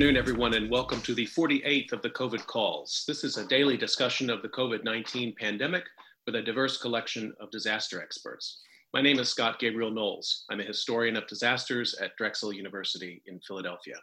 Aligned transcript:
afternoon, 0.00 0.16
everyone, 0.16 0.54
and 0.54 0.70
welcome 0.70 0.98
to 1.02 1.14
the 1.14 1.26
48th 1.26 1.92
of 1.92 2.00
the 2.00 2.08
COVID 2.08 2.46
calls. 2.46 3.04
This 3.06 3.22
is 3.22 3.36
a 3.36 3.46
daily 3.46 3.76
discussion 3.76 4.30
of 4.30 4.40
the 4.40 4.48
COVID 4.48 4.82
19 4.82 5.34
pandemic 5.38 5.84
with 6.24 6.36
a 6.36 6.40
diverse 6.40 6.78
collection 6.78 7.34
of 7.38 7.50
disaster 7.50 8.00
experts. 8.00 8.62
My 8.94 9.02
name 9.02 9.18
is 9.18 9.28
Scott 9.28 9.58
Gabriel 9.58 9.90
Knowles. 9.90 10.46
I'm 10.50 10.60
a 10.60 10.64
historian 10.64 11.16
of 11.16 11.26
disasters 11.26 11.94
at 12.00 12.16
Drexel 12.16 12.50
University 12.50 13.20
in 13.26 13.40
Philadelphia. 13.46 13.96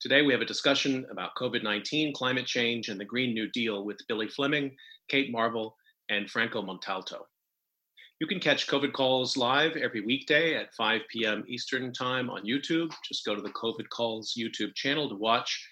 Today, 0.00 0.22
we 0.22 0.32
have 0.32 0.40
a 0.40 0.46
discussion 0.46 1.04
about 1.10 1.34
COVID 1.38 1.62
19, 1.62 2.14
climate 2.14 2.46
change, 2.46 2.88
and 2.88 2.98
the 2.98 3.04
Green 3.04 3.34
New 3.34 3.50
Deal 3.50 3.84
with 3.84 3.98
Billy 4.08 4.26
Fleming, 4.26 4.74
Kate 5.10 5.30
Marvel, 5.30 5.76
and 6.08 6.30
Franco 6.30 6.62
Montalto. 6.62 7.26
You 8.20 8.26
can 8.26 8.38
catch 8.38 8.66
COVID 8.66 8.92
Calls 8.92 9.38
live 9.38 9.78
every 9.78 10.02
weekday 10.02 10.54
at 10.54 10.74
5 10.74 11.00
p.m. 11.08 11.42
Eastern 11.48 11.90
Time 11.90 12.28
on 12.28 12.44
YouTube. 12.44 12.92
Just 13.02 13.24
go 13.24 13.34
to 13.34 13.40
the 13.40 13.48
COVID 13.52 13.88
Calls 13.88 14.34
YouTube 14.38 14.74
channel 14.74 15.08
to 15.08 15.14
watch. 15.14 15.66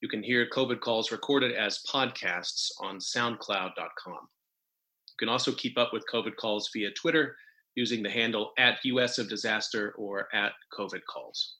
You 0.00 0.08
can 0.08 0.22
hear 0.22 0.48
COVID 0.48 0.78
Calls 0.78 1.10
recorded 1.10 1.56
as 1.56 1.82
podcasts 1.92 2.68
on 2.80 2.98
SoundCloud.com. 2.98 3.74
You 4.14 5.16
can 5.18 5.28
also 5.28 5.50
keep 5.50 5.76
up 5.76 5.92
with 5.92 6.04
COVID 6.08 6.36
Calls 6.36 6.70
via 6.72 6.92
Twitter 6.92 7.34
using 7.74 8.04
the 8.04 8.10
handle 8.10 8.52
at 8.58 8.78
US 8.84 9.18
of 9.18 9.28
Disaster 9.28 9.92
or 9.98 10.28
at 10.32 10.52
COVID 10.78 11.00
Calls. 11.12 11.56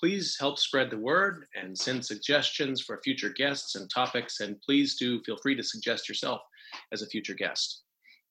Please 0.00 0.38
help 0.40 0.58
spread 0.58 0.88
the 0.88 0.96
word 0.96 1.44
and 1.54 1.76
send 1.76 2.02
suggestions 2.02 2.80
for 2.80 2.98
future 3.04 3.28
guests 3.28 3.74
and 3.74 3.90
topics, 3.90 4.40
and 4.40 4.58
please 4.62 4.96
do 4.96 5.22
feel 5.24 5.36
free 5.36 5.54
to 5.54 5.62
suggest 5.62 6.08
yourself 6.08 6.40
as 6.94 7.02
a 7.02 7.06
future 7.06 7.34
guest. 7.34 7.82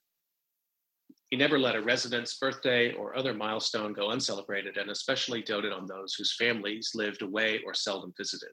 He 1.30 1.38
never 1.38 1.58
let 1.58 1.76
a 1.76 1.82
resident's 1.82 2.38
birthday 2.38 2.94
or 2.94 3.18
other 3.18 3.34
milestone 3.34 3.94
go 3.94 4.12
uncelebrated 4.12 4.78
and 4.78 4.92
especially 4.92 5.42
doted 5.42 5.74
on 5.74 5.88
those 5.88 6.14
whose 6.14 6.36
families 6.36 6.92
lived 6.94 7.22
away 7.22 7.62
or 7.66 7.74
seldom 7.74 8.14
visited. 8.18 8.52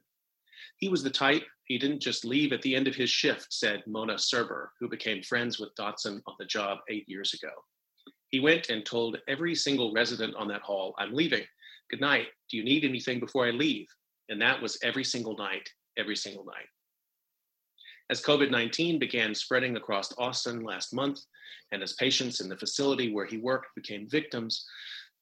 He 0.78 0.88
was 0.88 1.02
the 1.02 1.10
type, 1.10 1.44
he 1.64 1.78
didn't 1.78 2.00
just 2.00 2.24
leave 2.24 2.52
at 2.52 2.62
the 2.62 2.74
end 2.74 2.88
of 2.88 2.94
his 2.94 3.10
shift, 3.10 3.52
said 3.52 3.82
Mona 3.86 4.14
Serber, 4.14 4.68
who 4.80 4.88
became 4.88 5.22
friends 5.22 5.58
with 5.58 5.74
Dotson 5.78 6.22
on 6.26 6.34
the 6.38 6.46
job 6.46 6.78
eight 6.88 7.06
years 7.06 7.34
ago. 7.34 7.52
He 8.30 8.40
went 8.40 8.70
and 8.70 8.84
told 8.84 9.18
every 9.28 9.54
single 9.54 9.92
resident 9.92 10.34
on 10.36 10.48
that 10.48 10.62
hall, 10.62 10.94
I'm 10.98 11.12
leaving. 11.12 11.44
Good 11.90 12.00
night. 12.00 12.28
Do 12.50 12.56
you 12.56 12.64
need 12.64 12.84
anything 12.84 13.20
before 13.20 13.46
I 13.46 13.50
leave? 13.50 13.88
And 14.30 14.40
that 14.40 14.62
was 14.62 14.78
every 14.82 15.04
single 15.04 15.36
night, 15.36 15.68
every 15.98 16.16
single 16.16 16.44
night. 16.44 16.66
As 18.10 18.20
COVID 18.20 18.50
19 18.50 18.98
began 18.98 19.36
spreading 19.36 19.76
across 19.76 20.12
Austin 20.18 20.64
last 20.64 20.92
month, 20.92 21.20
and 21.70 21.80
as 21.80 21.92
patients 21.92 22.40
in 22.40 22.48
the 22.48 22.56
facility 22.56 23.12
where 23.12 23.24
he 23.24 23.38
worked 23.38 23.72
became 23.76 24.08
victims, 24.08 24.66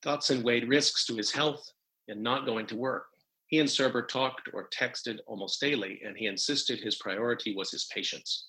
Dotson 0.03 0.43
weighed 0.43 0.66
risks 0.66 1.04
to 1.04 1.15
his 1.15 1.31
health 1.31 1.71
and 2.09 2.22
not 2.22 2.47
going 2.47 2.66
to 2.69 2.76
work. 2.76 3.04
He 3.49 3.59
and 3.59 3.69
Serber 3.69 4.09
talked 4.09 4.49
or 4.54 4.71
texted 4.71 5.19
almost 5.26 5.60
daily, 5.60 6.00
and 6.03 6.16
he 6.16 6.26
insisted 6.26 6.81
his 6.81 6.97
priority 6.97 7.54
was 7.54 7.71
his 7.71 7.84
patients. 7.93 8.49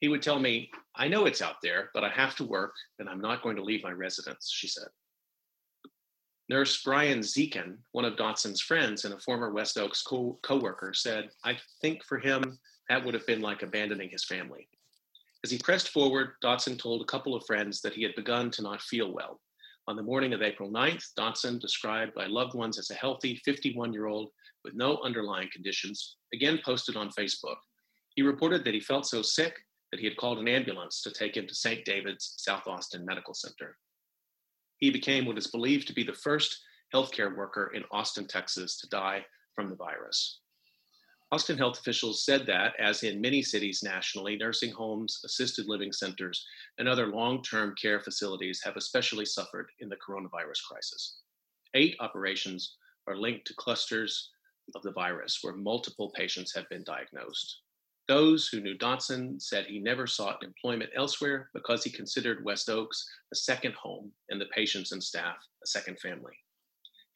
He 0.00 0.08
would 0.08 0.22
tell 0.22 0.40
me, 0.40 0.68
I 0.96 1.06
know 1.06 1.26
it's 1.26 1.40
out 1.40 1.56
there, 1.62 1.90
but 1.94 2.02
I 2.02 2.08
have 2.08 2.34
to 2.36 2.44
work, 2.44 2.74
and 2.98 3.08
I'm 3.08 3.20
not 3.20 3.42
going 3.42 3.54
to 3.54 3.64
leave 3.64 3.84
my 3.84 3.92
residence, 3.92 4.50
she 4.52 4.66
said. 4.66 4.88
Nurse 6.48 6.82
Brian 6.82 7.20
Zekin, 7.20 7.76
one 7.92 8.04
of 8.04 8.16
Dotson's 8.16 8.60
friends 8.60 9.04
and 9.04 9.14
a 9.14 9.20
former 9.20 9.52
West 9.52 9.78
Oaks 9.78 10.02
co- 10.02 10.38
worker 10.50 10.92
said, 10.92 11.30
I 11.44 11.56
think 11.80 12.04
for 12.04 12.18
him, 12.18 12.58
that 12.88 13.04
would 13.04 13.14
have 13.14 13.26
been 13.26 13.40
like 13.40 13.62
abandoning 13.62 14.10
his 14.10 14.24
family. 14.24 14.68
As 15.44 15.50
he 15.50 15.58
pressed 15.58 15.90
forward, 15.90 16.32
Dotson 16.42 16.78
told 16.78 17.02
a 17.02 17.06
couple 17.06 17.34
of 17.34 17.46
friends 17.46 17.80
that 17.80 17.94
he 17.94 18.02
had 18.02 18.14
begun 18.14 18.50
to 18.52 18.62
not 18.62 18.82
feel 18.82 19.12
well. 19.12 19.40
On 19.88 19.94
the 19.94 20.02
morning 20.02 20.32
of 20.32 20.42
April 20.42 20.70
9th, 20.70 21.04
Dotson, 21.16 21.60
described 21.60 22.14
by 22.14 22.26
loved 22.26 22.54
ones 22.54 22.78
as 22.78 22.90
a 22.90 22.94
healthy 22.94 23.40
51 23.44 23.92
year 23.92 24.06
old 24.06 24.30
with 24.64 24.74
no 24.74 24.98
underlying 25.04 25.48
conditions, 25.52 26.16
again 26.34 26.58
posted 26.64 26.96
on 26.96 27.10
Facebook. 27.10 27.56
He 28.16 28.22
reported 28.22 28.64
that 28.64 28.74
he 28.74 28.80
felt 28.80 29.06
so 29.06 29.22
sick 29.22 29.54
that 29.92 30.00
he 30.00 30.06
had 30.06 30.16
called 30.16 30.38
an 30.38 30.48
ambulance 30.48 31.02
to 31.02 31.12
take 31.12 31.36
him 31.36 31.46
to 31.46 31.54
St. 31.54 31.84
David's 31.84 32.34
South 32.38 32.66
Austin 32.66 33.04
Medical 33.04 33.34
Center. 33.34 33.76
He 34.78 34.90
became 34.90 35.24
what 35.24 35.38
is 35.38 35.46
believed 35.46 35.86
to 35.86 35.94
be 35.94 36.02
the 36.02 36.12
first 36.12 36.60
healthcare 36.92 37.36
worker 37.36 37.72
in 37.74 37.84
Austin, 37.92 38.26
Texas 38.26 38.78
to 38.78 38.88
die 38.88 39.24
from 39.54 39.68
the 39.68 39.76
virus. 39.76 40.40
Austin 41.32 41.58
health 41.58 41.80
officials 41.80 42.24
said 42.24 42.46
that, 42.46 42.74
as 42.78 43.02
in 43.02 43.20
many 43.20 43.42
cities 43.42 43.82
nationally, 43.82 44.36
nursing 44.36 44.70
homes, 44.70 45.20
assisted 45.24 45.66
living 45.66 45.92
centers, 45.92 46.46
and 46.78 46.88
other 46.88 47.08
long 47.08 47.42
term 47.42 47.74
care 47.80 47.98
facilities 47.98 48.62
have 48.62 48.76
especially 48.76 49.24
suffered 49.24 49.68
in 49.80 49.88
the 49.88 49.96
coronavirus 49.96 50.62
crisis. 50.70 51.18
Eight 51.74 51.96
operations 51.98 52.76
are 53.08 53.16
linked 53.16 53.44
to 53.48 53.54
clusters 53.54 54.30
of 54.76 54.82
the 54.82 54.92
virus 54.92 55.40
where 55.42 55.54
multiple 55.54 56.12
patients 56.14 56.54
have 56.54 56.68
been 56.68 56.84
diagnosed. 56.84 57.60
Those 58.06 58.46
who 58.46 58.60
knew 58.60 58.78
Dotson 58.78 59.42
said 59.42 59.66
he 59.66 59.80
never 59.80 60.06
sought 60.06 60.44
employment 60.44 60.90
elsewhere 60.94 61.50
because 61.52 61.82
he 61.82 61.90
considered 61.90 62.44
West 62.44 62.70
Oaks 62.70 63.04
a 63.32 63.36
second 63.36 63.74
home 63.74 64.12
and 64.30 64.40
the 64.40 64.46
patients 64.54 64.92
and 64.92 65.02
staff 65.02 65.38
a 65.64 65.66
second 65.66 65.98
family. 65.98 66.34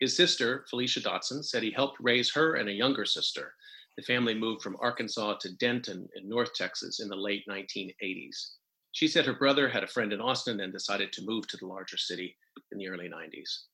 His 0.01 0.17
sister, 0.17 0.65
Felicia 0.69 1.01
Dotson, 1.01 1.45
said 1.45 1.63
he 1.63 1.71
helped 1.71 1.99
raise 2.01 2.33
her 2.33 2.57
and 2.57 2.69
a 2.69 2.73
younger 2.73 3.05
sister 3.05 3.55
the 3.97 4.03
family 4.03 4.35
moved 4.35 4.63
from 4.63 4.77
Arkansas 4.81 5.39
to 5.41 5.55
Denton 5.57 6.09
in 6.15 6.29
North 6.29 6.55
Texas 6.55 7.01
in 7.01 7.09
the 7.09 7.17
late 7.17 7.45
1980s. 7.49 8.53
She 8.93 9.07
said 9.07 9.27
her 9.27 9.35
brother 9.35 9.69
had 9.69 9.85
a 9.85 9.89
friend 9.89 10.13
in 10.13 10.21
Austin 10.21 10.61
and 10.61 10.73
decided 10.73 11.13
to 11.13 11.25
move 11.25 11.47
to 11.49 11.57
the 11.57 11.67
larger 11.67 11.97
city 11.97 12.37
in 12.73 12.79
the 12.79 12.89
early 12.89 13.09
90s. 13.09 13.65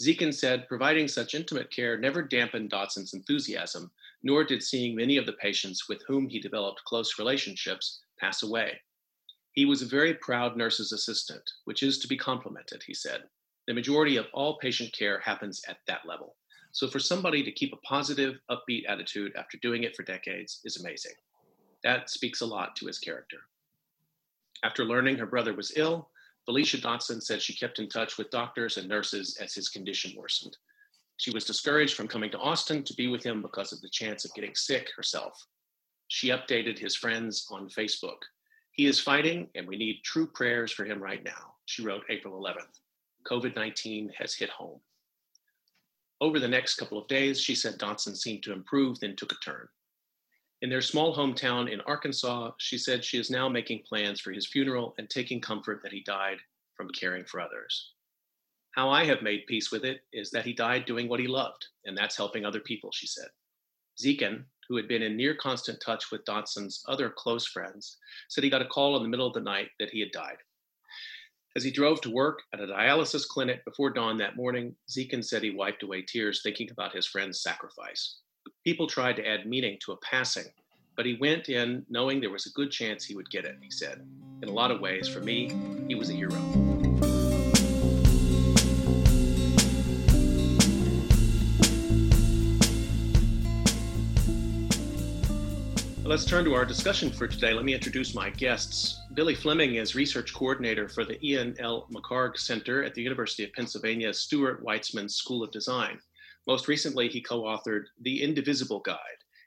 Zekin 0.00 0.32
said 0.32 0.68
providing 0.68 1.08
such 1.08 1.34
intimate 1.34 1.70
care 1.70 1.98
never 1.98 2.22
dampened 2.22 2.70
Dotson's 2.70 3.14
enthusiasm, 3.14 3.90
nor 4.22 4.44
did 4.44 4.62
seeing 4.62 4.94
many 4.94 5.16
of 5.16 5.26
the 5.26 5.32
patients 5.34 5.88
with 5.88 6.02
whom 6.06 6.28
he 6.28 6.38
developed 6.38 6.84
close 6.84 7.18
relationships 7.18 8.00
pass 8.18 8.42
away. 8.42 8.80
He 9.52 9.64
was 9.64 9.80
a 9.80 9.86
very 9.86 10.12
proud 10.14 10.56
nurse's 10.56 10.92
assistant, 10.92 11.50
which 11.64 11.82
is 11.82 11.98
to 12.00 12.08
be 12.08 12.16
complimented, 12.16 12.82
he 12.86 12.92
said. 12.92 13.24
The 13.66 13.74
majority 13.74 14.16
of 14.16 14.26
all 14.34 14.58
patient 14.58 14.92
care 14.92 15.18
happens 15.20 15.62
at 15.66 15.78
that 15.86 16.06
level. 16.06 16.36
So 16.76 16.86
for 16.86 16.98
somebody 16.98 17.42
to 17.42 17.50
keep 17.50 17.72
a 17.72 17.88
positive, 17.88 18.38
upbeat 18.50 18.86
attitude 18.86 19.32
after 19.34 19.56
doing 19.62 19.84
it 19.84 19.96
for 19.96 20.02
decades 20.02 20.60
is 20.62 20.76
amazing. 20.76 21.14
That 21.82 22.10
speaks 22.10 22.42
a 22.42 22.46
lot 22.46 22.76
to 22.76 22.86
his 22.86 22.98
character. 22.98 23.38
After 24.62 24.84
learning 24.84 25.16
her 25.16 25.24
brother 25.24 25.54
was 25.54 25.72
ill, 25.76 26.10
Felicia 26.44 26.76
Dotson 26.76 27.22
said 27.22 27.40
she 27.40 27.56
kept 27.56 27.78
in 27.78 27.88
touch 27.88 28.18
with 28.18 28.28
doctors 28.28 28.76
and 28.76 28.86
nurses 28.86 29.38
as 29.40 29.54
his 29.54 29.70
condition 29.70 30.12
worsened. 30.18 30.58
She 31.16 31.30
was 31.30 31.46
discouraged 31.46 31.94
from 31.94 32.08
coming 32.08 32.30
to 32.32 32.38
Austin 32.38 32.84
to 32.84 32.92
be 32.92 33.08
with 33.08 33.24
him 33.24 33.40
because 33.40 33.72
of 33.72 33.80
the 33.80 33.88
chance 33.88 34.26
of 34.26 34.34
getting 34.34 34.54
sick 34.54 34.90
herself. 34.94 35.46
She 36.08 36.28
updated 36.28 36.78
his 36.78 36.94
friends 36.94 37.46
on 37.50 37.70
Facebook. 37.70 38.20
He 38.72 38.84
is 38.84 39.00
fighting, 39.00 39.48
and 39.54 39.66
we 39.66 39.78
need 39.78 40.02
true 40.04 40.26
prayers 40.26 40.72
for 40.72 40.84
him 40.84 41.02
right 41.02 41.24
now, 41.24 41.54
she 41.64 41.82
wrote 41.82 42.04
April 42.10 42.38
11th. 42.38 42.80
COVID 43.26 43.56
19 43.56 44.12
has 44.18 44.34
hit 44.34 44.50
home. 44.50 44.82
Over 46.20 46.40
the 46.40 46.48
next 46.48 46.76
couple 46.76 46.98
of 46.98 47.08
days, 47.08 47.40
she 47.40 47.54
said 47.54 47.78
Dotson 47.78 48.16
seemed 48.16 48.42
to 48.44 48.52
improve, 48.52 49.00
then 49.00 49.16
took 49.16 49.32
a 49.32 49.36
turn. 49.36 49.68
In 50.62 50.70
their 50.70 50.80
small 50.80 51.14
hometown 51.14 51.70
in 51.70 51.82
Arkansas, 51.82 52.52
she 52.58 52.78
said 52.78 53.04
she 53.04 53.18
is 53.18 53.30
now 53.30 53.48
making 53.48 53.82
plans 53.86 54.20
for 54.20 54.32
his 54.32 54.46
funeral 54.46 54.94
and 54.96 55.10
taking 55.10 55.40
comfort 55.40 55.80
that 55.82 55.92
he 55.92 56.00
died 56.00 56.38
from 56.74 56.88
caring 56.88 57.24
for 57.24 57.40
others. 57.40 57.92
How 58.70 58.88
I 58.88 59.04
have 59.04 59.20
made 59.22 59.46
peace 59.46 59.70
with 59.70 59.84
it 59.84 60.00
is 60.12 60.30
that 60.30 60.46
he 60.46 60.54
died 60.54 60.86
doing 60.86 61.08
what 61.08 61.20
he 61.20 61.26
loved, 61.26 61.66
and 61.84 61.96
that's 61.96 62.16
helping 62.16 62.44
other 62.44 62.60
people, 62.60 62.90
she 62.92 63.06
said. 63.06 63.28
Zekin, 63.98 64.44
who 64.68 64.76
had 64.76 64.88
been 64.88 65.02
in 65.02 65.16
near 65.16 65.34
constant 65.34 65.80
touch 65.80 66.10
with 66.10 66.24
Dotson's 66.24 66.82
other 66.88 67.10
close 67.10 67.46
friends, 67.46 67.98
said 68.28 68.44
he 68.44 68.50
got 68.50 68.62
a 68.62 68.66
call 68.66 68.96
in 68.96 69.02
the 69.02 69.08
middle 69.08 69.26
of 69.26 69.34
the 69.34 69.40
night 69.40 69.68
that 69.78 69.90
he 69.90 70.00
had 70.00 70.12
died. 70.12 70.38
As 71.56 71.64
he 71.64 71.70
drove 71.70 72.02
to 72.02 72.10
work 72.10 72.42
at 72.52 72.60
a 72.60 72.66
dialysis 72.66 73.26
clinic 73.26 73.64
before 73.64 73.88
dawn 73.88 74.18
that 74.18 74.36
morning, 74.36 74.76
Zekin 74.90 75.24
said 75.24 75.42
he 75.42 75.48
wiped 75.48 75.82
away 75.82 76.02
tears 76.02 76.42
thinking 76.42 76.70
about 76.70 76.94
his 76.94 77.06
friend's 77.06 77.40
sacrifice. 77.40 78.18
People 78.62 78.86
tried 78.86 79.16
to 79.16 79.26
add 79.26 79.46
meaning 79.46 79.78
to 79.86 79.92
a 79.92 79.96
passing, 80.04 80.44
but 80.98 81.06
he 81.06 81.16
went 81.18 81.48
in 81.48 81.86
knowing 81.88 82.20
there 82.20 82.28
was 82.28 82.44
a 82.44 82.50
good 82.50 82.70
chance 82.70 83.06
he 83.06 83.16
would 83.16 83.30
get 83.30 83.46
it, 83.46 83.56
he 83.62 83.70
said. 83.70 84.06
In 84.42 84.50
a 84.50 84.52
lot 84.52 84.70
of 84.70 84.82
ways, 84.82 85.08
for 85.08 85.20
me, 85.20 85.50
he 85.88 85.94
was 85.94 86.10
a 86.10 86.12
hero. 86.12 86.95
Let's 96.06 96.24
turn 96.24 96.44
to 96.44 96.54
our 96.54 96.64
discussion 96.64 97.10
for 97.10 97.26
today. 97.26 97.52
Let 97.52 97.64
me 97.64 97.74
introduce 97.74 98.14
my 98.14 98.30
guests. 98.30 99.00
Billy 99.14 99.34
Fleming 99.34 99.74
is 99.74 99.96
research 99.96 100.32
coordinator 100.32 100.88
for 100.88 101.04
the 101.04 101.18
Ian 101.20 101.56
L. 101.58 101.88
McHarg 101.92 102.38
Center 102.38 102.84
at 102.84 102.94
the 102.94 103.02
University 103.02 103.42
of 103.42 103.52
Pennsylvania 103.54 104.14
Stuart 104.14 104.64
Weitzman 104.64 105.10
School 105.10 105.42
of 105.42 105.50
Design. 105.50 105.98
Most 106.46 106.68
recently, 106.68 107.08
he 107.08 107.20
co 107.20 107.42
authored 107.42 107.86
The 108.02 108.22
Indivisible 108.22 108.82
Guide 108.86 108.96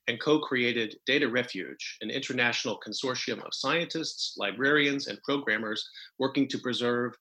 and 0.09 0.19
co 0.19 0.39
created 0.39 0.97
Data 1.05 1.29
Refuge, 1.29 1.97
an 2.01 2.09
international 2.09 2.77
consortium 2.85 3.37
of 3.37 3.53
scientists, 3.53 4.35
librarians, 4.37 5.07
and 5.07 5.17
programmers 5.23 5.89
working 6.19 6.45
to 6.49 6.59
preserve 6.59 7.13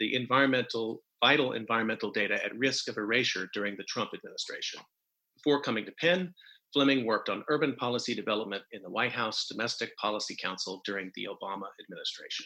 the 0.00 0.14
environmental, 0.14 1.02
vital 1.22 1.52
environmental 1.52 2.10
data 2.10 2.42
at 2.42 2.56
risk 2.56 2.88
of 2.88 2.96
erasure 2.96 3.50
during 3.52 3.76
the 3.76 3.84
Trump 3.84 4.12
administration. 4.14 4.80
Before 5.36 5.60
coming 5.60 5.84
to 5.84 5.92
Penn, 6.00 6.32
Fleming 6.72 7.06
worked 7.06 7.28
on 7.28 7.44
urban 7.48 7.74
policy 7.76 8.14
development 8.14 8.62
in 8.72 8.82
the 8.82 8.90
White 8.90 9.12
House 9.12 9.46
Domestic 9.46 9.96
Policy 9.96 10.36
Council 10.36 10.82
during 10.84 11.10
the 11.14 11.26
Obama 11.26 11.66
administration. 11.82 12.44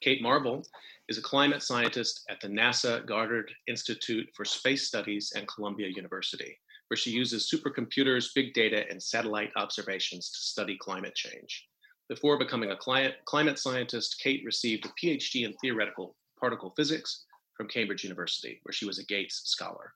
Kate 0.00 0.22
Marvel 0.22 0.64
is 1.08 1.18
a 1.18 1.22
climate 1.22 1.62
scientist 1.62 2.24
at 2.30 2.40
the 2.40 2.48
NASA 2.48 3.06
Goddard 3.06 3.52
Institute 3.68 4.28
for 4.34 4.44
Space 4.44 4.88
Studies 4.88 5.32
and 5.36 5.46
Columbia 5.46 5.88
University, 5.94 6.58
where 6.88 6.96
she 6.96 7.10
uses 7.10 7.50
supercomputers, 7.52 8.34
big 8.34 8.54
data, 8.54 8.84
and 8.90 9.02
satellite 9.02 9.52
observations 9.56 10.30
to 10.30 10.38
study 10.38 10.76
climate 10.80 11.14
change. 11.14 11.68
Before 12.08 12.38
becoming 12.38 12.70
a 12.70 13.12
climate 13.26 13.58
scientist, 13.58 14.20
Kate 14.22 14.42
received 14.44 14.86
a 14.86 14.92
PhD 15.00 15.44
in 15.44 15.54
theoretical 15.54 16.16
particle 16.40 16.72
physics 16.76 17.24
from 17.56 17.68
Cambridge 17.68 18.02
University, 18.02 18.60
where 18.64 18.72
she 18.72 18.86
was 18.86 18.98
a 18.98 19.04
Gates 19.04 19.42
Scholar. 19.44 19.92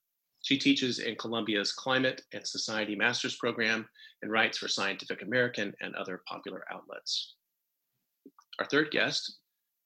She 0.46 0.56
teaches 0.56 1.00
in 1.00 1.16
Columbia's 1.16 1.72
Climate 1.72 2.22
and 2.32 2.46
Society 2.46 2.94
Master's 2.94 3.34
Program 3.34 3.88
and 4.22 4.30
writes 4.30 4.58
for 4.58 4.68
Scientific 4.68 5.22
American 5.22 5.74
and 5.80 5.92
other 5.96 6.22
popular 6.28 6.62
outlets. 6.72 7.34
Our 8.60 8.66
third 8.66 8.92
guest 8.92 9.38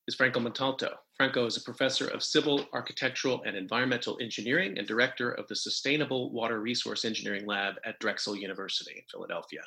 is 0.06 0.16
Franco 0.16 0.38
Montalto. 0.38 0.96
Franco 1.16 1.46
is 1.46 1.56
a 1.56 1.62
professor 1.62 2.08
of 2.08 2.22
civil, 2.22 2.66
architectural, 2.74 3.42
and 3.46 3.56
environmental 3.56 4.18
engineering 4.20 4.76
and 4.76 4.86
director 4.86 5.30
of 5.30 5.48
the 5.48 5.56
Sustainable 5.56 6.30
Water 6.30 6.60
Resource 6.60 7.06
Engineering 7.06 7.46
Lab 7.46 7.76
at 7.86 7.98
Drexel 7.98 8.36
University 8.36 8.92
in 8.96 9.04
Philadelphia. 9.10 9.62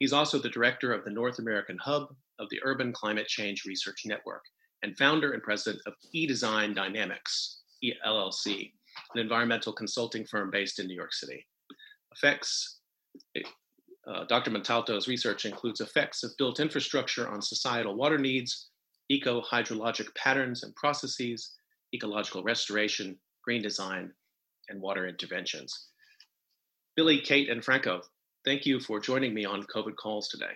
He's 0.00 0.12
also 0.12 0.40
the 0.40 0.48
director 0.48 0.92
of 0.92 1.04
the 1.04 1.12
North 1.12 1.38
American 1.38 1.78
Hub 1.80 2.08
of 2.40 2.48
the 2.50 2.58
Urban 2.64 2.92
Climate 2.92 3.28
Change 3.28 3.64
Research 3.64 4.02
Network 4.04 4.42
and 4.82 4.98
founder 4.98 5.34
and 5.34 5.42
president 5.44 5.80
of 5.86 5.94
eDesign 6.12 6.74
Dynamics, 6.74 7.60
LLC, 8.04 8.72
an 9.14 9.20
environmental 9.20 9.72
consulting 9.72 10.24
firm 10.24 10.50
based 10.50 10.78
in 10.78 10.86
New 10.86 10.94
York 10.94 11.12
City. 11.12 11.46
Effects, 12.12 12.78
uh, 13.36 14.24
Dr. 14.24 14.50
Montalto's 14.50 15.08
research 15.08 15.44
includes 15.44 15.80
effects 15.80 16.22
of 16.22 16.30
built 16.38 16.60
infrastructure 16.60 17.28
on 17.28 17.42
societal 17.42 17.96
water 17.96 18.18
needs, 18.18 18.70
eco-hydrologic 19.08 20.14
patterns 20.14 20.62
and 20.62 20.74
processes, 20.74 21.54
ecological 21.94 22.42
restoration, 22.42 23.18
green 23.44 23.62
design, 23.62 24.12
and 24.68 24.80
water 24.80 25.06
interventions. 25.06 25.88
Billy, 26.96 27.20
Kate, 27.20 27.50
and 27.50 27.64
Franco, 27.64 28.00
thank 28.44 28.66
you 28.66 28.80
for 28.80 28.98
joining 29.00 29.34
me 29.34 29.44
on 29.44 29.62
COVID 29.64 29.96
calls 29.96 30.28
today. 30.28 30.54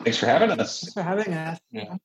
Thanks 0.00 0.18
for 0.18 0.26
having 0.26 0.50
us. 0.50 0.80
Thanks 0.80 0.92
for 0.92 1.02
having 1.02 1.32
us. 1.32 1.58
Yeah. 1.70 1.96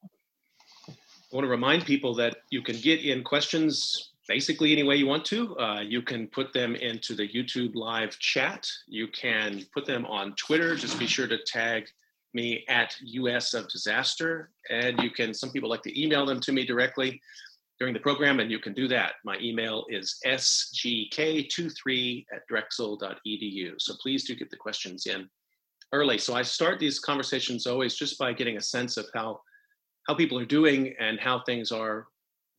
I 1.32 1.36
want 1.36 1.46
to 1.46 1.52
remind 1.52 1.86
people 1.86 2.14
that 2.16 2.38
you 2.50 2.62
can 2.62 2.76
get 2.78 3.06
in 3.06 3.24
questions 3.24 4.10
basically 4.28 4.74
any 4.74 4.84
way 4.84 4.98
you 4.98 5.08
want 5.08 5.24
to. 5.26 5.58
Uh, 5.58 5.82
you 5.82 6.02
can 6.02 6.28
put 6.28 6.52
them 6.52 6.76
into 6.76 7.16
the 7.16 7.28
YouTube 7.28 7.74
live 7.74 8.20
chat. 8.20 8.68
You 8.88 9.08
can 9.08 9.66
put 9.74 9.86
them 9.86 10.06
on 10.06 10.36
Twitter. 10.36 10.76
Just 10.76 11.00
be 11.00 11.08
sure 11.08 11.28
to 11.28 11.38
tag 11.46 11.88
me 12.34 12.66
at 12.68 12.98
US 13.02 13.54
of 13.54 13.70
Disaster. 13.70 14.50
And 14.70 15.02
you 15.02 15.10
can, 15.10 15.34
some 15.34 15.52
people 15.52 15.70
like 15.70 15.84
to 15.84 16.02
email 16.02 16.26
them 16.26 16.42
to 16.42 16.52
me 16.52 16.66
directly 16.66 17.22
during 17.80 17.94
the 17.94 18.00
program, 18.00 18.42
and 18.42 18.52
you 18.52 18.60
can 18.60 18.74
do 18.74 18.90
that. 18.90 19.14
My 19.26 19.38
email 19.42 19.86
is 19.90 20.20
sgk23 20.26 22.26
at 22.34 22.46
drexel.edu. 22.48 23.74
So 23.80 23.94
please 24.02 24.26
do 24.26 24.36
get 24.36 24.50
the 24.50 24.58
questions 24.58 25.08
in 25.08 25.30
early. 25.94 26.18
So 26.18 26.36
I 26.36 26.42
start 26.42 26.78
these 26.78 27.00
conversations 27.00 27.68
always 27.68 27.96
just 27.96 28.20
by 28.20 28.34
getting 28.34 28.58
a 28.58 28.62
sense 28.62 28.98
of 28.98 29.06
how 29.14 29.40
how 30.12 30.16
people 30.16 30.38
are 30.38 30.46
doing 30.46 30.94
and 31.00 31.18
how 31.22 31.40
things 31.40 31.72
are 31.72 32.08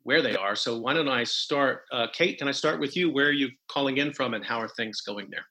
where 0.04 0.23
they 0.23 0.35
are. 0.35 0.56
So 0.56 0.78
why 0.78 0.94
don't 0.94 1.09
I 1.09 1.23
start? 1.23 1.82
Uh, 1.92 2.06
Kate, 2.11 2.38
can 2.38 2.49
I 2.49 2.50
start 2.50 2.80
with 2.80 2.97
you? 2.97 3.12
Where 3.12 3.26
are 3.26 3.38
you 3.42 3.50
calling 3.68 3.99
in 3.99 4.14
from 4.14 4.32
and 4.32 4.42
how 4.42 4.59
are 4.59 4.68
things 4.68 5.02
going 5.02 5.28
there? 5.30 5.44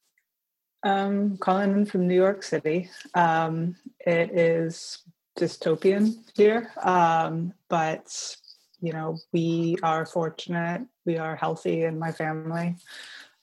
Um, 0.84 1.38
calling 1.38 1.74
in 1.74 1.86
from 1.86 2.08
New 2.08 2.15
York 2.15 2.41
City. 2.41 2.89
Um, 3.13 3.75
it 4.00 4.31
is 4.31 5.03
dystopian 5.38 6.15
here, 6.36 6.72
um, 6.81 7.53
but 7.70 8.36
you 8.81 8.93
know 8.93 9.20
we 9.31 9.77
are 9.84 10.08
fortunate. 10.08 10.88
We 11.05 11.20
are 11.20 11.36
healthy 11.36 11.84
in 11.84 12.00
my 12.00 12.12
family 12.12 12.77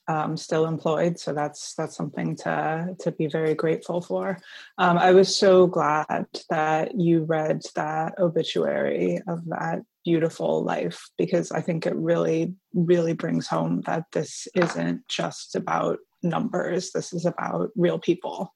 um, 0.09 0.35
still 0.35 0.65
employed. 0.65 1.19
So 1.19 1.33
that's 1.33 1.75
that's 1.75 1.95
something 1.95 2.35
to 2.37 2.95
to 2.99 3.11
be 3.11 3.27
very 3.27 3.53
grateful 3.53 4.01
for. 4.01 4.39
Um, 4.79 4.97
I 4.97 5.11
was 5.11 5.33
so 5.33 5.67
glad 5.67 6.27
that 6.49 6.99
you 6.99 7.23
read 7.23 7.61
that 7.75 8.17
obituary 8.17 9.21
of 9.27 9.45
that 9.45 9.83
beautiful 10.03 10.63
life 10.63 11.07
because 11.17 11.51
I 11.51 11.61
think 11.61 11.85
it 11.85 11.95
really 11.95 12.55
really 12.73 13.13
brings 13.13 13.47
home 13.47 13.81
that 13.85 14.05
this 14.11 14.47
isn't 14.55 15.07
just 15.07 15.55
about 15.55 15.99
numbers. 16.23 16.91
This 16.91 17.13
is 17.13 17.25
about 17.25 17.69
real 17.75 17.99
people, 17.99 18.51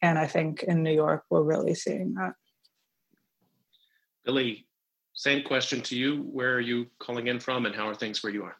and 0.00 0.18
I 0.18 0.26
think 0.26 0.62
in 0.62 0.82
New 0.82 0.94
York 0.94 1.24
we're 1.28 1.42
really 1.42 1.74
seeing 1.74 2.14
that. 2.14 2.32
Billy, 4.24 4.66
same 5.12 5.42
question 5.42 5.82
to 5.82 5.96
you. 5.96 6.22
Where 6.22 6.54
are 6.54 6.60
you 6.60 6.86
calling 6.98 7.26
in 7.26 7.40
from, 7.40 7.66
and 7.66 7.74
how 7.74 7.86
are 7.88 7.94
things 7.94 8.22
where 8.22 8.32
you 8.32 8.44
are? 8.44 8.56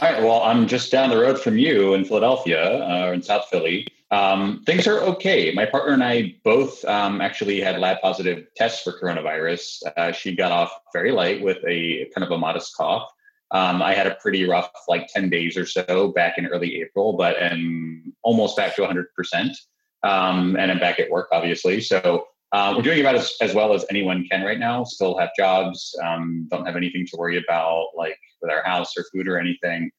All 0.00 0.10
right. 0.10 0.22
Well, 0.22 0.42
I'm 0.42 0.66
just 0.66 0.90
down 0.90 1.10
the 1.10 1.18
road 1.18 1.38
from 1.38 1.58
you 1.58 1.92
in 1.92 2.06
Philadelphia, 2.06 2.82
uh, 2.84 3.12
in 3.12 3.22
South 3.22 3.44
Philly. 3.50 3.86
Um, 4.10 4.62
things 4.64 4.86
are 4.86 4.98
okay. 5.00 5.52
My 5.52 5.66
partner 5.66 5.92
and 5.92 6.02
I 6.02 6.36
both 6.42 6.82
um, 6.86 7.20
actually 7.20 7.60
had 7.60 7.78
lab 7.78 8.00
positive 8.00 8.46
tests 8.56 8.82
for 8.82 8.98
coronavirus. 8.98 9.82
Uh, 9.98 10.10
she 10.12 10.34
got 10.34 10.52
off 10.52 10.72
very 10.94 11.12
light 11.12 11.42
with 11.42 11.58
a 11.68 12.10
kind 12.14 12.24
of 12.24 12.30
a 12.30 12.38
modest 12.38 12.74
cough. 12.78 13.10
Um, 13.50 13.82
I 13.82 13.92
had 13.92 14.06
a 14.06 14.14
pretty 14.14 14.48
rough, 14.48 14.70
like 14.88 15.06
10 15.12 15.28
days 15.28 15.58
or 15.58 15.66
so 15.66 16.12
back 16.12 16.38
in 16.38 16.46
early 16.46 16.80
April, 16.80 17.12
but 17.12 17.36
am 17.36 18.14
almost 18.22 18.56
back 18.56 18.76
to 18.76 18.82
100%. 18.82 19.54
Um, 20.02 20.56
and 20.56 20.72
I'm 20.72 20.78
back 20.78 20.98
at 20.98 21.10
work, 21.10 21.28
obviously. 21.30 21.82
So 21.82 22.26
uh, 22.52 22.72
we're 22.74 22.82
doing 22.82 23.00
about 23.00 23.16
as, 23.16 23.34
as 23.42 23.52
well 23.52 23.74
as 23.74 23.84
anyone 23.90 24.26
can 24.30 24.46
right 24.46 24.58
now. 24.58 24.82
Still 24.82 25.18
have 25.18 25.28
jobs. 25.36 25.94
Um, 26.02 26.48
don't 26.50 26.64
have 26.64 26.76
anything 26.76 27.06
to 27.08 27.18
worry 27.18 27.36
about, 27.36 27.88
like 27.94 28.16
with 28.40 28.50
our 28.50 28.62
house 28.64 28.92
or 28.96 29.04
food 29.12 29.28
or 29.28 29.38
anything. 29.38 29.90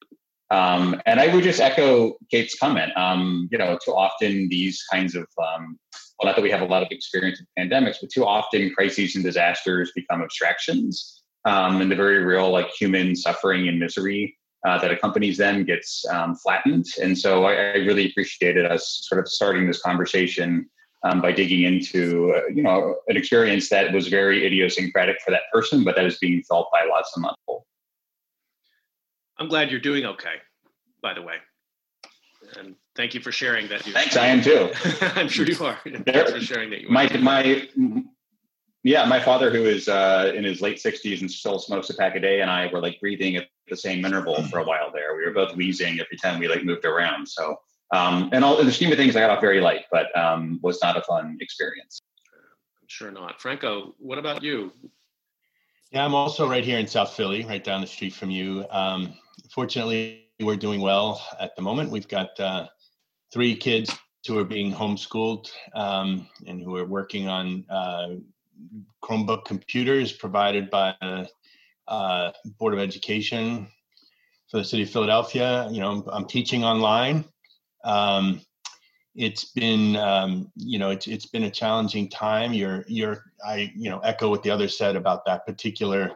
Um, 0.50 1.00
and 1.06 1.18
I 1.18 1.34
would 1.34 1.44
just 1.44 1.60
echo 1.60 2.16
Kate's 2.30 2.58
comment. 2.58 2.92
Um, 2.96 3.48
you 3.50 3.58
know, 3.58 3.78
too 3.82 3.92
often 3.92 4.48
these 4.50 4.82
kinds 4.90 5.14
of 5.14 5.26
um, 5.42 5.78
well, 6.18 6.30
not 6.30 6.36
that 6.36 6.42
we 6.42 6.50
have 6.50 6.60
a 6.60 6.66
lot 6.66 6.82
of 6.82 6.88
experience 6.90 7.40
with 7.40 7.48
pandemics, 7.58 7.96
but 8.00 8.10
too 8.10 8.24
often 8.24 8.72
crises 8.74 9.16
and 9.16 9.24
disasters 9.24 9.92
become 9.94 10.22
abstractions, 10.22 11.22
um, 11.46 11.80
and 11.80 11.90
the 11.90 11.96
very 11.96 12.22
real, 12.22 12.50
like 12.50 12.68
human 12.68 13.16
suffering 13.16 13.66
and 13.66 13.78
misery 13.78 14.36
uh, 14.66 14.78
that 14.78 14.92
accompanies 14.92 15.38
them 15.38 15.64
gets 15.64 16.04
um, 16.10 16.36
flattened. 16.36 16.86
And 17.02 17.18
so 17.18 17.44
I, 17.44 17.54
I 17.54 17.76
really 17.78 18.10
appreciated 18.10 18.66
us 18.66 19.06
sort 19.08 19.20
of 19.20 19.28
starting 19.28 19.66
this 19.66 19.80
conversation 19.82 20.68
um, 21.02 21.20
by 21.20 21.32
digging 21.32 21.62
into 21.62 22.32
uh, 22.36 22.48
you 22.54 22.62
know 22.62 22.96
an 23.08 23.16
experience 23.16 23.68
that 23.70 23.92
was 23.92 24.08
very 24.08 24.46
idiosyncratic 24.46 25.16
for 25.24 25.30
that 25.30 25.42
person, 25.52 25.82
but 25.82 25.96
that 25.96 26.04
is 26.04 26.18
being 26.18 26.42
felt 26.48 26.68
by 26.72 26.84
lots 26.88 27.10
of 27.16 27.22
people. 27.22 27.66
I'm 29.38 29.48
glad 29.48 29.70
you're 29.70 29.80
doing 29.80 30.04
okay, 30.04 30.36
by 31.02 31.14
the 31.14 31.22
way, 31.22 31.36
and 32.58 32.74
thank 32.96 33.14
you 33.14 33.20
for 33.20 33.32
sharing 33.32 33.68
that. 33.68 33.82
Thanks, 33.82 34.16
I 34.16 34.26
am 34.26 34.42
too. 34.42 34.70
I'm 35.00 35.28
sure 35.28 35.46
you 35.46 35.64
are. 35.64 35.78
Thanks 35.84 36.32
for 36.32 36.40
sharing 36.40 36.70
that. 36.70 36.80
You 36.82 36.88
my 36.88 37.08
are. 37.08 37.18
my 37.18 37.68
yeah, 38.84 39.04
my 39.04 39.20
father, 39.20 39.50
who 39.50 39.64
is 39.64 39.88
uh, 39.88 40.32
in 40.34 40.42
his 40.42 40.60
late 40.60 40.78
60s 40.78 41.20
and 41.20 41.30
still 41.30 41.58
smokes 41.60 41.88
a 41.90 41.94
pack 41.94 42.16
a 42.16 42.20
day, 42.20 42.40
and 42.40 42.50
I 42.50 42.68
were 42.72 42.80
like 42.80 42.98
breathing 43.00 43.36
at 43.36 43.46
the 43.68 43.76
same 43.76 44.04
interval 44.04 44.42
for 44.44 44.58
a 44.58 44.64
while 44.64 44.90
there. 44.92 45.16
We 45.16 45.24
were 45.24 45.32
both 45.32 45.54
wheezing 45.54 46.00
every 46.00 46.16
time 46.16 46.40
we 46.40 46.48
like 46.48 46.64
moved 46.64 46.84
around. 46.84 47.28
So, 47.28 47.60
um, 47.92 48.30
and 48.32 48.44
all 48.44 48.58
in 48.58 48.66
the 48.66 48.72
scheme 48.72 48.90
of 48.90 48.98
things, 48.98 49.14
I 49.14 49.20
got 49.20 49.30
off 49.30 49.40
very 49.40 49.60
light, 49.60 49.84
but 49.92 50.16
um, 50.18 50.58
was 50.62 50.80
not 50.82 50.96
a 50.96 51.02
fun 51.02 51.38
experience. 51.40 52.00
I'm 52.80 52.88
sure 52.88 53.12
not. 53.12 53.40
Franco, 53.40 53.94
what 53.98 54.18
about 54.18 54.42
you? 54.42 54.72
Yeah, 55.92 56.06
I'm 56.06 56.14
also 56.14 56.48
right 56.48 56.64
here 56.64 56.78
in 56.78 56.86
South 56.86 57.12
Philly, 57.12 57.44
right 57.44 57.62
down 57.62 57.82
the 57.82 57.86
street 57.86 58.14
from 58.14 58.30
you. 58.30 58.64
Um, 58.70 59.12
fortunately, 59.50 60.30
we're 60.40 60.56
doing 60.56 60.80
well 60.80 61.22
at 61.38 61.54
the 61.54 61.60
moment. 61.60 61.90
We've 61.90 62.08
got 62.08 62.40
uh, 62.40 62.68
three 63.30 63.54
kids 63.54 63.94
who 64.26 64.38
are 64.38 64.44
being 64.44 64.72
homeschooled 64.72 65.50
um, 65.74 66.26
and 66.46 66.62
who 66.62 66.76
are 66.76 66.86
working 66.86 67.28
on 67.28 67.66
uh, 67.68 68.08
Chromebook 69.04 69.44
computers 69.44 70.12
provided 70.12 70.70
by 70.70 70.94
the 71.02 71.28
uh, 71.88 72.32
Board 72.58 72.72
of 72.72 72.80
Education 72.80 73.68
for 74.50 74.56
the 74.56 74.64
city 74.64 74.84
of 74.84 74.90
Philadelphia. 74.90 75.68
You 75.70 75.80
know, 75.80 75.90
I'm, 75.90 76.04
I'm 76.10 76.24
teaching 76.26 76.64
online. 76.64 77.26
Um, 77.84 78.40
it's 79.14 79.44
been, 79.52 79.96
um, 79.96 80.50
you 80.56 80.78
know, 80.78 80.90
it's 80.90 81.06
it's 81.06 81.26
been 81.26 81.44
a 81.44 81.50
challenging 81.50 82.08
time. 82.08 82.52
You're 82.52 82.84
you're 82.88 83.24
I 83.46 83.72
you 83.76 83.90
know 83.90 83.98
echo 84.00 84.30
what 84.30 84.42
the 84.42 84.50
other 84.50 84.68
said 84.68 84.96
about 84.96 85.24
that 85.26 85.46
particular 85.46 86.12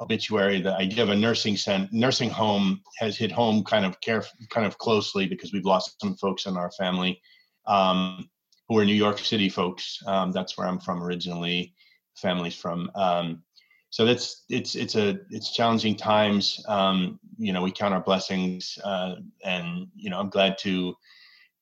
obituary. 0.00 0.60
The 0.60 0.76
idea 0.76 1.02
of 1.02 1.10
a 1.10 1.16
nursing 1.16 1.56
cent- 1.56 1.92
nursing 1.92 2.30
home 2.30 2.82
has 2.98 3.16
hit 3.16 3.32
home 3.32 3.64
kind 3.64 3.84
of 3.84 4.00
care 4.00 4.24
kind 4.50 4.66
of 4.66 4.78
closely 4.78 5.26
because 5.26 5.52
we've 5.52 5.64
lost 5.64 6.00
some 6.00 6.14
folks 6.16 6.46
in 6.46 6.56
our 6.56 6.70
family. 6.72 7.20
Um, 7.66 8.28
who 8.68 8.78
are 8.78 8.84
New 8.84 8.94
York 8.94 9.18
City 9.18 9.48
folks. 9.48 9.98
Um, 10.06 10.30
that's 10.32 10.56
where 10.56 10.66
I'm 10.66 10.78
from 10.78 11.02
originally. 11.02 11.74
Families 12.16 12.54
from. 12.54 12.90
Um, 12.94 13.42
so 13.90 14.04
that's 14.04 14.44
it's 14.50 14.74
it's 14.74 14.96
a 14.96 15.18
it's 15.30 15.52
challenging 15.52 15.96
times. 15.96 16.62
Um, 16.68 17.18
you 17.38 17.52
know, 17.52 17.62
we 17.62 17.70
count 17.70 17.94
our 17.94 18.02
blessings, 18.02 18.78
uh, 18.84 19.16
and 19.44 19.86
you 19.96 20.10
know, 20.10 20.20
I'm 20.20 20.28
glad 20.28 20.58
to 20.58 20.94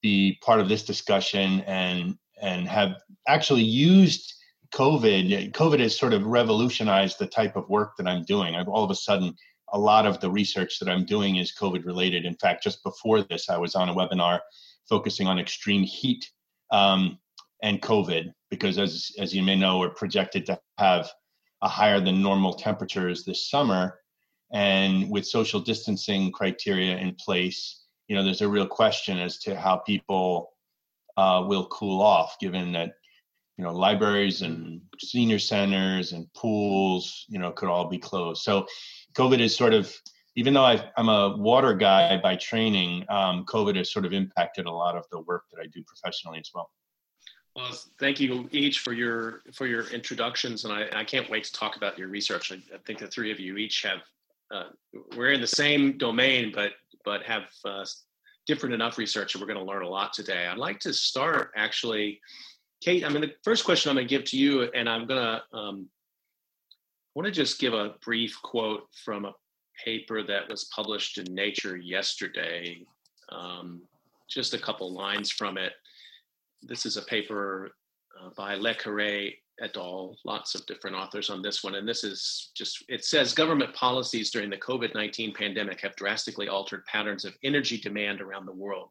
be 0.06 0.38
part 0.48 0.60
of 0.60 0.68
this 0.68 0.84
discussion 0.84 1.48
and 1.62 2.16
and 2.40 2.68
have 2.68 2.92
actually 3.26 3.62
used 3.62 4.34
COVID. 4.72 5.52
COVID 5.52 5.80
has 5.80 5.98
sort 5.98 6.12
of 6.12 6.26
revolutionized 6.26 7.18
the 7.18 7.26
type 7.26 7.56
of 7.56 7.68
work 7.68 7.90
that 7.96 8.06
I'm 8.06 8.25
doing. 8.25 8.54
I've 8.54 8.68
all 8.68 8.84
of 8.84 8.90
a 8.90 8.94
sudden 9.08 9.34
a 9.72 9.78
lot 9.78 10.06
of 10.06 10.20
the 10.20 10.30
research 10.30 10.78
that 10.78 10.88
I'm 10.88 11.04
doing 11.04 11.36
is 11.36 11.58
COVID 11.62 11.84
related. 11.84 12.25
In 12.25 12.36
fact, 12.36 12.62
just 12.62 12.84
before 12.84 13.22
this, 13.22 13.48
I 13.48 13.58
was 13.58 13.75
on 13.75 13.88
a 13.88 13.94
webinar 13.94 14.38
focusing 14.88 15.26
on 15.26 15.40
extreme 15.40 15.82
heat 15.82 16.30
um, 16.70 17.18
and 17.62 17.82
COVID, 17.82 18.32
because 18.50 18.78
as 18.78 19.10
as 19.18 19.34
you 19.34 19.42
may 19.42 19.56
know, 19.56 19.78
we're 19.78 20.02
projected 20.02 20.46
to 20.46 20.60
have 20.78 21.10
a 21.62 21.68
higher 21.68 22.00
than 22.00 22.22
normal 22.22 22.54
temperatures 22.54 23.25
this 23.25 23.50
summer, 23.50 23.98
and 24.52 25.10
with 25.10 25.26
social 25.26 25.60
distancing 25.60 26.30
criteria 26.30 26.96
in 26.96 27.16
place, 27.26 27.86
you 28.08 28.16
know, 28.16 28.22
there's 28.22 28.42
a 28.42 28.48
real 28.48 28.66
question 28.66 29.18
as 29.18 29.38
to 29.40 29.56
how 29.56 29.76
people 29.76 30.52
uh, 31.16 31.44
will 31.46 31.66
cool 31.66 32.02
off, 32.02 32.38
given 32.40 32.72
that 32.72 32.94
you 33.56 33.64
know 33.64 33.72
libraries 33.72 34.42
and 34.42 34.80
senior 34.98 35.38
centers 35.38 36.12
and 36.12 36.32
pools, 36.34 37.25
you 37.28 37.38
know, 37.38 37.50
could 37.50 37.68
all 37.68 37.86
be 37.86 37.98
closed. 37.98 38.42
So, 38.42 38.66
COVID 39.14 39.40
is 39.40 39.56
sort 39.56 39.75
of 39.75 39.94
even 40.36 40.52
though 40.52 40.64
i 40.64 40.90
am 40.98 41.08
a 41.08 41.34
water 41.36 41.75
guy 41.75 42.18
by 42.18 42.36
training, 42.36 43.04
um, 43.08 43.44
COVID 43.46 43.76
has 43.76 43.90
sort 43.90 44.04
of 44.04 44.12
impacted 44.12 44.66
a 44.66 44.70
lot 44.70 44.94
of 44.94 45.04
the 45.10 45.20
work 45.20 45.44
that 45.50 45.60
I 45.60 45.66
do 45.66 45.82
professionally 45.82 46.38
as 46.38 46.50
well. 46.54 46.70
Well, 47.56 47.72
thank 47.98 48.20
you 48.20 48.46
each 48.52 48.80
for 48.80 48.92
your 48.92 49.42
for 49.54 49.66
your 49.66 49.88
introductions, 49.88 50.64
and 50.64 50.75
I, 50.75 50.88
I 50.92 51.04
can't 51.04 51.28
wait 51.30 51.44
to 51.44 51.52
talk 51.52 51.76
about 51.76 51.98
your 51.98 52.08
research. 52.08 52.52
I, 52.52 52.56
I 52.75 52.78
think 52.86 52.98
the 52.98 53.06
three 53.06 53.32
of 53.32 53.40
you 53.40 53.56
each 53.56 53.82
have 53.82 54.02
uh, 54.50 54.68
we're 55.16 55.32
in 55.32 55.40
the 55.40 55.46
same 55.46 55.96
domain, 55.96 56.52
but 56.54 56.72
but 57.06 57.22
have 57.22 57.44
uh, 57.64 57.86
different 58.46 58.75
enough 58.75 58.98
research, 58.98 59.34
and 59.34 59.40
we're 59.40 59.46
going 59.46 59.64
to 59.64 59.64
learn 59.64 59.84
a 59.84 59.88
lot 59.88 60.12
today. 60.12 60.46
I'd 60.46 60.58
like 60.58 60.80
to 60.80 60.92
start 60.92 61.52
actually, 61.56 62.20
Kate. 62.82 63.04
I 63.04 63.08
mean, 63.08 63.22
the 63.22 63.32
first 63.42 63.64
question 63.64 63.88
I'm 63.88 63.96
going 63.96 64.06
to 64.06 64.14
give 64.14 64.25
to 64.25 64.36
you, 64.36 64.64
and 64.64 64.88
I'm 64.88 65.06
going 65.06 65.22
to 65.22 65.56
um, 65.56 65.88
want 67.14 67.25
to 67.25 67.32
just 67.32 67.58
give 67.58 67.72
a 67.72 67.94
brief 68.04 68.36
quote 68.42 68.88
from 69.04 69.25
a 69.25 69.32
paper 69.82 70.22
that 70.22 70.50
was 70.50 70.64
published 70.64 71.16
in 71.16 71.32
Nature 71.34 71.76
yesterday. 71.76 72.84
Um, 73.30 73.82
just 74.28 74.52
a 74.52 74.58
couple 74.58 74.92
lines 74.92 75.30
from 75.30 75.56
it. 75.56 75.72
This 76.62 76.84
is 76.84 76.96
a 76.96 77.02
paper 77.02 77.70
uh, 78.20 78.30
by 78.36 78.56
Le 78.56 78.75
Quéré 78.75 79.34
et 79.62 79.76
al. 79.76 80.16
Lots 80.25 80.54
of 80.54 80.66
different 80.66 80.96
authors 80.96 81.30
on 81.30 81.42
this 81.42 81.64
one. 81.64 81.75
And 81.76 81.88
this 81.88 82.04
is 82.04 82.50
just, 82.54 82.84
it 82.88 83.04
says 83.04 83.32
government 83.32 83.75
policies 83.75 84.30
during 84.30 84.50
the 84.50 84.56
COVID 84.56 84.94
19 84.94 85.34
pandemic 85.34 85.80
have 85.80 85.96
drastically 85.96 86.48
altered 86.48 86.84
patterns 86.86 87.25
of 87.25 87.36
energy 87.42 87.78
demand 87.78 88.20
around 88.20 88.46
the 88.46 88.52
world. 88.52 88.90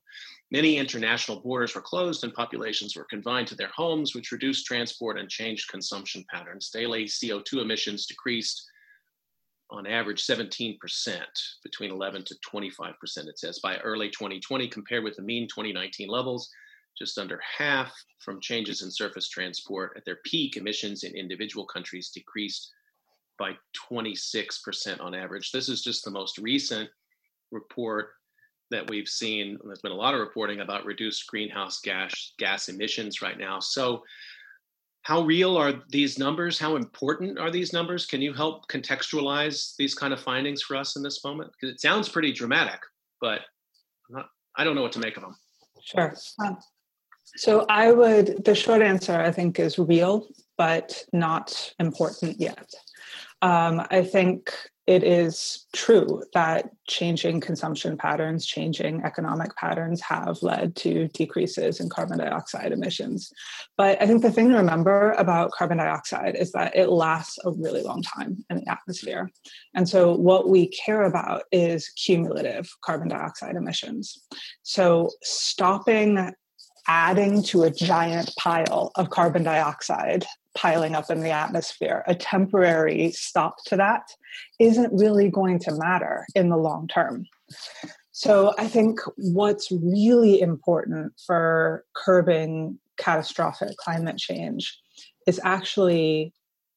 Many 0.52 0.78
international 0.78 1.42
borders 1.42 1.76
were 1.76 1.82
closed 1.82 2.24
and 2.24 2.34
populations 2.34 2.96
were 2.96 3.06
confined 3.06 3.48
to 3.48 3.56
their 3.56 3.72
homes, 3.76 4.16
which 4.16 4.32
reduced 4.32 4.66
transport 4.66 5.20
and 5.20 5.30
changed 5.30 5.70
consumption 5.70 6.26
patterns. 6.30 6.70
Daily 6.70 7.06
CO2 7.06 7.62
emissions 7.62 8.06
decreased 8.06 8.68
on 9.72 9.88
average 9.88 10.26
17% 10.26 10.78
between 11.64 11.92
11 11.92 12.24
to 12.26 12.36
25%, 12.48 12.94
it 13.28 13.40
says, 13.40 13.60
by 13.60 13.78
early 13.78 14.10
2020 14.10 14.68
compared 14.70 15.04
with 15.04 15.16
the 15.16 15.24
mean 15.24 15.48
2019 15.48 16.08
levels, 16.08 16.50
just 16.98 17.18
under 17.18 17.40
half 17.58 17.94
from 18.20 18.40
changes 18.40 18.82
in 18.82 18.92
surface 18.92 19.30
transport. 19.30 19.94
At 19.96 20.06
their 20.06 20.20
peak, 20.26 20.58
emissions 20.58 21.04
in 21.04 21.16
individual 21.16 21.66
countries 21.66 22.10
decreased 22.10 22.72
by 23.38 23.52
26% 23.92 25.02
on 25.02 25.14
average. 25.14 25.52
This 25.52 25.70
is 25.70 25.84
just 25.84 26.06
the 26.06 26.12
most 26.12 26.38
recent 26.38 26.90
report 27.52 28.10
that 28.72 28.90
we've 28.90 29.08
seen. 29.08 29.58
There's 29.64 29.82
been 29.82 29.92
a 29.92 29.96
lot 29.96 30.14
of 30.14 30.22
reporting 30.22 30.62
about 30.62 30.86
reduced 30.86 31.28
greenhouse 31.28 31.80
gas 31.82 32.34
gas 32.40 32.70
emissions 32.70 33.22
right 33.22 33.38
now. 33.38 33.60
So 33.60 34.04
how 35.04 35.22
real 35.22 35.56
are 35.56 35.84
these 35.90 36.18
numbers? 36.18 36.58
How 36.58 36.78
important 36.78 37.38
are 37.38 37.52
these 37.52 37.74
numbers? 37.74 38.08
Can 38.08 38.24
you 38.24 38.34
help 38.34 38.68
contextualize 38.70 39.76
these 39.78 39.94
kind 39.94 40.14
of 40.14 40.20
findings 40.20 40.64
for 40.64 40.76
us 40.76 40.96
in 40.96 41.04
this 41.04 41.24
moment? 41.24 41.52
Because 41.52 41.76
it 41.76 41.80
sounds 41.80 42.10
pretty 42.10 42.32
dramatic, 42.32 42.80
but 43.22 43.42
not, 44.10 44.26
I 44.58 44.64
don't 44.64 44.74
know 44.74 44.82
what 44.82 44.94
to 44.94 45.00
make 45.00 45.16
of 45.16 45.22
them. 45.22 45.36
Sure. 45.84 46.16
Um, 46.44 46.58
so 47.38 47.66
I 47.70 47.92
would, 47.92 48.46
the 48.46 48.56
short 48.56 48.82
answer 48.82 49.14
I 49.20 49.32
think 49.32 49.60
is 49.60 49.78
real, 49.80 50.28
but 50.58 51.04
not 51.12 51.74
important 51.80 52.40
yet. 52.40 52.70
Um, 53.42 53.86
I 53.92 54.04
think 54.04 54.52
it 54.88 55.04
is 55.04 55.66
true 55.74 56.22
that 56.34 56.70
changing 56.88 57.42
consumption 57.42 57.98
patterns, 57.98 58.46
changing 58.46 59.02
economic 59.04 59.56
patterns 59.56 60.00
have 60.02 60.38
led 60.44 60.76
to 60.76 61.08
decreases 61.08 61.80
in 61.80 61.90
carbon 61.90 62.20
dioxide 62.20 62.72
emissions. 62.72 63.32
But 63.78 64.00
I 64.00 64.06
think 64.06 64.22
the 64.22 64.32
thing 64.32 64.50
to 64.50 64.58
remember 64.58 65.14
about 65.14 65.52
carbon 65.52 65.80
dioxide 65.80 66.36
is 66.36 66.52
that 66.52 66.76
it 66.76 66.90
lasts 66.90 67.40
a 67.44 67.52
really 67.52 67.82
long 67.82 68.04
time 68.04 68.46
in 68.52 68.58
the 68.58 68.70
atmosphere. 68.70 69.32
And 69.74 69.90
so 69.90 70.16
what 70.16 70.50
we 70.50 70.68
care 70.68 71.04
about 71.04 71.44
is 71.52 71.90
cumulative 71.90 72.70
carbon 72.84 73.08
dioxide 73.08 73.56
emissions. 73.56 74.20
So 74.62 75.10
stopping 75.24 76.32
adding 76.88 77.44
to 77.44 77.64
a 77.64 77.72
giant 77.72 78.32
pile 78.38 78.92
of 78.96 79.10
carbon 79.10 79.44
dioxide 79.44 80.26
piling 80.56 80.96
up 80.96 81.10
in 81.10 81.22
the 81.22 81.32
atmosphere, 81.32 82.04
a 82.08 82.16
temporary 82.16 83.12
stop 83.12 83.58
to 83.66 83.76
that 83.76 84.04
isn't 84.60 84.94
really 84.94 85.30
going 85.30 85.60
to 85.60 85.76
matter 85.76 86.26
in 86.34 86.50
the 86.50 86.58
long 86.58 86.88
term. 86.88 87.26
So 88.12 88.54
I 88.58 88.68
think 88.68 89.00
what's 89.18 89.70
really 89.72 90.40
important 90.40 91.14
for 91.26 91.84
curbing 91.94 92.80
catastrophic 92.98 93.76
climate 93.78 94.18
change 94.18 94.80
is 95.28 95.40
actually 95.44 96.34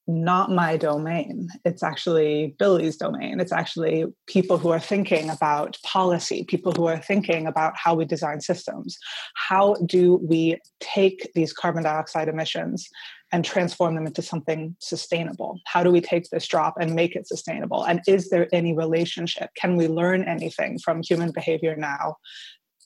not 0.08 0.50
my 0.50 0.78
domain. 0.78 1.48
It's 1.66 1.82
actually 1.82 2.56
Billy's 2.58 2.96
domain. 2.96 3.40
It's 3.40 3.52
actually 3.52 4.06
people 4.26 4.56
who 4.56 4.70
are 4.70 4.80
thinking 4.80 5.28
about 5.28 5.76
policy, 5.84 6.44
people 6.48 6.72
who 6.72 6.86
are 6.86 6.98
thinking 6.98 7.46
about 7.46 7.74
how 7.76 7.94
we 7.94 8.06
design 8.06 8.40
systems. 8.40 8.96
How 9.34 9.74
do 9.84 10.16
we 10.22 10.58
take 10.80 11.30
these 11.34 11.52
carbon 11.52 11.82
dioxide 11.82 12.28
emissions 12.28 12.88
and 13.32 13.44
transform 13.44 13.94
them 13.94 14.06
into 14.06 14.22
something 14.22 14.74
sustainable? 14.80 15.60
How 15.66 15.82
do 15.82 15.90
we 15.90 16.00
take 16.00 16.30
this 16.30 16.46
drop 16.46 16.74
and 16.80 16.94
make 16.94 17.14
it 17.14 17.28
sustainable? 17.28 17.84
And 17.84 18.00
is 18.08 18.30
there 18.30 18.48
any 18.50 18.74
relationship? 18.74 19.50
Can 19.56 19.76
we 19.76 19.88
learn 19.88 20.22
anything 20.26 20.78
from 20.78 21.02
human 21.02 21.32
behavior 21.32 21.76
now 21.76 22.16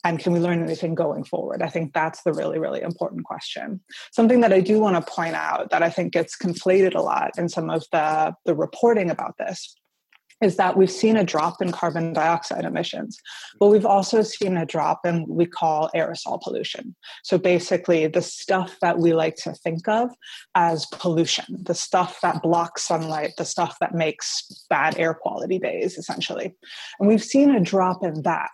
and 0.04 0.18
can 0.18 0.32
we 0.32 0.40
learn 0.40 0.62
anything 0.62 0.94
going 0.94 1.24
forward? 1.24 1.62
I 1.62 1.68
think 1.68 1.92
that's 1.92 2.22
the 2.22 2.32
really, 2.32 2.58
really 2.58 2.82
important 2.82 3.24
question. 3.24 3.80
Something 4.12 4.40
that 4.40 4.52
I 4.52 4.60
do 4.60 4.80
want 4.80 4.96
to 4.96 5.12
point 5.12 5.34
out 5.34 5.70
that 5.70 5.82
I 5.82 5.90
think 5.90 6.12
gets 6.12 6.36
conflated 6.36 6.94
a 6.94 7.00
lot 7.00 7.32
in 7.38 7.48
some 7.48 7.70
of 7.70 7.84
the, 7.92 8.34
the 8.44 8.54
reporting 8.54 9.10
about 9.10 9.36
this 9.38 9.74
is 10.42 10.56
that 10.56 10.76
we've 10.76 10.90
seen 10.90 11.16
a 11.16 11.24
drop 11.24 11.62
in 11.62 11.70
carbon 11.70 12.12
dioxide 12.12 12.64
emissions, 12.64 13.16
but 13.60 13.68
we've 13.68 13.86
also 13.86 14.22
seen 14.22 14.56
a 14.56 14.66
drop 14.66 15.06
in 15.06 15.20
what 15.20 15.36
we 15.36 15.46
call 15.46 15.88
aerosol 15.94 16.40
pollution. 16.42 16.94
So 17.22 17.38
basically, 17.38 18.08
the 18.08 18.22
stuff 18.22 18.76
that 18.82 18.98
we 18.98 19.14
like 19.14 19.36
to 19.36 19.52
think 19.52 19.86
of 19.88 20.10
as 20.54 20.86
pollution, 20.86 21.62
the 21.62 21.74
stuff 21.74 22.20
that 22.22 22.42
blocks 22.42 22.82
sunlight, 22.82 23.34
the 23.38 23.44
stuff 23.44 23.76
that 23.80 23.94
makes 23.94 24.66
bad 24.68 24.98
air 24.98 25.14
quality 25.14 25.60
days, 25.60 25.96
essentially. 25.96 26.52
And 26.98 27.08
we've 27.08 27.22
seen 27.22 27.54
a 27.54 27.60
drop 27.60 28.02
in 28.02 28.22
that. 28.22 28.50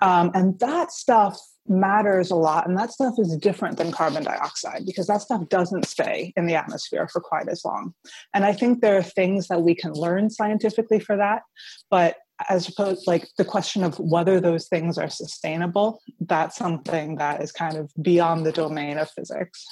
Um, 0.00 0.30
and 0.34 0.58
that 0.60 0.92
stuff 0.92 1.38
matters 1.66 2.30
a 2.30 2.36
lot. 2.36 2.68
And 2.68 2.76
that 2.76 2.92
stuff 2.92 3.14
is 3.18 3.36
different 3.36 3.78
than 3.78 3.92
carbon 3.92 4.24
dioxide 4.24 4.84
because 4.84 5.06
that 5.06 5.22
stuff 5.22 5.48
doesn't 5.48 5.86
stay 5.86 6.32
in 6.36 6.46
the 6.46 6.54
atmosphere 6.54 7.08
for 7.08 7.20
quite 7.20 7.48
as 7.48 7.64
long. 7.64 7.94
And 8.34 8.44
I 8.44 8.52
think 8.52 8.80
there 8.80 8.96
are 8.96 9.02
things 9.02 9.48
that 9.48 9.62
we 9.62 9.74
can 9.74 9.92
learn 9.92 10.30
scientifically 10.30 10.98
for 10.98 11.16
that. 11.16 11.42
But 11.90 12.16
as 12.48 12.68
opposed 12.68 13.06
like 13.06 13.28
the 13.38 13.44
question 13.44 13.84
of 13.84 13.98
whether 13.98 14.40
those 14.40 14.66
things 14.68 14.98
are 14.98 15.10
sustainable, 15.10 16.00
that's 16.20 16.56
something 16.56 17.16
that 17.16 17.42
is 17.42 17.52
kind 17.52 17.76
of 17.76 17.92
beyond 18.00 18.44
the 18.44 18.52
domain 18.52 18.98
of 18.98 19.10
physics. 19.10 19.64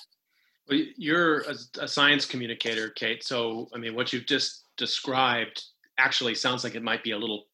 Well, 0.69 0.81
you're 0.97 1.41
a, 1.41 1.55
a 1.81 1.89
science 1.89 2.25
communicator, 2.25 2.91
Kate. 2.91 3.25
So, 3.25 3.69
I 3.75 3.79
mean, 3.79 3.97
what 3.97 4.13
you've 4.13 4.27
just 4.27 4.65
described 4.77 5.61
actually 5.99 6.37
sounds 6.37 6.63
like 6.63 6.77
it 6.77 6.83
might 6.83 7.03
be 7.03 7.11
a 7.11 7.19
little 7.19 7.47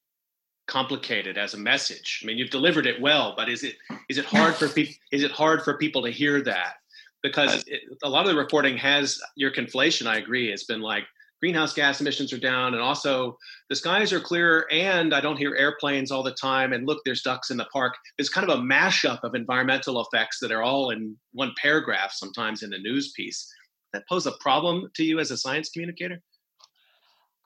complicated 0.67 1.39
as 1.39 1.55
a 1.55 1.59
message. 1.59 2.21
I 2.23 2.27
mean, 2.27 2.39
you've 2.39 2.51
delivered 2.51 2.87
it 2.87 3.01
well, 3.01 3.35
but 3.37 3.49
is 3.49 3.63
it 3.63 3.77
is 4.09 4.19
it 4.19 4.25
hard 4.25 4.55
for 4.55 4.69
people? 4.69 4.95
Is 5.13 5.23
it 5.23 5.31
hard 5.31 5.63
for 5.63 5.79
people 5.79 6.03
to 6.03 6.11
hear 6.11 6.43
that? 6.43 6.75
Because 7.23 7.65
it, 7.67 7.83
a 8.03 8.09
lot 8.09 8.27
of 8.27 8.33
the 8.33 8.39
reporting 8.39 8.77
has 8.77 9.21
your 9.37 9.53
conflation. 9.53 10.07
I 10.07 10.19
agree. 10.19 10.53
It's 10.53 10.65
been 10.65 10.81
like 10.81 11.05
greenhouse 11.41 11.75
gas 11.75 12.01
emissions 12.01 12.33
are 12.33 12.39
down, 12.39 12.75
and 12.75 12.83
also 12.83 13.37
the 13.69 13.77
skies 13.77 14.13
are 14.13 14.21
clear, 14.21 14.67
and 14.71 15.15
I 15.15 15.21
don't 15.21 15.37
hear 15.37 15.55
airplanes 15.55 16.11
all 16.11 16.23
the 16.23 16.33
time. 16.33 16.73
And 16.73 16.87
look, 16.87 17.01
there's 17.05 17.23
ducks 17.23 17.51
in 17.51 17.57
the 17.57 17.67
park. 17.67 17.95
It's 18.19 18.29
kind 18.29 18.49
of 18.49 18.59
a 18.59 18.63
mashup 18.63 19.21
of 19.23 19.35
environmental 19.35 20.01
effects 20.01 20.39
that 20.41 20.53
are 20.53 20.63
all 20.63 20.91
in 20.91 21.17
one 21.33 21.53
paragraph, 21.61 22.13
sometimes 22.13 22.63
in 22.63 22.73
a 22.73 22.79
news 22.79 23.13
piece. 23.13 23.53
That 23.93 24.09
pose 24.09 24.27
a 24.27 24.33
problem 24.41 24.91
to 24.95 25.05
you 25.05 25.21
as 25.21 25.31
a 25.31 25.37
science 25.37 25.71
communicator? 25.71 26.21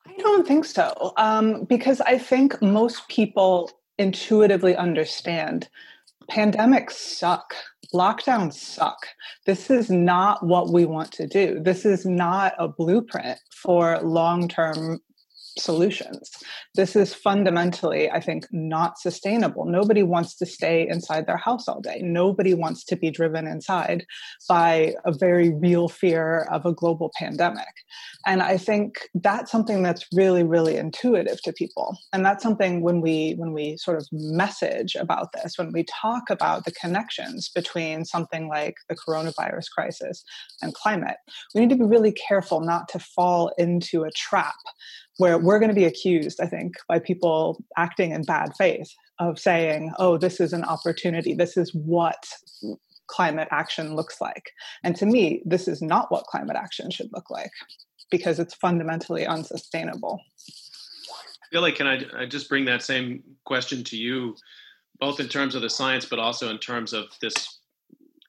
I 0.06 0.12
don't 0.18 0.46
think 0.46 0.64
so, 0.64 1.12
um, 1.16 1.64
because 1.64 2.00
I 2.00 2.18
think 2.18 2.60
most 2.62 3.08
people 3.08 3.70
intuitively 3.98 4.74
understand 4.76 5.68
pandemics 6.30 6.92
suck, 6.92 7.54
lockdowns 7.92 8.54
suck. 8.54 9.06
This 9.46 9.68
is 9.70 9.90
not 9.90 10.44
what 10.46 10.70
we 10.70 10.84
want 10.84 11.12
to 11.12 11.26
do. 11.26 11.60
This 11.60 11.84
is 11.84 12.06
not 12.06 12.54
a 12.58 12.68
blueprint 12.68 13.38
for 13.52 14.00
long 14.00 14.48
term 14.48 15.00
solutions. 15.60 16.30
This 16.74 16.96
is 16.96 17.14
fundamentally, 17.14 18.10
I 18.10 18.20
think, 18.20 18.46
not 18.50 18.98
sustainable. 18.98 19.64
Nobody 19.64 20.02
wants 20.02 20.36
to 20.36 20.46
stay 20.46 20.88
inside 20.88 21.26
their 21.26 21.36
house 21.36 21.68
all 21.68 21.80
day. 21.80 22.00
Nobody 22.02 22.54
wants 22.54 22.84
to 22.84 22.96
be 22.96 23.10
driven 23.10 23.46
inside 23.46 24.04
by 24.48 24.94
a 25.04 25.12
very 25.12 25.50
real 25.50 25.88
fear 25.88 26.46
of 26.50 26.64
a 26.66 26.72
global 26.72 27.10
pandemic. 27.18 27.68
And 28.26 28.42
I 28.42 28.56
think 28.56 29.08
that's 29.14 29.50
something 29.50 29.82
that's 29.82 30.06
really, 30.14 30.42
really 30.42 30.76
intuitive 30.76 31.40
to 31.42 31.52
people. 31.52 31.96
And 32.12 32.24
that's 32.24 32.42
something 32.42 32.82
when 32.82 33.00
we 33.00 33.34
when 33.36 33.52
we 33.52 33.76
sort 33.76 33.96
of 33.96 34.06
message 34.12 34.94
about 34.94 35.32
this, 35.32 35.56
when 35.56 35.72
we 35.72 35.84
talk 35.84 36.30
about 36.30 36.64
the 36.64 36.72
connections 36.72 37.48
between 37.48 38.04
something 38.04 38.48
like 38.48 38.74
the 38.88 38.96
coronavirus 38.96 39.70
crisis 39.74 40.22
and 40.62 40.74
climate, 40.74 41.16
we 41.54 41.60
need 41.60 41.70
to 41.70 41.76
be 41.76 41.84
really 41.84 42.12
careful 42.12 42.60
not 42.60 42.88
to 42.88 42.98
fall 42.98 43.52
into 43.58 44.04
a 44.04 44.10
trap 44.12 44.54
where 45.20 45.36
we're 45.36 45.58
going 45.58 45.68
to 45.68 45.74
be 45.74 45.84
accused, 45.84 46.40
I 46.40 46.46
think, 46.46 46.76
by 46.88 46.98
people 46.98 47.62
acting 47.76 48.12
in 48.12 48.22
bad 48.22 48.52
faith 48.56 48.90
of 49.18 49.38
saying, 49.38 49.92
oh, 49.98 50.16
this 50.16 50.40
is 50.40 50.54
an 50.54 50.64
opportunity. 50.64 51.34
This 51.34 51.58
is 51.58 51.74
what 51.74 52.24
climate 53.06 53.48
action 53.50 53.94
looks 53.94 54.18
like. 54.22 54.50
And 54.82 54.96
to 54.96 55.04
me, 55.04 55.42
this 55.44 55.68
is 55.68 55.82
not 55.82 56.10
what 56.10 56.24
climate 56.24 56.56
action 56.56 56.90
should 56.90 57.10
look 57.12 57.28
like 57.28 57.50
because 58.10 58.38
it's 58.38 58.54
fundamentally 58.54 59.26
unsustainable. 59.26 60.22
Billy, 61.52 61.72
can 61.72 61.86
I, 61.86 62.00
I 62.16 62.24
just 62.24 62.48
bring 62.48 62.64
that 62.64 62.82
same 62.82 63.22
question 63.44 63.84
to 63.84 63.98
you, 63.98 64.36
both 65.00 65.20
in 65.20 65.28
terms 65.28 65.54
of 65.54 65.60
the 65.60 65.68
science, 65.68 66.06
but 66.06 66.18
also 66.18 66.48
in 66.48 66.56
terms 66.56 66.94
of 66.94 67.08
this 67.20 67.58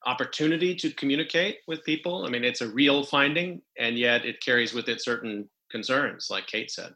opportunity 0.04 0.74
to 0.74 0.90
communicate 0.90 1.60
with 1.66 1.82
people? 1.84 2.26
I 2.26 2.28
mean, 2.28 2.44
it's 2.44 2.60
a 2.60 2.68
real 2.68 3.02
finding, 3.02 3.62
and 3.78 3.96
yet 3.96 4.26
it 4.26 4.42
carries 4.42 4.74
with 4.74 4.90
it 4.90 5.02
certain 5.02 5.48
concerns, 5.72 6.28
like 6.30 6.46
Kate 6.46 6.70
said. 6.70 6.94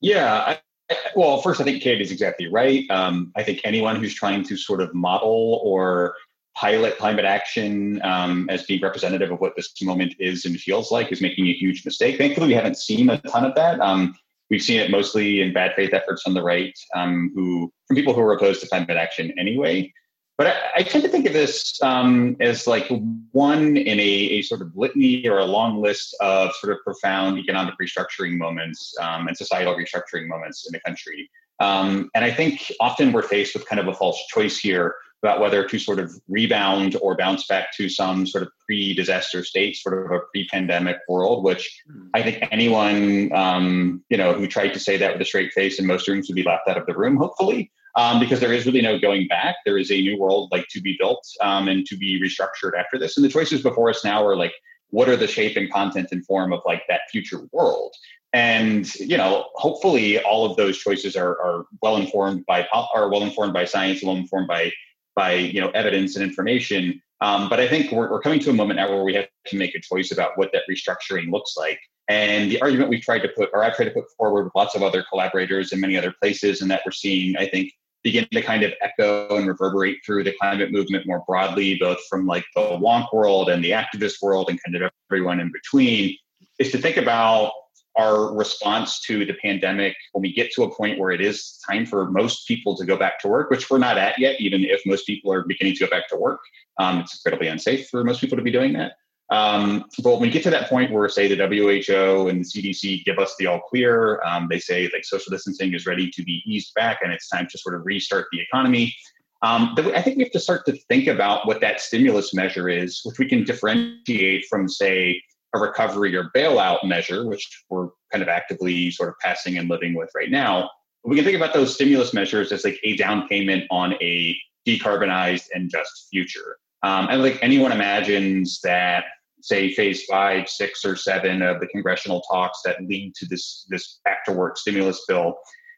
Yeah. 0.00 0.56
I, 0.88 0.96
well, 1.14 1.42
first, 1.42 1.60
I 1.60 1.64
think 1.64 1.82
Kate 1.82 2.00
is 2.00 2.12
exactly 2.12 2.46
right. 2.46 2.88
Um, 2.90 3.32
I 3.36 3.42
think 3.42 3.60
anyone 3.64 3.96
who's 3.96 4.14
trying 4.14 4.44
to 4.44 4.56
sort 4.56 4.80
of 4.80 4.94
model 4.94 5.60
or 5.64 6.14
pilot 6.54 6.96
climate 6.96 7.24
action 7.24 8.00
um, 8.02 8.48
as 8.48 8.64
being 8.64 8.80
representative 8.80 9.30
of 9.30 9.40
what 9.40 9.54
this 9.56 9.74
moment 9.82 10.14
is 10.18 10.44
and 10.44 10.58
feels 10.58 10.90
like 10.90 11.12
is 11.12 11.20
making 11.20 11.46
a 11.48 11.52
huge 11.52 11.84
mistake. 11.84 12.16
Thankfully, 12.16 12.48
we 12.48 12.54
haven't 12.54 12.78
seen 12.78 13.10
a 13.10 13.20
ton 13.22 13.44
of 13.44 13.54
that. 13.56 13.78
Um, 13.80 14.14
we've 14.48 14.62
seen 14.62 14.80
it 14.80 14.90
mostly 14.90 15.42
in 15.42 15.52
bad 15.52 15.74
faith 15.74 15.92
efforts 15.92 16.22
on 16.26 16.34
the 16.34 16.42
right, 16.42 16.76
um, 16.94 17.30
who 17.34 17.72
from 17.86 17.96
people 17.96 18.14
who 18.14 18.20
are 18.20 18.32
opposed 18.32 18.62
to 18.62 18.68
climate 18.68 18.96
action 18.96 19.34
anyway. 19.38 19.92
But 20.38 20.48
I, 20.48 20.56
I, 20.76 20.82
tend 20.82 21.02
to 21.04 21.08
think 21.08 21.24
of 21.26 21.32
this 21.32 21.80
um, 21.82 22.36
as 22.40 22.66
like 22.66 22.86
one 23.32 23.76
in 23.78 23.98
a, 23.98 24.02
a, 24.02 24.42
sort 24.42 24.60
of 24.60 24.76
litany 24.76 25.26
or 25.26 25.38
a 25.38 25.46
long 25.46 25.80
list 25.80 26.14
of 26.20 26.54
sort 26.56 26.74
of 26.74 26.78
profound 26.84 27.38
economic 27.38 27.74
restructuring 27.80 28.36
moments 28.36 28.94
um, 29.00 29.28
and 29.28 29.36
societal 29.36 29.74
restructuring 29.74 30.28
moments 30.28 30.66
in 30.66 30.72
the 30.72 30.80
country. 30.80 31.30
Um, 31.58 32.10
and 32.14 32.22
I 32.22 32.30
think 32.30 32.70
often 32.80 33.12
we're 33.12 33.22
faced 33.22 33.54
with 33.54 33.66
kind 33.66 33.80
of 33.80 33.88
a 33.88 33.94
false 33.94 34.22
choice 34.28 34.58
here 34.58 34.94
about 35.22 35.40
whether 35.40 35.66
to 35.66 35.78
sort 35.78 35.98
of 35.98 36.12
rebound 36.28 36.96
or 37.00 37.16
bounce 37.16 37.46
back 37.46 37.74
to 37.76 37.88
some 37.88 38.26
sort 38.26 38.42
of 38.42 38.50
pre-disaster 38.66 39.42
state, 39.42 39.76
sort 39.76 40.04
of 40.04 40.10
a 40.10 40.20
pre-pandemic 40.30 40.98
world, 41.08 41.42
which 41.42 41.82
hmm. 41.90 42.08
I 42.14 42.22
think 42.22 42.46
anyone 42.52 43.32
um, 43.32 44.04
you 44.10 44.18
know 44.18 44.34
who 44.34 44.46
tried 44.46 44.74
to 44.74 44.80
say 44.80 44.98
that 44.98 45.14
with 45.14 45.22
a 45.22 45.24
straight 45.24 45.52
face 45.52 45.78
in 45.78 45.86
most 45.86 46.06
rooms 46.06 46.28
would 46.28 46.36
be 46.36 46.42
laughed 46.42 46.68
out 46.68 46.76
of 46.76 46.86
the 46.86 46.94
room, 46.94 47.16
hopefully 47.16 47.72
um, 47.96 48.20
because 48.20 48.40
there 48.40 48.52
is 48.52 48.66
really 48.66 48.82
no 48.82 48.98
going 48.98 49.26
back. 49.26 49.56
There 49.64 49.78
is 49.78 49.90
a 49.90 50.00
new 50.00 50.18
world 50.18 50.50
like 50.52 50.68
to 50.68 50.80
be 50.80 50.96
built 50.98 51.26
um, 51.40 51.68
and 51.68 51.84
to 51.86 51.96
be 51.96 52.20
restructured 52.20 52.78
after 52.78 52.98
this. 52.98 53.16
And 53.16 53.24
the 53.24 53.30
choices 53.30 53.62
before 53.62 53.88
us 53.88 54.04
now 54.04 54.24
are 54.24 54.36
like, 54.36 54.54
what 54.90 55.08
are 55.08 55.16
the 55.16 55.26
shape 55.26 55.56
and 55.56 55.72
content 55.72 56.08
and 56.12 56.24
form 56.24 56.52
of 56.52 56.60
like 56.64 56.82
that 56.88 57.02
future 57.10 57.40
world? 57.52 57.94
And 58.32 58.92
you 58.96 59.16
know, 59.16 59.46
hopefully, 59.54 60.20
all 60.22 60.44
of 60.44 60.56
those 60.56 60.76
choices 60.78 61.16
are, 61.16 61.40
are 61.40 61.64
well 61.80 61.96
informed 61.96 62.44
by 62.46 62.66
are 62.72 63.08
well 63.08 63.22
informed 63.22 63.54
by 63.54 63.64
science, 63.64 64.02
well 64.02 64.16
informed 64.16 64.48
by 64.48 64.72
by 65.14 65.32
you 65.32 65.60
know 65.60 65.70
evidence 65.70 66.16
and 66.16 66.24
information. 66.24 67.00
Um, 67.22 67.48
but 67.48 67.60
I 67.60 67.66
think 67.66 67.92
we're, 67.92 68.10
we're 68.10 68.20
coming 68.20 68.40
to 68.40 68.50
a 68.50 68.52
moment 68.52 68.76
now 68.76 68.90
where 68.90 69.02
we 69.02 69.14
have 69.14 69.26
to 69.46 69.56
make 69.56 69.74
a 69.74 69.80
choice 69.80 70.12
about 70.12 70.36
what 70.36 70.52
that 70.52 70.64
restructuring 70.70 71.32
looks 71.32 71.56
like. 71.56 71.80
And 72.08 72.50
the 72.50 72.60
argument 72.60 72.90
we've 72.90 73.00
tried 73.00 73.20
to 73.20 73.28
put, 73.28 73.48
or 73.54 73.64
I've 73.64 73.74
tried 73.74 73.86
to 73.86 73.90
put 73.90 74.04
forward 74.18 74.44
with 74.44 74.54
lots 74.54 74.74
of 74.74 74.82
other 74.82 75.02
collaborators 75.08 75.72
in 75.72 75.80
many 75.80 75.96
other 75.96 76.14
places, 76.20 76.60
and 76.60 76.70
that 76.70 76.82
we're 76.84 76.92
seeing, 76.92 77.36
I 77.36 77.48
think, 77.48 77.72
begin 78.06 78.24
to 78.30 78.40
kind 78.40 78.62
of 78.62 78.72
echo 78.80 79.36
and 79.36 79.48
reverberate 79.48 79.98
through 80.06 80.22
the 80.22 80.32
climate 80.40 80.70
movement 80.70 81.04
more 81.08 81.24
broadly, 81.26 81.74
both 81.74 81.98
from 82.08 82.24
like 82.24 82.44
the 82.54 82.60
wonk 82.60 83.12
world 83.12 83.48
and 83.48 83.64
the 83.64 83.72
activist 83.72 84.22
world 84.22 84.48
and 84.48 84.62
kind 84.62 84.76
of 84.76 84.88
everyone 85.10 85.40
in 85.40 85.50
between, 85.50 86.16
is 86.60 86.70
to 86.70 86.78
think 86.78 86.98
about 86.98 87.50
our 87.96 88.32
response 88.32 89.00
to 89.00 89.26
the 89.26 89.34
pandemic 89.42 89.96
when 90.12 90.22
we 90.22 90.32
get 90.32 90.52
to 90.52 90.62
a 90.62 90.72
point 90.72 91.00
where 91.00 91.10
it 91.10 91.20
is 91.20 91.58
time 91.68 91.84
for 91.84 92.08
most 92.08 92.46
people 92.46 92.76
to 92.76 92.84
go 92.84 92.96
back 92.96 93.18
to 93.18 93.26
work, 93.26 93.50
which 93.50 93.68
we're 93.68 93.78
not 93.78 93.98
at 93.98 94.16
yet, 94.20 94.40
even 94.40 94.64
if 94.64 94.80
most 94.86 95.04
people 95.04 95.32
are 95.32 95.42
beginning 95.42 95.74
to 95.74 95.80
go 95.80 95.90
back 95.90 96.08
to 96.08 96.16
work. 96.16 96.38
Um, 96.78 97.00
it's 97.00 97.18
incredibly 97.18 97.48
unsafe 97.48 97.88
for 97.88 98.04
most 98.04 98.20
people 98.20 98.36
to 98.36 98.44
be 98.44 98.52
doing 98.52 98.72
that. 98.74 98.92
Um, 99.30 99.84
but 100.02 100.12
when 100.12 100.20
we 100.20 100.30
get 100.30 100.44
to 100.44 100.50
that 100.50 100.68
point 100.68 100.92
where, 100.92 101.08
say, 101.08 101.26
the 101.26 101.36
WHO 101.36 102.28
and 102.28 102.44
the 102.44 102.48
CDC 102.48 103.04
give 103.04 103.18
us 103.18 103.34
the 103.38 103.46
all 103.46 103.60
clear, 103.60 104.22
um, 104.24 104.46
they 104.48 104.60
say 104.60 104.88
like 104.92 105.04
social 105.04 105.30
distancing 105.30 105.74
is 105.74 105.86
ready 105.86 106.10
to 106.10 106.22
be 106.22 106.42
eased 106.46 106.72
back 106.74 107.00
and 107.02 107.12
it's 107.12 107.28
time 107.28 107.48
to 107.50 107.58
sort 107.58 107.74
of 107.74 107.84
restart 107.84 108.26
the 108.30 108.40
economy. 108.40 108.94
Um, 109.42 109.74
I 109.76 110.00
think 110.00 110.16
we 110.16 110.22
have 110.22 110.32
to 110.32 110.40
start 110.40 110.64
to 110.66 110.72
think 110.88 111.08
about 111.08 111.46
what 111.46 111.60
that 111.60 111.80
stimulus 111.80 112.32
measure 112.32 112.68
is, 112.68 113.00
which 113.04 113.18
we 113.18 113.28
can 113.28 113.44
differentiate 113.44 114.46
from, 114.48 114.68
say, 114.68 115.20
a 115.54 115.58
recovery 115.58 116.16
or 116.16 116.30
bailout 116.34 116.84
measure, 116.84 117.26
which 117.26 117.64
we're 117.68 117.88
kind 118.12 118.22
of 118.22 118.28
actively 118.28 118.90
sort 118.90 119.08
of 119.08 119.14
passing 119.20 119.58
and 119.58 119.68
living 119.68 119.94
with 119.94 120.10
right 120.14 120.30
now. 120.30 120.70
We 121.04 121.16
can 121.16 121.24
think 121.24 121.36
about 121.36 121.54
those 121.54 121.74
stimulus 121.74 122.14
measures 122.14 122.50
as 122.50 122.64
like 122.64 122.78
a 122.82 122.96
down 122.96 123.28
payment 123.28 123.64
on 123.70 123.94
a 123.94 124.36
decarbonized 124.66 125.46
and 125.54 125.70
just 125.70 126.08
future. 126.10 126.56
Um, 126.82 127.08
and 127.10 127.22
like 127.22 127.38
anyone 127.42 127.72
imagines 127.72 128.60
that 128.62 129.04
say 129.46 129.72
phase 129.72 130.04
five, 130.04 130.48
six, 130.48 130.84
or 130.84 130.96
seven 130.96 131.40
of 131.42 131.60
the 131.60 131.66
congressional 131.68 132.20
talks 132.22 132.60
that 132.64 132.82
lead 132.82 133.14
to 133.14 133.26
this 133.26 133.66
this 133.68 134.00
back 134.04 134.24
to 134.24 134.32
work 134.32 134.58
stimulus 134.58 135.04
bill 135.06 135.36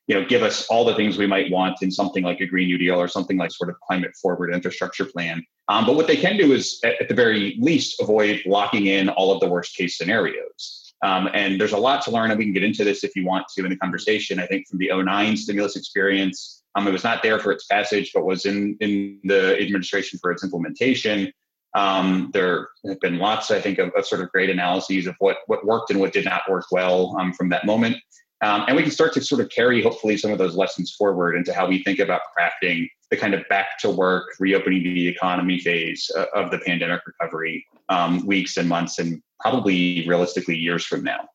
you 0.08 0.18
know, 0.18 0.24
give 0.26 0.42
us 0.42 0.66
all 0.68 0.86
the 0.86 0.94
things 0.94 1.18
we 1.18 1.26
might 1.26 1.50
want 1.50 1.82
in 1.82 1.90
something 1.90 2.24
like 2.24 2.40
a 2.40 2.46
Green 2.46 2.66
New 2.66 2.78
Deal 2.78 2.98
or 2.98 3.08
something 3.08 3.36
like 3.36 3.52
sort 3.52 3.68
of 3.68 3.78
climate 3.80 4.16
forward 4.20 4.52
infrastructure 4.54 5.04
plan. 5.04 5.44
Um, 5.68 5.84
but 5.84 5.96
what 5.96 6.06
they 6.06 6.16
can 6.16 6.38
do 6.38 6.52
is, 6.52 6.80
at, 6.82 7.02
at, 7.02 7.08
the 7.08 7.14
very 7.14 7.58
least, 7.60 8.00
avoid 8.00 8.40
locking 8.46 8.86
in 8.86 9.10
all 9.10 9.30
of 9.30 9.40
the 9.40 9.46
worst 9.46 9.76
case 9.76 9.98
scenarios. 9.98 10.94
Um, 11.04 11.28
and 11.34 11.60
there's 11.60 11.72
a 11.72 11.78
lot 11.78 12.02
to 12.04 12.10
learn, 12.10 12.30
and 12.30 12.38
we 12.38 12.44
can 12.44 12.54
get 12.54 12.64
into 12.64 12.84
this 12.84 13.04
if 13.04 13.14
you 13.14 13.26
want 13.26 13.46
to 13.54 13.64
in 13.64 13.70
the 13.70 13.76
conversation. 13.76 14.40
I 14.40 14.46
think 14.46 14.66
from 14.66 14.78
the 14.78 14.90
09 14.90 15.36
stimulus 15.36 15.76
experience, 15.76 16.62
um, 16.74 16.88
it 16.88 16.90
was 16.90 17.04
not 17.04 17.22
there 17.22 17.38
for 17.38 17.52
its 17.52 17.66
passage, 17.66 18.10
but 18.14 18.24
was 18.24 18.46
in, 18.46 18.78
in 18.80 19.20
the 19.24 19.60
administration 19.60 20.18
for 20.22 20.32
its 20.32 20.42
implementation. 20.42 21.30
Um, 21.78 22.30
there 22.32 22.70
have 22.88 22.98
been 22.98 23.18
lots, 23.18 23.52
I 23.52 23.60
think, 23.60 23.78
of, 23.78 23.90
of, 23.96 24.04
sort 24.04 24.20
of 24.20 24.32
great 24.32 24.50
analyses 24.50 25.06
of 25.06 25.14
what, 25.20 25.36
what 25.46 25.64
worked 25.64 25.90
and 25.90 26.00
what 26.00 26.12
did 26.12 26.24
not 26.24 26.42
work 26.50 26.64
well 26.72 27.16
um, 27.20 27.32
from 27.32 27.48
that 27.50 27.66
moment. 27.66 27.96
Um, 28.40 28.64
and 28.66 28.76
we 28.76 28.82
can 28.82 28.90
start 28.90 29.12
to 29.12 29.20
sort 29.20 29.40
of 29.40 29.48
carry, 29.50 29.80
hopefully, 29.80 30.16
some 30.16 30.32
of 30.32 30.38
those 30.38 30.56
lessons 30.56 30.90
forward 30.90 31.36
into 31.36 31.54
how 31.54 31.68
we 31.68 31.84
think 31.84 32.00
about 32.00 32.22
crafting 32.36 32.88
the 33.10 33.16
kind 33.16 33.32
of 33.32 33.48
back 33.48 33.78
to 33.78 33.90
work, 33.90 34.26
reopening 34.40 34.82
the 34.82 35.06
economy 35.06 35.60
phase 35.60 36.10
uh, 36.16 36.26
of 36.34 36.50
the 36.50 36.58
pandemic 36.58 37.00
recovery 37.06 37.64
um, 37.88 38.26
weeks 38.26 38.56
and 38.56 38.68
months 38.68 38.98
and 38.98 39.22
probably 39.40 40.04
realistically 40.08 40.56
years 40.56 40.84
from 40.84 41.04
now. 41.04 41.28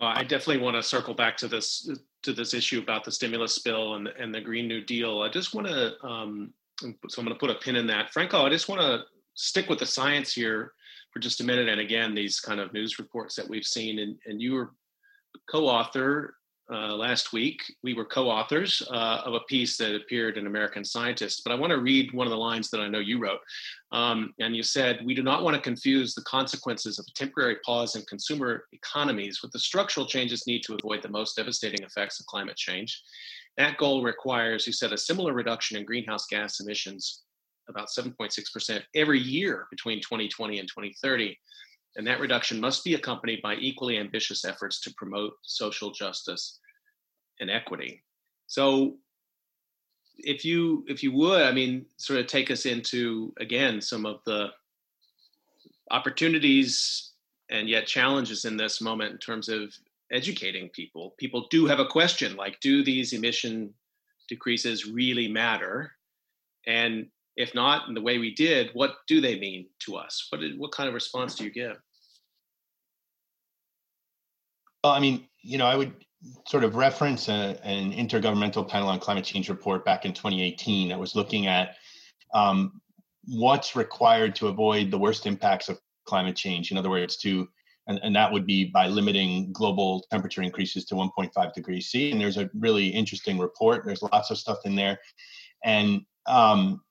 Uh, 0.00 0.12
I 0.14 0.22
definitely 0.22 0.62
want 0.62 0.76
to 0.76 0.82
circle 0.84 1.14
back 1.14 1.36
to 1.38 1.48
this 1.48 1.90
to 2.22 2.32
this 2.32 2.54
issue 2.54 2.78
about 2.78 3.04
the 3.04 3.10
stimulus 3.10 3.58
bill 3.58 3.94
and 3.94 4.06
and 4.06 4.32
the 4.32 4.40
Green 4.40 4.68
New 4.68 4.84
Deal. 4.84 5.22
I 5.22 5.28
just 5.28 5.52
want 5.52 5.66
to 5.66 5.94
um, 6.06 6.52
so 6.80 7.20
I'm 7.20 7.24
going 7.24 7.28
to 7.28 7.34
put 7.34 7.50
a 7.50 7.54
pin 7.56 7.74
in 7.74 7.88
that. 7.88 8.12
Franco, 8.12 8.46
I 8.46 8.50
just 8.50 8.68
want 8.68 8.80
to 8.80 9.02
stick 9.38 9.68
with 9.68 9.78
the 9.78 9.86
science 9.86 10.32
here 10.32 10.72
for 11.12 11.20
just 11.20 11.40
a 11.40 11.44
minute. 11.44 11.68
And 11.68 11.80
again, 11.80 12.14
these 12.14 12.40
kind 12.40 12.60
of 12.60 12.72
news 12.72 12.98
reports 12.98 13.36
that 13.36 13.48
we've 13.48 13.64
seen, 13.64 14.00
and, 14.00 14.16
and 14.26 14.42
you 14.42 14.54
were 14.54 14.72
co-author 15.48 16.34
uh, 16.70 16.94
last 16.94 17.32
week. 17.32 17.62
We 17.82 17.94
were 17.94 18.04
co-authors 18.04 18.82
uh, 18.90 19.22
of 19.24 19.34
a 19.34 19.40
piece 19.48 19.78
that 19.78 19.94
appeared 19.94 20.36
in 20.36 20.48
American 20.48 20.84
Scientist. 20.84 21.42
But 21.44 21.52
I 21.52 21.54
want 21.54 21.70
to 21.70 21.78
read 21.78 22.12
one 22.12 22.26
of 22.26 22.32
the 22.32 22.36
lines 22.36 22.68
that 22.70 22.80
I 22.80 22.88
know 22.88 22.98
you 22.98 23.20
wrote. 23.20 23.38
Um, 23.92 24.34
and 24.40 24.56
you 24.56 24.64
said, 24.64 25.00
"We 25.06 25.14
do 25.14 25.22
not 25.22 25.44
want 25.44 25.54
to 25.54 25.62
confuse 25.62 26.14
the 26.14 26.22
consequences 26.22 26.98
of 26.98 27.06
a 27.08 27.14
temporary 27.14 27.56
pause 27.64 27.94
in 27.94 28.02
consumer 28.02 28.64
economies 28.72 29.40
with 29.40 29.52
the 29.52 29.60
structural 29.60 30.04
changes 30.04 30.46
need 30.46 30.62
to 30.64 30.74
avoid 30.74 31.00
the 31.00 31.08
most 31.08 31.36
devastating 31.36 31.84
effects 31.86 32.18
of 32.18 32.26
climate 32.26 32.56
change. 32.56 33.00
That 33.56 33.78
goal 33.78 34.02
requires, 34.02 34.66
you 34.66 34.72
said, 34.72 34.92
a 34.92 34.98
similar 34.98 35.32
reduction 35.32 35.78
in 35.78 35.86
greenhouse 35.86 36.26
gas 36.26 36.60
emissions." 36.60 37.22
About 37.68 37.88
7.6% 37.88 38.82
every 38.94 39.18
year 39.18 39.66
between 39.70 40.00
2020 40.00 40.58
and 40.58 40.68
2030 40.68 41.38
and 41.98 42.06
that 42.06 42.20
reduction 42.20 42.60
must 42.60 42.84
be 42.84 42.94
accompanied 42.94 43.42
by 43.42 43.56
equally 43.56 43.98
ambitious 43.98 44.44
efforts 44.44 44.80
to 44.80 44.94
promote 44.94 45.32
social 45.42 45.90
justice 45.90 46.60
and 47.40 47.50
equity. 47.50 48.02
So 48.46 48.96
if 50.16 50.44
you 50.44 50.84
if 50.88 51.02
you 51.02 51.12
would, 51.12 51.42
I 51.42 51.52
mean, 51.52 51.86
sort 51.96 52.20
of 52.20 52.26
take 52.26 52.50
us 52.50 52.66
into 52.66 53.34
again 53.38 53.80
some 53.80 54.06
of 54.06 54.20
the 54.26 54.48
opportunities 55.90 57.12
and 57.50 57.68
yet 57.68 57.86
challenges 57.86 58.44
in 58.44 58.56
this 58.56 58.80
moment 58.80 59.12
in 59.12 59.18
terms 59.18 59.48
of 59.48 59.74
educating 60.12 60.68
people. 60.70 61.14
People 61.18 61.46
do 61.50 61.66
have 61.66 61.80
a 61.80 61.86
question 61.86 62.36
like, 62.36 62.60
do 62.60 62.84
these 62.84 63.12
emission 63.12 63.72
decreases 64.28 64.86
really 64.86 65.28
matter? 65.28 65.92
And 66.66 67.06
if 67.38 67.54
not, 67.54 67.88
in 67.88 67.94
the 67.94 68.02
way 68.02 68.18
we 68.18 68.34
did, 68.34 68.70
what 68.74 68.96
do 69.06 69.20
they 69.20 69.38
mean 69.38 69.66
to 69.78 69.96
us? 69.96 70.26
What 70.30 70.40
did, 70.40 70.58
what 70.58 70.72
kind 70.72 70.88
of 70.88 70.94
response 70.94 71.36
do 71.36 71.44
you 71.44 71.50
give? 71.50 71.76
Well, 74.82 74.92
I 74.92 74.98
mean, 74.98 75.28
you 75.42 75.56
know, 75.56 75.66
I 75.66 75.76
would 75.76 75.94
sort 76.48 76.64
of 76.64 76.74
reference 76.74 77.28
a, 77.28 77.56
an 77.62 77.92
intergovernmental 77.92 78.68
panel 78.68 78.88
on 78.88 78.98
climate 78.98 79.24
change 79.24 79.48
report 79.48 79.84
back 79.84 80.04
in 80.04 80.12
2018 80.12 80.88
that 80.88 80.98
was 80.98 81.14
looking 81.14 81.46
at 81.46 81.76
um, 82.34 82.80
what's 83.24 83.76
required 83.76 84.34
to 84.34 84.48
avoid 84.48 84.90
the 84.90 84.98
worst 84.98 85.24
impacts 85.24 85.68
of 85.68 85.78
climate 86.06 86.34
change. 86.34 86.72
In 86.72 86.76
other 86.76 86.90
words, 86.90 87.16
to 87.18 87.48
and, 87.86 88.00
and 88.02 88.14
that 88.16 88.30
would 88.30 88.46
be 88.46 88.64
by 88.64 88.86
limiting 88.88 89.50
global 89.52 90.04
temperature 90.10 90.42
increases 90.42 90.84
to 90.86 90.94
1.5 90.94 91.54
degrees 91.54 91.86
C. 91.86 92.10
And 92.10 92.20
there's 92.20 92.36
a 92.36 92.50
really 92.52 92.88
interesting 92.88 93.38
report. 93.38 93.84
There's 93.86 94.02
lots 94.02 94.30
of 94.30 94.36
stuff 94.36 94.58
in 94.66 94.74
there, 94.74 94.98
and 95.64 96.02
um, 96.26 96.82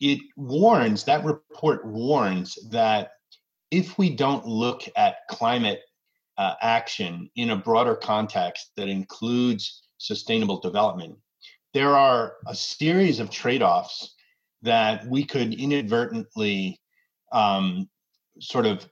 it 0.00 0.20
warns 0.36 1.04
that 1.04 1.24
report 1.24 1.86
warns 1.86 2.58
that 2.70 3.12
if 3.70 3.98
we 3.98 4.10
don't 4.10 4.46
look 4.46 4.82
at 4.96 5.26
climate 5.28 5.80
uh, 6.36 6.54
action 6.62 7.30
in 7.36 7.50
a 7.50 7.56
broader 7.56 7.94
context 7.94 8.70
that 8.76 8.88
includes 8.88 9.82
sustainable 9.98 10.60
development, 10.60 11.16
there 11.72 11.96
are 11.96 12.34
a 12.46 12.54
series 12.54 13.20
of 13.20 13.30
trade 13.30 13.62
offs 13.62 14.14
that 14.62 15.06
we 15.06 15.24
could 15.24 15.54
inadvertently 15.54 16.80
um, 17.32 17.88
sort 18.40 18.66
of 18.66 18.88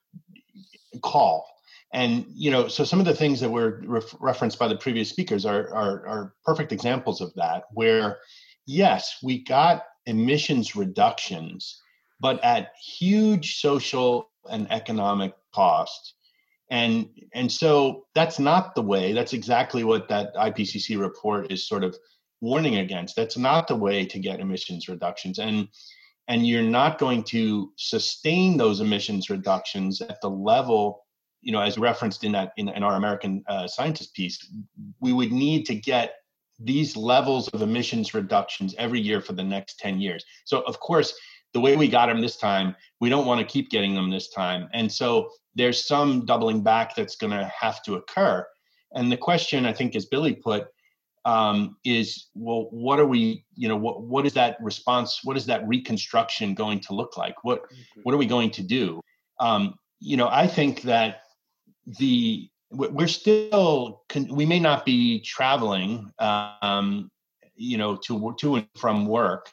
call. 1.00 1.48
And 1.94 2.26
you 2.28 2.50
know, 2.50 2.68
so 2.68 2.84
some 2.84 3.00
of 3.00 3.06
the 3.06 3.14
things 3.14 3.40
that 3.40 3.50
were 3.50 3.82
ref- 3.84 4.14
referenced 4.18 4.58
by 4.58 4.68
the 4.68 4.76
previous 4.76 5.08
speakers 5.08 5.44
are, 5.44 5.72
are, 5.74 6.06
are 6.06 6.34
perfect 6.44 6.72
examples 6.72 7.20
of 7.20 7.32
that. 7.34 7.64
Where 7.72 8.18
yes, 8.66 9.18
we 9.22 9.44
got 9.44 9.84
emissions 10.06 10.76
reductions, 10.76 11.80
but 12.20 12.42
at 12.44 12.72
huge 12.76 13.60
social 13.60 14.30
and 14.50 14.70
economic 14.70 15.34
cost. 15.54 16.14
And 16.70 17.08
and 17.34 17.50
so 17.50 18.06
that's 18.14 18.38
not 18.38 18.74
the 18.74 18.82
way. 18.82 19.12
That's 19.12 19.34
exactly 19.34 19.84
what 19.84 20.08
that 20.08 20.34
IPCC 20.34 20.98
report 20.98 21.52
is 21.52 21.68
sort 21.68 21.84
of 21.84 21.96
warning 22.40 22.76
against. 22.76 23.14
That's 23.14 23.36
not 23.36 23.68
the 23.68 23.76
way 23.76 24.06
to 24.06 24.18
get 24.18 24.40
emissions 24.40 24.88
reductions. 24.88 25.38
And 25.38 25.68
and 26.28 26.46
you're 26.46 26.62
not 26.62 26.98
going 26.98 27.24
to 27.24 27.72
sustain 27.76 28.56
those 28.56 28.80
emissions 28.80 29.28
reductions 29.28 30.00
at 30.00 30.20
the 30.20 30.30
level 30.30 31.04
you 31.42 31.52
know 31.52 31.60
as 31.60 31.76
referenced 31.76 32.24
in 32.24 32.32
that 32.32 32.52
in, 32.56 32.68
in 32.68 32.82
our 32.82 32.94
american 32.94 33.42
uh, 33.48 33.66
scientist 33.66 34.14
piece 34.14 34.48
we 35.00 35.12
would 35.12 35.32
need 35.32 35.66
to 35.66 35.74
get 35.74 36.14
these 36.64 36.96
levels 36.96 37.48
of 37.48 37.62
emissions 37.62 38.14
reductions 38.14 38.74
every 38.78 39.00
year 39.00 39.20
for 39.20 39.32
the 39.32 39.42
next 39.42 39.78
10 39.78 40.00
years. 40.00 40.24
So, 40.44 40.60
of 40.62 40.80
course, 40.80 41.14
the 41.52 41.60
way 41.60 41.76
we 41.76 41.88
got 41.88 42.06
them 42.06 42.20
this 42.20 42.36
time, 42.36 42.74
we 43.00 43.08
don't 43.08 43.26
want 43.26 43.40
to 43.40 43.46
keep 43.46 43.70
getting 43.70 43.94
them 43.94 44.10
this 44.10 44.30
time. 44.30 44.68
And 44.72 44.90
so 44.90 45.30
there's 45.54 45.86
some 45.86 46.24
doubling 46.24 46.62
back 46.62 46.94
that's 46.94 47.16
going 47.16 47.32
to 47.32 47.52
have 47.58 47.82
to 47.84 47.94
occur. 47.96 48.46
And 48.92 49.10
the 49.10 49.16
question, 49.16 49.66
I 49.66 49.72
think, 49.72 49.94
as 49.96 50.06
Billy 50.06 50.34
put, 50.34 50.68
um, 51.24 51.76
is 51.84 52.28
well, 52.34 52.66
what 52.70 52.98
are 52.98 53.06
we, 53.06 53.44
you 53.54 53.68
know, 53.68 53.76
what, 53.76 54.02
what 54.02 54.26
is 54.26 54.32
that 54.32 54.56
response? 54.60 55.20
What 55.22 55.36
is 55.36 55.46
that 55.46 55.66
reconstruction 55.68 56.54
going 56.54 56.80
to 56.80 56.94
look 56.94 57.16
like? 57.16 57.44
What, 57.44 57.62
mm-hmm. 57.64 58.00
what 58.02 58.14
are 58.14 58.18
we 58.18 58.26
going 58.26 58.50
to 58.52 58.62
do? 58.62 59.00
Um, 59.38 59.74
you 60.00 60.16
know, 60.16 60.28
I 60.28 60.46
think 60.46 60.82
that 60.82 61.22
the 61.86 62.50
we're 62.72 63.08
still 63.08 64.02
we 64.30 64.46
may 64.46 64.58
not 64.58 64.84
be 64.84 65.20
traveling 65.20 66.10
um, 66.18 67.10
you 67.54 67.76
know 67.76 67.96
to 67.96 68.34
to 68.38 68.56
and 68.56 68.68
from 68.76 69.06
work 69.06 69.50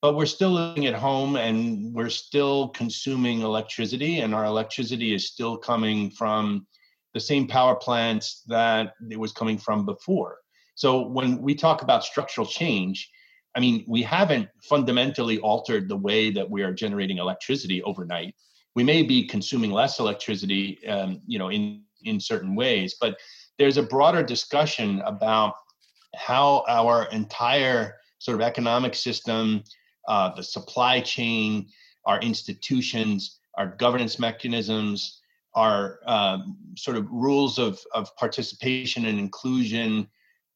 but 0.00 0.14
we're 0.14 0.26
still 0.26 0.50
living 0.50 0.86
at 0.86 0.94
home 0.94 1.36
and 1.36 1.92
we're 1.92 2.08
still 2.08 2.68
consuming 2.68 3.40
electricity 3.40 4.20
and 4.20 4.34
our 4.34 4.44
electricity 4.44 5.12
is 5.12 5.26
still 5.26 5.56
coming 5.56 6.10
from 6.10 6.66
the 7.14 7.20
same 7.20 7.48
power 7.48 7.74
plants 7.74 8.44
that 8.46 8.94
it 9.10 9.18
was 9.18 9.32
coming 9.32 9.58
from 9.58 9.84
before. 9.84 10.38
So 10.76 11.08
when 11.08 11.42
we 11.42 11.54
talk 11.54 11.82
about 11.82 12.04
structural 12.04 12.46
change 12.46 13.10
i 13.56 13.60
mean 13.60 13.84
we 13.88 14.02
haven't 14.02 14.48
fundamentally 14.62 15.38
altered 15.40 15.88
the 15.88 15.96
way 15.96 16.30
that 16.30 16.48
we 16.48 16.62
are 16.62 16.72
generating 16.72 17.18
electricity 17.18 17.82
overnight. 17.82 18.34
We 18.74 18.84
may 18.84 19.02
be 19.02 19.26
consuming 19.26 19.72
less 19.72 19.98
electricity 19.98 20.86
um, 20.86 21.20
you 21.26 21.38
know 21.38 21.50
in 21.50 21.82
in 22.02 22.20
certain 22.20 22.54
ways. 22.54 22.96
But 23.00 23.18
there's 23.58 23.76
a 23.76 23.82
broader 23.82 24.22
discussion 24.22 25.00
about 25.04 25.54
how 26.14 26.64
our 26.68 27.06
entire 27.10 27.96
sort 28.18 28.36
of 28.36 28.40
economic 28.40 28.94
system, 28.94 29.62
uh, 30.06 30.34
the 30.34 30.42
supply 30.42 31.00
chain, 31.00 31.68
our 32.06 32.20
institutions, 32.20 33.40
our 33.56 33.68
governance 33.76 34.18
mechanisms, 34.18 35.20
our 35.54 35.98
um, 36.06 36.56
sort 36.76 36.96
of 36.96 37.10
rules 37.10 37.58
of, 37.58 37.80
of 37.94 38.14
participation 38.16 39.06
and 39.06 39.18
inclusion 39.18 40.08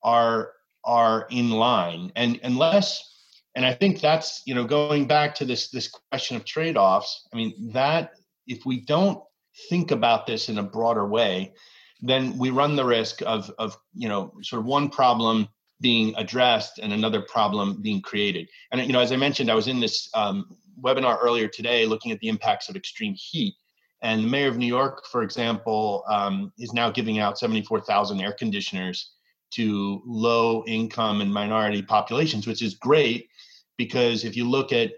are 0.02 0.52
are 0.84 1.26
in 1.30 1.50
line. 1.50 2.10
And 2.16 2.40
unless 2.42 3.08
and 3.54 3.66
I 3.66 3.74
think 3.74 4.00
that's 4.00 4.42
you 4.46 4.54
know 4.54 4.64
going 4.64 5.06
back 5.06 5.34
to 5.36 5.44
this 5.44 5.68
this 5.70 5.88
question 5.88 6.36
of 6.36 6.44
trade-offs. 6.44 7.28
I 7.32 7.36
mean 7.36 7.72
that 7.72 8.12
if 8.46 8.64
we 8.64 8.80
don't 8.80 9.22
think 9.68 9.90
about 9.90 10.26
this 10.26 10.48
in 10.48 10.58
a 10.58 10.62
broader 10.62 11.06
way, 11.06 11.52
then 12.00 12.36
we 12.36 12.50
run 12.50 12.76
the 12.76 12.84
risk 12.84 13.22
of, 13.22 13.50
of 13.58 13.76
you 13.94 14.08
know, 14.08 14.32
sort 14.42 14.60
of 14.60 14.66
one 14.66 14.88
problem 14.88 15.48
being 15.80 16.14
addressed 16.16 16.78
and 16.78 16.92
another 16.92 17.20
problem 17.22 17.80
being 17.82 18.00
created. 18.00 18.48
And, 18.70 18.80
you 18.86 18.92
know, 18.92 19.00
as 19.00 19.12
I 19.12 19.16
mentioned, 19.16 19.50
I 19.50 19.54
was 19.54 19.68
in 19.68 19.80
this 19.80 20.08
um, 20.14 20.56
webinar 20.80 21.18
earlier 21.20 21.48
today 21.48 21.86
looking 21.86 22.12
at 22.12 22.20
the 22.20 22.28
impacts 22.28 22.68
of 22.68 22.76
extreme 22.76 23.14
heat. 23.16 23.54
And 24.02 24.24
the 24.24 24.28
mayor 24.28 24.48
of 24.48 24.58
New 24.58 24.66
York, 24.66 25.04
for 25.10 25.22
example, 25.22 26.04
um, 26.08 26.52
is 26.58 26.72
now 26.72 26.90
giving 26.90 27.18
out 27.18 27.38
74,000 27.38 28.20
air 28.20 28.32
conditioners 28.32 29.12
to 29.52 30.02
low 30.06 30.64
income 30.66 31.20
and 31.20 31.32
minority 31.32 31.82
populations, 31.82 32.46
which 32.46 32.62
is 32.62 32.74
great 32.74 33.28
because 33.76 34.24
if 34.24 34.36
you 34.36 34.48
look 34.48 34.72
at 34.72 34.92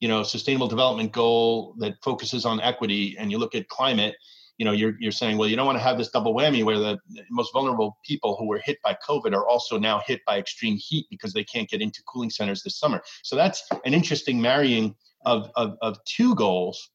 you 0.00 0.08
know 0.08 0.22
sustainable 0.22 0.68
development 0.68 1.12
goal 1.12 1.74
that 1.78 1.94
focuses 2.02 2.44
on 2.44 2.60
equity 2.60 3.16
and 3.18 3.30
you 3.30 3.38
look 3.38 3.54
at 3.54 3.68
climate 3.68 4.14
you 4.58 4.64
know 4.64 4.72
you're, 4.72 4.94
you're 4.98 5.12
saying 5.12 5.38
well 5.38 5.48
you 5.48 5.56
don't 5.56 5.66
want 5.66 5.78
to 5.78 5.82
have 5.82 5.96
this 5.96 6.10
double 6.10 6.34
whammy 6.34 6.64
where 6.64 6.78
the 6.78 6.98
most 7.30 7.52
vulnerable 7.52 7.96
people 8.04 8.36
who 8.36 8.46
were 8.46 8.58
hit 8.58 8.78
by 8.82 8.96
covid 9.06 9.32
are 9.32 9.46
also 9.46 9.78
now 9.78 10.00
hit 10.06 10.20
by 10.26 10.38
extreme 10.38 10.76
heat 10.76 11.06
because 11.10 11.32
they 11.32 11.44
can't 11.44 11.68
get 11.68 11.80
into 11.80 12.02
cooling 12.06 12.30
centers 12.30 12.62
this 12.62 12.78
summer. 12.78 13.00
So 13.22 13.36
that's 13.36 13.66
an 13.84 13.94
interesting 13.94 14.40
marrying 14.40 14.94
of, 15.24 15.50
of, 15.56 15.76
of 15.80 16.02
two 16.04 16.34
goals 16.34 16.90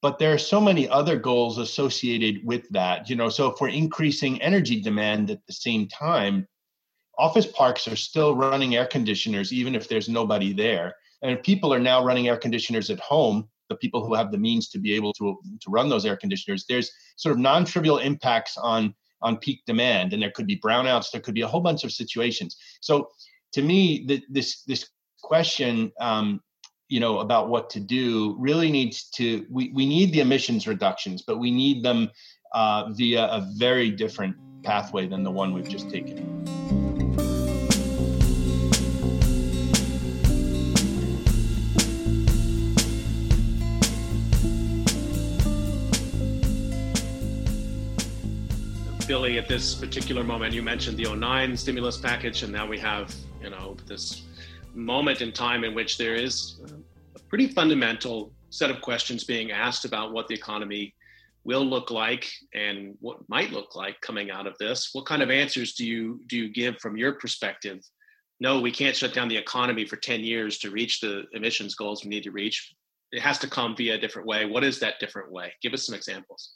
but 0.00 0.18
there 0.18 0.32
are 0.32 0.38
so 0.38 0.60
many 0.60 0.88
other 0.88 1.16
goals 1.16 1.58
associated 1.58 2.44
with 2.44 2.68
that 2.70 3.08
you 3.08 3.16
know. 3.16 3.28
So 3.28 3.46
if 3.52 3.60
we're 3.60 3.68
increasing 3.68 4.42
energy 4.42 4.80
demand 4.80 5.30
at 5.30 5.46
the 5.46 5.52
same 5.52 5.88
time 5.88 6.48
office 7.18 7.46
parks 7.46 7.86
are 7.86 7.96
still 7.96 8.34
running 8.34 8.74
air 8.74 8.86
conditioners 8.86 9.52
even 9.52 9.74
if 9.74 9.88
there's 9.88 10.08
nobody 10.08 10.52
there 10.52 10.94
and 11.22 11.42
people 11.42 11.72
are 11.72 11.80
now 11.80 12.04
running 12.04 12.28
air 12.28 12.36
conditioners 12.36 12.90
at 12.90 13.00
home 13.00 13.48
the 13.68 13.76
people 13.76 14.06
who 14.06 14.14
have 14.14 14.30
the 14.30 14.38
means 14.38 14.68
to 14.68 14.78
be 14.78 14.94
able 14.94 15.12
to 15.14 15.38
to 15.60 15.70
run 15.70 15.88
those 15.88 16.04
air 16.04 16.16
conditioners. 16.16 16.64
There's 16.68 16.92
sort 17.16 17.32
of 17.32 17.38
non-trivial 17.38 17.98
impacts 17.98 18.56
on 18.56 18.94
on 19.22 19.36
peak 19.38 19.62
demand 19.66 20.12
and 20.12 20.22
there 20.22 20.32
could 20.32 20.46
be 20.46 20.58
brownouts 20.58 21.10
there 21.10 21.20
could 21.20 21.34
be 21.34 21.42
a 21.42 21.48
whole 21.48 21.60
bunch 21.60 21.84
of 21.84 21.92
situations. 21.92 22.56
So 22.80 23.08
to 23.52 23.62
me 23.62 24.04
the, 24.06 24.22
this 24.28 24.62
this 24.64 24.88
question 25.22 25.92
um, 26.00 26.40
you 26.88 27.00
know 27.00 27.20
about 27.20 27.48
what 27.48 27.70
to 27.70 27.80
do 27.80 28.36
really 28.38 28.70
needs 28.70 29.08
to 29.10 29.46
we, 29.48 29.70
we 29.72 29.86
need 29.86 30.12
the 30.12 30.20
emissions 30.20 30.66
reductions 30.66 31.22
but 31.22 31.38
we 31.38 31.50
need 31.50 31.82
them 31.82 32.10
uh, 32.52 32.90
via 32.90 33.24
a 33.24 33.48
very 33.56 33.90
different 33.90 34.36
pathway 34.62 35.06
than 35.06 35.22
the 35.22 35.30
one 35.30 35.54
we've 35.54 35.68
just 35.68 35.88
taken 35.88 36.81
Billy, 49.12 49.36
at 49.36 49.46
this 49.46 49.74
particular 49.74 50.24
moment, 50.24 50.54
you 50.54 50.62
mentioned 50.62 50.96
the 50.96 51.04
09 51.04 51.54
stimulus 51.54 51.98
package, 51.98 52.44
and 52.44 52.50
now 52.50 52.66
we 52.66 52.78
have, 52.78 53.14
you 53.42 53.50
know, 53.50 53.76
this 53.86 54.22
moment 54.72 55.20
in 55.20 55.30
time 55.30 55.64
in 55.64 55.74
which 55.74 55.98
there 55.98 56.14
is 56.14 56.58
a 57.14 57.18
pretty 57.28 57.46
fundamental 57.46 58.32
set 58.48 58.70
of 58.70 58.80
questions 58.80 59.22
being 59.22 59.50
asked 59.50 59.84
about 59.84 60.14
what 60.14 60.28
the 60.28 60.34
economy 60.34 60.94
will 61.44 61.62
look 61.62 61.90
like 61.90 62.26
and 62.54 62.96
what 63.00 63.18
might 63.28 63.52
look 63.52 63.76
like 63.76 64.00
coming 64.00 64.30
out 64.30 64.46
of 64.46 64.56
this. 64.56 64.88
What 64.94 65.04
kind 65.04 65.20
of 65.20 65.30
answers 65.30 65.74
do 65.74 65.84
you 65.84 66.22
do 66.28 66.38
you 66.38 66.48
give 66.50 66.78
from 66.78 66.96
your 66.96 67.12
perspective? 67.12 67.80
No, 68.40 68.62
we 68.62 68.70
can't 68.70 68.96
shut 68.96 69.12
down 69.12 69.28
the 69.28 69.36
economy 69.36 69.84
for 69.84 69.96
10 69.96 70.20
years 70.20 70.56
to 70.60 70.70
reach 70.70 71.00
the 71.00 71.24
emissions 71.34 71.74
goals 71.74 72.02
we 72.02 72.08
need 72.08 72.22
to 72.22 72.30
reach. 72.30 72.74
It 73.10 73.20
has 73.20 73.38
to 73.40 73.46
come 73.46 73.76
via 73.76 73.96
a 73.96 73.98
different 73.98 74.26
way. 74.26 74.46
What 74.46 74.64
is 74.64 74.80
that 74.80 75.00
different 75.00 75.30
way? 75.30 75.52
Give 75.60 75.74
us 75.74 75.84
some 75.84 75.94
examples. 75.94 76.54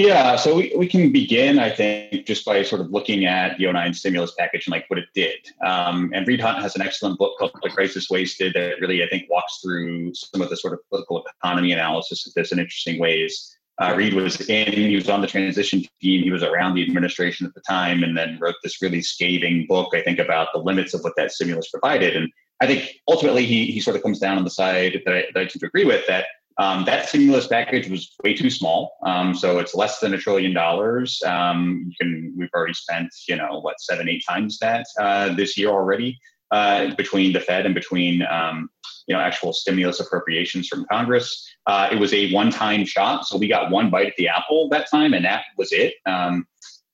Yeah, 0.00 0.36
so 0.36 0.56
we, 0.56 0.72
we 0.74 0.86
can 0.86 1.12
begin, 1.12 1.58
I 1.58 1.68
think, 1.68 2.24
just 2.24 2.46
by 2.46 2.62
sort 2.62 2.80
of 2.80 2.90
looking 2.90 3.26
at 3.26 3.58
the 3.58 3.70
09 3.70 3.92
stimulus 3.92 4.32
package 4.38 4.66
and 4.66 4.72
like 4.72 4.88
what 4.88 4.98
it 4.98 5.10
did. 5.14 5.36
Um, 5.62 6.10
and 6.14 6.26
Reed 6.26 6.40
Hundt 6.40 6.62
has 6.62 6.74
an 6.74 6.80
excellent 6.80 7.18
book 7.18 7.36
called 7.38 7.52
The 7.62 7.68
Crisis 7.68 8.08
Wasted 8.08 8.54
that 8.54 8.80
really, 8.80 9.04
I 9.04 9.08
think, 9.10 9.28
walks 9.28 9.58
through 9.62 10.14
some 10.14 10.40
of 10.40 10.48
the 10.48 10.56
sort 10.56 10.72
of 10.72 10.80
political 10.88 11.22
economy 11.42 11.72
analysis 11.72 12.26
of 12.26 12.32
this 12.32 12.50
in 12.50 12.58
interesting 12.58 12.98
ways. 12.98 13.54
Uh, 13.78 13.92
Reed 13.94 14.14
was 14.14 14.40
in, 14.48 14.72
he 14.72 14.94
was 14.94 15.10
on 15.10 15.20
the 15.20 15.26
transition 15.26 15.82
team, 16.00 16.22
he 16.22 16.30
was 16.30 16.42
around 16.42 16.76
the 16.76 16.82
administration 16.82 17.46
at 17.46 17.52
the 17.52 17.60
time, 17.60 18.02
and 18.02 18.16
then 18.16 18.38
wrote 18.40 18.54
this 18.62 18.80
really 18.80 19.02
scathing 19.02 19.66
book, 19.68 19.94
I 19.94 20.00
think, 20.00 20.18
about 20.18 20.48
the 20.54 20.60
limits 20.60 20.94
of 20.94 21.02
what 21.02 21.12
that 21.18 21.30
stimulus 21.30 21.68
provided. 21.68 22.16
And 22.16 22.32
I 22.62 22.66
think 22.66 22.90
ultimately 23.06 23.44
he, 23.44 23.66
he 23.66 23.80
sort 23.80 23.96
of 23.96 24.02
comes 24.02 24.18
down 24.18 24.38
on 24.38 24.44
the 24.44 24.50
side 24.50 25.02
that 25.04 25.14
I, 25.14 25.24
that 25.34 25.40
I 25.40 25.44
tend 25.44 25.60
to 25.60 25.66
agree 25.66 25.84
with 25.84 26.06
that 26.06 26.24
um, 26.60 26.84
that 26.84 27.08
stimulus 27.08 27.46
package 27.46 27.88
was 27.88 28.14
way 28.22 28.34
too 28.34 28.50
small. 28.50 28.98
Um, 29.02 29.34
so 29.34 29.58
it's 29.58 29.74
less 29.74 29.98
than 29.98 30.12
a 30.12 30.18
trillion 30.18 30.52
dollars. 30.52 31.22
Um, 31.24 31.86
you 31.88 31.94
can 31.98 32.34
we've 32.36 32.50
already 32.54 32.74
spent 32.74 33.08
you 33.26 33.36
know 33.36 33.60
what 33.60 33.80
seven 33.80 34.10
eight 34.10 34.22
times 34.28 34.58
that 34.58 34.84
uh, 35.00 35.34
this 35.34 35.56
year 35.56 35.70
already 35.70 36.20
uh, 36.50 36.94
between 36.96 37.32
the 37.32 37.40
Fed 37.40 37.64
and 37.64 37.74
between 37.74 38.22
um, 38.30 38.68
you 39.06 39.16
know 39.16 39.22
actual 39.22 39.54
stimulus 39.54 40.00
appropriations 40.00 40.68
from 40.68 40.84
Congress. 40.92 41.48
Uh, 41.66 41.88
it 41.90 41.98
was 41.98 42.12
a 42.12 42.30
one 42.30 42.50
time 42.50 42.84
shot, 42.84 43.26
so 43.26 43.38
we 43.38 43.48
got 43.48 43.70
one 43.70 43.88
bite 43.88 44.08
at 44.08 44.16
the 44.18 44.28
apple 44.28 44.68
that 44.68 44.90
time, 44.90 45.14
and 45.14 45.24
that 45.24 45.44
was 45.56 45.72
it. 45.72 45.94
Um, 46.04 46.46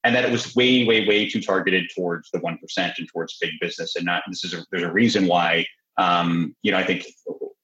and 0.04 0.14
that 0.14 0.24
it 0.24 0.30
was 0.30 0.54
way, 0.54 0.84
way, 0.84 1.04
way 1.08 1.28
too 1.28 1.40
targeted 1.40 1.90
towards 1.92 2.30
the 2.30 2.38
one 2.38 2.56
percent 2.58 2.94
and 2.98 3.08
towards 3.12 3.36
big 3.40 3.50
business, 3.60 3.96
and 3.96 4.04
not. 4.04 4.22
This 4.28 4.44
is 4.44 4.54
a, 4.54 4.64
there's 4.70 4.84
a 4.84 4.92
reason 4.92 5.26
why 5.26 5.66
um, 5.98 6.54
you 6.62 6.70
know 6.70 6.78
I 6.78 6.84
think 6.84 7.04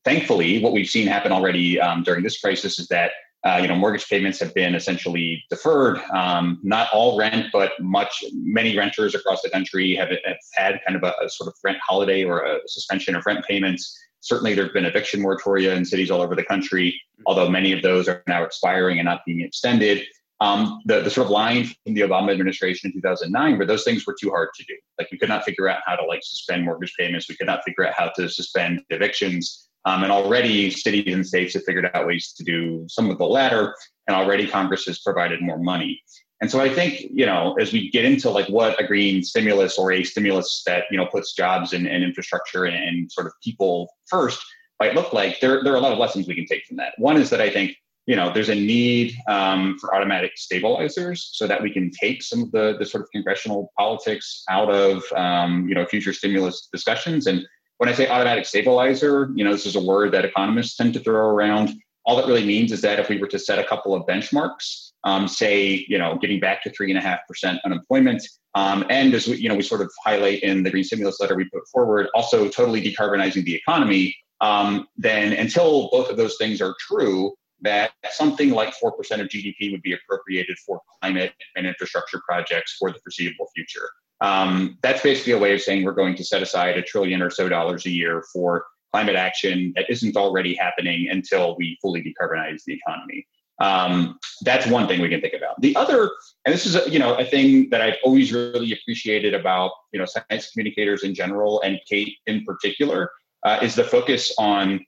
thankfully, 0.04 0.60
what 0.62 0.72
we've 0.72 0.88
seen 0.88 1.06
happen 1.06 1.32
already 1.32 1.80
um, 1.80 2.02
during 2.02 2.22
this 2.22 2.40
crisis 2.40 2.78
is 2.78 2.88
that 2.88 3.12
uh, 3.44 3.58
you 3.60 3.66
know 3.66 3.74
mortgage 3.74 4.08
payments 4.08 4.38
have 4.38 4.54
been 4.54 4.74
essentially 4.74 5.44
deferred. 5.50 5.98
Um, 6.14 6.60
not 6.62 6.88
all 6.92 7.18
rent, 7.18 7.46
but 7.52 7.72
much 7.80 8.24
many 8.32 8.76
renters 8.76 9.14
across 9.14 9.42
the 9.42 9.50
country 9.50 9.94
have, 9.96 10.10
have 10.10 10.36
had 10.54 10.80
kind 10.86 10.96
of 10.96 11.02
a, 11.02 11.14
a, 11.24 11.28
sort 11.28 11.48
of 11.48 11.54
rent 11.64 11.78
holiday 11.84 12.24
or 12.24 12.40
a 12.40 12.60
suspension 12.66 13.16
of 13.16 13.26
rent 13.26 13.44
payments. 13.44 13.98
Certainly, 14.20 14.54
there 14.54 14.64
have 14.64 14.74
been 14.74 14.84
eviction 14.84 15.20
moratoria 15.20 15.74
in 15.76 15.84
cities 15.84 16.10
all 16.10 16.22
over 16.22 16.36
the 16.36 16.44
country, 16.44 17.00
although 17.26 17.48
many 17.48 17.72
of 17.72 17.82
those 17.82 18.08
are 18.08 18.22
now 18.28 18.44
expiring 18.44 18.98
and 18.98 19.06
not 19.06 19.22
being 19.26 19.40
extended. 19.40 20.04
Um, 20.40 20.80
the, 20.86 21.00
the 21.02 21.10
sort 21.10 21.26
of 21.26 21.30
line 21.30 21.66
from 21.84 21.94
the 21.94 22.00
Obama 22.00 22.32
administration 22.32 22.88
in 22.88 23.00
2009 23.00 23.58
where 23.58 23.66
those 23.66 23.84
things 23.84 24.04
were 24.04 24.16
too 24.20 24.30
hard 24.30 24.48
to 24.56 24.64
do. 24.64 24.74
Like 24.98 25.08
we 25.12 25.18
could 25.18 25.28
not 25.28 25.44
figure 25.44 25.68
out 25.68 25.82
how 25.86 25.94
to 25.94 26.04
like 26.04 26.24
suspend 26.24 26.64
mortgage 26.64 26.94
payments. 26.98 27.28
We 27.28 27.36
could 27.36 27.46
not 27.46 27.62
figure 27.64 27.86
out 27.86 27.94
how 27.96 28.08
to 28.16 28.28
suspend 28.28 28.82
evictions. 28.90 29.68
Um, 29.84 30.04
and 30.04 30.12
already 30.12 30.70
cities 30.70 31.12
and 31.12 31.26
states 31.26 31.54
have 31.54 31.64
figured 31.64 31.90
out 31.92 32.06
ways 32.06 32.32
to 32.36 32.44
do 32.44 32.84
some 32.88 33.10
of 33.10 33.18
the 33.18 33.26
latter, 33.26 33.74
and 34.06 34.16
already 34.16 34.46
Congress 34.46 34.84
has 34.86 35.00
provided 35.00 35.40
more 35.40 35.58
money. 35.58 36.00
And 36.42 36.50
so 36.50 36.60
I 36.60 36.68
think, 36.68 37.02
you 37.12 37.24
know, 37.24 37.54
as 37.60 37.72
we 37.72 37.88
get 37.88 38.04
into 38.04 38.28
like 38.28 38.48
what 38.48 38.78
a 38.82 38.84
green 38.84 39.22
stimulus 39.22 39.78
or 39.78 39.92
a 39.92 40.02
stimulus 40.02 40.64
that, 40.66 40.84
you 40.90 40.96
know, 40.96 41.06
puts 41.06 41.34
jobs 41.34 41.72
and, 41.72 41.86
and 41.86 42.02
infrastructure 42.02 42.64
and, 42.64 42.74
and, 42.74 43.12
sort 43.12 43.28
of 43.28 43.32
people 43.44 43.88
first 44.06 44.44
might 44.80 44.96
look 44.96 45.12
like, 45.12 45.38
there, 45.38 45.62
there 45.62 45.72
are 45.72 45.76
a 45.76 45.80
lot 45.80 45.92
of 45.92 45.98
lessons 45.98 46.26
we 46.26 46.34
can 46.34 46.44
take 46.46 46.64
from 46.66 46.78
that. 46.78 46.94
One 46.98 47.16
is 47.16 47.30
that 47.30 47.40
I 47.40 47.48
think, 47.48 47.76
you 48.06 48.16
know, 48.16 48.32
there's 48.32 48.48
a 48.48 48.56
need 48.56 49.14
um, 49.28 49.78
for 49.80 49.94
automatic 49.94 50.32
stabilizers 50.34 51.30
so 51.32 51.46
that 51.46 51.62
we 51.62 51.72
can 51.72 51.92
take 51.92 52.24
some 52.24 52.42
of 52.42 52.50
the, 52.50 52.76
the 52.76 52.86
sort 52.86 53.04
of 53.04 53.10
congressional 53.12 53.72
politics 53.78 54.42
out 54.50 54.68
of, 54.68 55.04
um, 55.14 55.68
you 55.68 55.76
know, 55.76 55.86
future 55.86 56.12
stimulus 56.12 56.68
discussions 56.72 57.28
and 57.28 57.46
when 57.82 57.88
I 57.88 57.94
say 57.94 58.06
automatic 58.06 58.46
stabilizer, 58.46 59.28
you 59.34 59.42
know, 59.42 59.50
this 59.50 59.66
is 59.66 59.74
a 59.74 59.84
word 59.84 60.12
that 60.12 60.24
economists 60.24 60.76
tend 60.76 60.94
to 60.94 61.00
throw 61.00 61.30
around. 61.30 61.70
All 62.06 62.14
that 62.14 62.28
really 62.28 62.46
means 62.46 62.70
is 62.70 62.80
that 62.82 63.00
if 63.00 63.08
we 63.08 63.18
were 63.18 63.26
to 63.26 63.40
set 63.40 63.58
a 63.58 63.64
couple 63.64 63.92
of 63.92 64.06
benchmarks, 64.06 64.92
um, 65.02 65.26
say, 65.26 65.84
you 65.88 65.98
know, 65.98 66.16
getting 66.16 66.38
back 66.38 66.62
to 66.62 66.70
three 66.70 66.92
and 66.92 66.98
a 66.98 67.00
half 67.00 67.26
percent 67.26 67.58
unemployment, 67.64 68.22
um, 68.54 68.84
and 68.88 69.12
as 69.14 69.26
we, 69.26 69.38
you 69.38 69.48
know, 69.48 69.56
we 69.56 69.64
sort 69.64 69.80
of 69.80 69.90
highlight 70.04 70.44
in 70.44 70.62
the 70.62 70.70
green 70.70 70.84
stimulus 70.84 71.18
letter 71.18 71.34
we 71.34 71.42
put 71.46 71.66
forward, 71.72 72.06
also 72.14 72.48
totally 72.48 72.80
decarbonizing 72.80 73.42
the 73.42 73.56
economy. 73.56 74.14
Um, 74.40 74.86
then 74.96 75.32
until 75.32 75.88
both 75.90 76.08
of 76.08 76.16
those 76.16 76.36
things 76.36 76.60
are 76.60 76.76
true, 76.78 77.34
that 77.62 77.90
something 78.12 78.50
like 78.50 78.74
4% 78.80 78.92
of 79.20 79.26
GDP 79.26 79.72
would 79.72 79.82
be 79.82 79.94
appropriated 79.94 80.56
for 80.64 80.80
climate 81.00 81.32
and 81.56 81.66
infrastructure 81.66 82.22
projects 82.28 82.76
for 82.78 82.92
the 82.92 83.00
foreseeable 83.00 83.48
future. 83.56 83.88
Um, 84.22 84.78
that's 84.82 85.02
basically 85.02 85.32
a 85.32 85.38
way 85.38 85.52
of 85.52 85.60
saying 85.60 85.84
we're 85.84 85.92
going 85.92 86.14
to 86.14 86.24
set 86.24 86.42
aside 86.42 86.78
a 86.78 86.82
trillion 86.82 87.20
or 87.20 87.28
so 87.28 87.48
dollars 87.48 87.84
a 87.86 87.90
year 87.90 88.24
for 88.32 88.64
climate 88.92 89.16
action 89.16 89.72
that 89.74 89.90
isn't 89.90 90.16
already 90.16 90.54
happening 90.54 91.08
until 91.10 91.56
we 91.56 91.76
fully 91.82 92.02
decarbonize 92.02 92.62
the 92.64 92.74
economy. 92.74 93.26
Um, 93.58 94.18
that's 94.42 94.66
one 94.66 94.86
thing 94.86 95.00
we 95.00 95.08
can 95.08 95.20
think 95.20 95.34
about. 95.34 95.60
The 95.60 95.74
other, 95.76 96.10
and 96.44 96.54
this 96.54 96.66
is 96.66 96.76
a, 96.76 96.88
you 96.88 96.98
know 96.98 97.14
a 97.14 97.24
thing 97.24 97.68
that 97.70 97.80
I've 97.80 97.96
always 98.04 98.32
really 98.32 98.72
appreciated 98.72 99.34
about 99.34 99.72
you 99.92 99.98
know 99.98 100.06
science 100.06 100.50
communicators 100.50 101.02
in 101.02 101.14
general 101.14 101.60
and 101.62 101.80
Kate 101.88 102.16
in 102.26 102.44
particular, 102.44 103.10
uh, 103.44 103.58
is 103.60 103.74
the 103.74 103.84
focus 103.84 104.32
on 104.38 104.84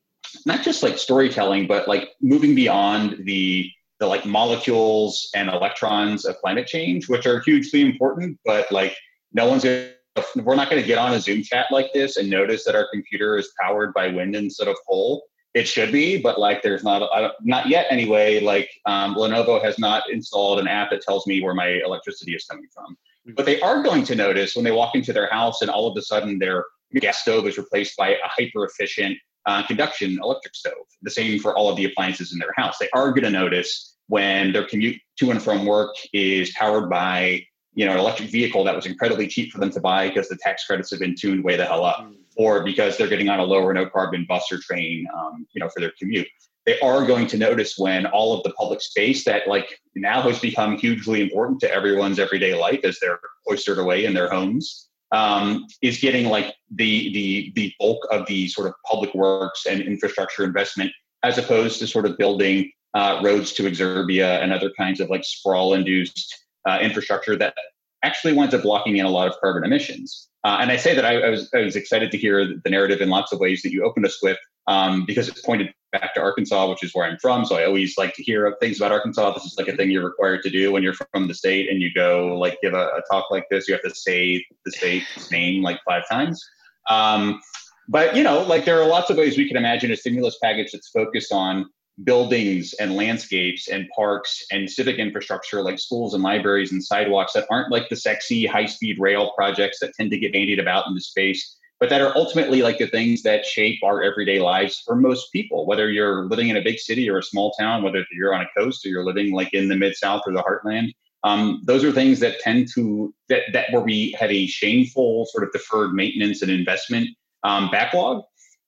not 0.47 0.63
just 0.63 0.83
like 0.83 0.99
storytelling, 0.99 1.67
but 1.67 1.89
like 1.89 2.11
moving 2.21 2.55
beyond 2.55 3.25
the 3.25 3.71
the 4.01 4.07
like 4.07 4.27
molecules 4.27 5.31
and 5.35 5.49
electrons 5.49 6.25
of 6.25 6.37
climate 6.39 6.67
change, 6.67 7.09
which 7.09 7.27
are 7.27 7.41
hugely 7.41 7.81
important, 7.81 8.39
but 8.45 8.71
like 8.73 8.97
no 9.35 9.49
one's 9.49 9.65
gonna, 9.65 9.91
we're 10.37 10.55
not 10.55 10.71
going 10.71 10.81
to 10.81 10.87
get 10.87 10.99
on 10.99 11.13
a 11.13 11.21
Zoom 11.21 11.43
chat 11.43 11.67
like 11.71 11.93
this 11.93 12.17
and 12.17 12.31
notice 12.31 12.65
that 12.65 12.75
our 12.75 12.89
computer 12.93 13.37
is 13.37 13.53
powered 13.61 13.93
by 13.93 14.09
wind 14.09 14.35
instead 14.35 14.69
of 14.69 14.77
coal. 14.89 15.25
It 15.53 15.69
should 15.69 15.93
be, 15.93 16.21
but 16.21 16.41
like 16.41 16.63
there's 16.63 16.83
not 16.83 17.09
not 17.43 17.69
yet 17.69 17.87
anyway. 17.89 18.41
Like 18.41 18.69
um, 18.87 19.15
Lenovo 19.15 19.63
has 19.63 19.79
not 19.79 20.03
installed 20.11 20.59
an 20.59 20.67
app 20.67 20.91
that 20.91 21.03
tells 21.03 21.29
me 21.29 21.41
where 21.43 21.55
my 21.55 21.81
electricity 21.85 22.35
is 22.35 22.45
coming 22.45 22.67
from. 22.75 22.97
Mm-hmm. 23.27 23.35
But 23.35 23.47
they 23.47 23.61
are 23.61 23.83
going 23.83 24.03
to 24.05 24.17
notice 24.17 24.57
when 24.57 24.65
they 24.65 24.73
walk 24.73 24.97
into 24.97 25.13
their 25.13 25.31
house 25.31 25.63
and 25.63 25.71
all 25.71 25.87
of 25.87 25.97
a 25.97 26.03
sudden 26.03 26.41
their 26.41 26.65
gas 26.95 27.21
stove 27.21 27.47
is 27.47 27.57
replaced 27.57 27.97
by 27.97 28.11
a 28.11 28.19
hyper 28.25 28.65
efficient 28.65 29.17
uh, 29.47 29.65
conduction 29.65 30.19
electric 30.21 30.57
stove. 30.57 30.87
The 31.03 31.11
same 31.11 31.39
for 31.39 31.57
all 31.57 31.69
of 31.69 31.77
the 31.77 31.85
appliances 31.85 32.33
in 32.33 32.41
their 32.41 32.53
house. 32.57 32.77
They 32.79 32.89
are 32.93 33.11
going 33.11 33.23
to 33.23 33.31
notice 33.31 33.97
when 34.09 34.53
their 34.53 34.67
commute 34.67 35.01
to 35.21 35.31
and 35.31 35.41
from 35.41 35.67
work 35.67 35.95
is 36.13 36.53
powered 36.53 36.91
by 36.91 37.45
you 37.75 37.85
know, 37.85 37.93
an 37.93 37.99
electric 37.99 38.31
vehicle 38.31 38.65
that 38.65 38.75
was 38.75 38.87
incredibly 38.87 39.27
cheap 39.27 39.53
for 39.53 39.59
them 39.59 39.71
to 39.71 39.81
buy 39.81 40.09
because 40.09 40.29
the 40.29 40.37
tax 40.37 40.65
credits 40.65 40.91
have 40.91 41.01
been 41.01 41.15
tuned 41.15 41.43
way 41.43 41.57
the 41.57 41.65
hell 41.65 41.85
up, 41.85 42.01
mm. 42.01 42.15
or 42.37 42.65
because 42.65 42.97
they're 42.97 43.09
getting 43.09 43.29
on 43.29 43.41
a 43.41 43.45
lower 43.45 43.73
no 43.73 43.87
carbon 43.87 44.25
bus 44.29 44.51
or 44.53 44.59
train, 44.59 45.07
um, 45.17 45.47
you 45.53 45.61
know, 45.61 45.69
for 45.69 45.81
their 45.81 45.93
commute. 45.99 46.29
They 46.67 46.81
are 46.81 47.07
going 47.07 47.27
to 47.27 47.37
notice 47.37 47.77
when 47.77 48.07
all 48.07 48.35
of 48.35 48.43
the 48.43 48.51
public 48.51 48.81
space 48.81 49.25
that 49.25 49.47
like 49.47 49.81
now 49.95 50.23
has 50.23 50.39
become 50.39 50.79
hugely 50.79 51.21
important 51.21 51.61
to 51.61 51.71
everyone's 51.71 52.19
everyday 52.19 52.55
life 52.55 52.81
as 52.85 52.99
they're 53.01 53.21
cloistered 53.47 53.79
away 53.79 54.07
in 54.07 54.15
their 54.15 54.31
homes 54.31 54.89
um, 55.13 55.67
is 55.83 55.99
getting 55.99 56.27
like 56.27 56.55
the 56.75 57.13
the 57.13 57.53
the 57.55 57.73
bulk 57.79 58.07
of 58.11 58.27
the 58.27 58.49
sort 58.49 58.67
of 58.67 58.75
public 58.87 59.15
works 59.15 59.67
and 59.67 59.83
infrastructure 59.83 60.45
investment 60.45 60.91
as 61.23 61.39
opposed 61.39 61.79
to 61.79 61.87
sort 61.87 62.07
of 62.07 62.17
building 62.19 62.71
uh, 62.95 63.21
roads 63.23 63.53
to 63.53 63.65
exurbia 63.65 64.43
and 64.43 64.53
other 64.53 64.71
kinds 64.79 65.01
of 65.01 65.11
like 65.11 65.25
sprawl 65.25 65.75
induced 65.75 66.44
uh, 66.67 66.79
infrastructure 66.81 67.37
that 67.37 67.55
actually 68.03 68.33
winds 68.35 68.55
up 68.55 68.63
blocking 68.63 68.97
in 68.97 69.07
a 69.07 69.11
lot 69.11 69.29
of 69.29 69.35
carbon 69.41 69.65
emissions. 69.65 70.29
Uh, 70.45 70.59
and 70.61 70.71
I 70.71 70.77
say 70.77 70.95
that 70.95 71.05
I, 71.07 71.23
I, 71.23 71.31
was, 71.31 71.49
I 71.55 71.61
was 71.61 71.75
excited 71.75 72.11
to 72.11 72.19
hear 72.19 72.47
the 72.47 72.71
narrative 72.71 73.01
in 73.01 73.09
lots 73.09 73.33
of 73.33 73.41
ways 73.41 73.63
that 73.63 73.73
you 73.73 73.83
opened 73.83 74.05
us 74.05 74.23
with 74.23 74.37
um, 74.67 75.05
because 75.07 75.29
it 75.29 75.39
pointed 75.45 75.73
back 75.91 76.15
to 76.15 76.21
Arkansas, 76.21 76.69
which 76.69 76.83
is 76.83 76.95
where 76.95 77.07
I'm 77.07 77.19
from. 77.19 77.47
So 77.47 77.57
I 77.57 77.65
always 77.65 77.97
like 77.97 78.15
to 78.17 78.23
hear 78.23 78.55
things 78.61 78.79
about 78.79 78.93
Arkansas. 78.93 79.33
This 79.33 79.45
is 79.45 79.57
like 79.57 79.69
a 79.69 79.77
thing 79.77 79.91
you're 79.91 80.05
required 80.05 80.43
to 80.43 80.51
do 80.51 80.73
when 80.73 80.83
you're 80.83 80.95
from 80.95 81.29
the 81.29 81.35
state 81.35 81.71
and 81.71 81.81
you 81.81 81.93
go 81.95 82.37
like 82.39 82.59
give 82.63 82.75
a, 82.75 82.77
a 82.89 83.03
talk 83.11 83.31
like 83.31 83.47
this. 83.51 83.69
You 83.69 83.75
have 83.75 83.83
to 83.85 83.95
say 83.95 84.45
the 84.65 84.73
state's 84.73 85.31
name 85.31 85.63
like 85.63 85.81
five 85.89 86.03
times. 86.11 86.45
Um, 86.91 87.41
but 87.89 88.17
you 88.17 88.23
know, 88.23 88.43
like 88.43 88.65
there 88.65 88.81
are 88.81 88.89
lots 88.89 89.11
of 89.11 89.17
ways 89.17 89.39
we 89.39 89.49
can 89.49 89.57
imagine 89.57 89.91
a 89.93 89.97
stimulus 89.97 90.37
package 90.43 90.73
that's 90.73 90.89
focused 90.89 91.33
on 91.33 91.67
buildings 92.03 92.73
and 92.75 92.97
landscapes 92.97 93.69
and 93.69 93.89
parks 93.95 94.45
and 94.51 94.69
civic 94.69 94.97
infrastructure 94.97 95.63
like 95.63 95.79
schools 95.79 96.13
and 96.13 96.25
libraries 96.25 96.73
and 96.73 96.83
sidewalks 96.83 97.35
that 97.35 97.47
aren't 97.51 97.71
like 97.71 97.89
the 97.89 97.95
sexy 97.95 98.47
high 98.47 98.67
speed 98.67 98.99
rail 98.99 99.33
projects 99.37 99.79
that 99.79 99.95
tend 99.95 100.11
to 100.11 100.19
get 100.19 100.33
bandied 100.33 100.59
about 100.59 100.89
in 100.89 100.95
the 100.95 101.01
space 101.01 101.57
but 101.81 101.91
that 101.91 102.01
are 102.01 102.17
ultimately 102.17 102.63
like 102.63 102.79
the 102.79 102.87
things 102.87 103.23
that 103.23 103.45
shape 103.45 103.79
our 103.85 104.03
everyday 104.03 104.41
lives 104.41 104.83
for 104.85 104.97
most 104.97 105.31
people 105.33 105.67
whether 105.67 105.91
you're 105.91 106.25
living 106.25 106.49
in 106.49 106.57
a 106.57 106.63
big 106.63 106.79
city 106.79 107.09
or 107.09 107.19
a 107.19 107.23
small 107.23 107.53
town 107.53 107.83
whether 107.83 108.05
you're 108.13 108.35
on 108.35 108.41
a 108.41 108.49
coast 108.59 108.85
or 108.85 108.89
you're 108.89 109.05
living 109.05 109.33
like 109.33 109.53
in 109.53 109.69
the 109.69 109.77
mid 109.77 109.95
south 109.95 110.23
or 110.27 110.33
the 110.33 110.43
heartland. 110.43 110.93
Um, 111.25 111.63
those 111.65 111.85
are 111.85 111.93
things 111.93 112.21
that 112.21 112.39
tend 112.41 112.69
to 112.75 113.15
that 113.29 113.43
that 113.53 113.73
where 113.73 113.83
we 113.83 114.15
have 114.19 114.31
a 114.31 114.47
shameful 114.47 115.27
sort 115.27 115.45
of 115.45 115.53
deferred 115.53 115.95
maintenance 115.95 116.43
and 116.43 116.51
investment 116.51 117.09
um, 117.45 117.71
backlog 117.71 118.25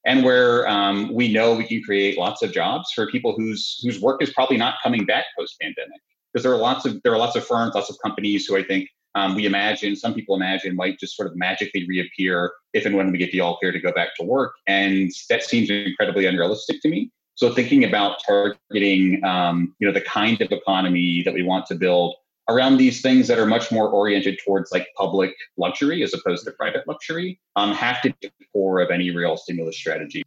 and 0.07 0.25
where 0.25 0.67
um, 0.69 1.13
we 1.13 1.31
know 1.31 1.55
we 1.55 1.65
can 1.65 1.83
create 1.83 2.17
lots 2.17 2.43
of 2.43 2.53
jobs 2.53 2.91
for 2.95 3.07
people 3.11 3.35
whose 3.37 3.79
whose 3.83 4.01
work 4.01 4.23
is 4.23 4.31
probably 4.31 4.57
not 4.57 4.77
coming 4.83 5.05
back 5.05 5.27
post 5.39 5.57
pandemic 5.61 6.01
because 6.33 6.43
there 6.43 6.53
are 6.53 6.59
lots 6.59 6.87
of 6.87 7.03
there 7.03 7.13
are 7.13 7.19
lots 7.19 7.37
of 7.37 7.47
firms 7.47 7.75
lots 7.75 7.91
of 7.91 7.97
companies 8.03 8.47
who 8.47 8.57
i 8.57 8.63
think 8.63 8.89
um, 9.17 9.35
we 9.35 9.47
imagine 9.47 9.97
some 9.97 10.13
people 10.13 10.37
imagine 10.37 10.77
might 10.77 11.01
just 11.01 11.17
sort 11.17 11.27
of 11.27 11.37
magically 11.37 11.87
reappear 11.89 12.53
if 12.75 12.85
and 12.85 12.95
when 12.95 13.11
we 13.11 13.17
get 13.17 13.33
the 13.33 13.41
all 13.41 13.57
clear 13.57 13.73
to 13.73 13.81
go 13.81 13.91
back 13.91 14.15
to 14.17 14.23
work. 14.23 14.53
And 14.67 15.11
that 15.31 15.43
seems 15.43 15.71
incredibly 15.71 16.27
unrealistic 16.27 16.83
to 16.83 16.89
me. 16.89 17.11
So 17.35 17.53
thinking 17.53 17.85
about 17.85 18.19
targeting 18.27 19.25
um, 19.25 19.75
you 19.79 19.87
know 19.87 19.93
the 19.93 20.03
kind 20.03 20.41
of 20.43 20.53
economy 20.53 21.23
that 21.23 21.33
we 21.33 21.43
want 21.43 21.65
to 21.67 21.75
build 21.75 22.15
around 22.49 22.77
these 22.77 23.01
things 23.01 23.27
that 23.29 23.39
are 23.39 23.47
much 23.47 23.73
more 23.73 23.89
oriented 23.89 24.39
towards 24.45 24.71
like 24.73 24.89
public 24.97 25.35
luxury 25.57 26.03
as 26.03 26.15
opposed 26.15 26.45
to 26.45 26.53
private 26.53 26.87
luxury 26.87 27.41
um, 27.57 27.73
have 27.73 28.01
to 28.03 28.11
be 28.21 28.33
the 28.39 28.47
core 28.53 28.81
of 28.81 28.91
any 28.91 29.11
real 29.11 29.37
stimulus 29.37 29.77
strategy. 29.77 30.23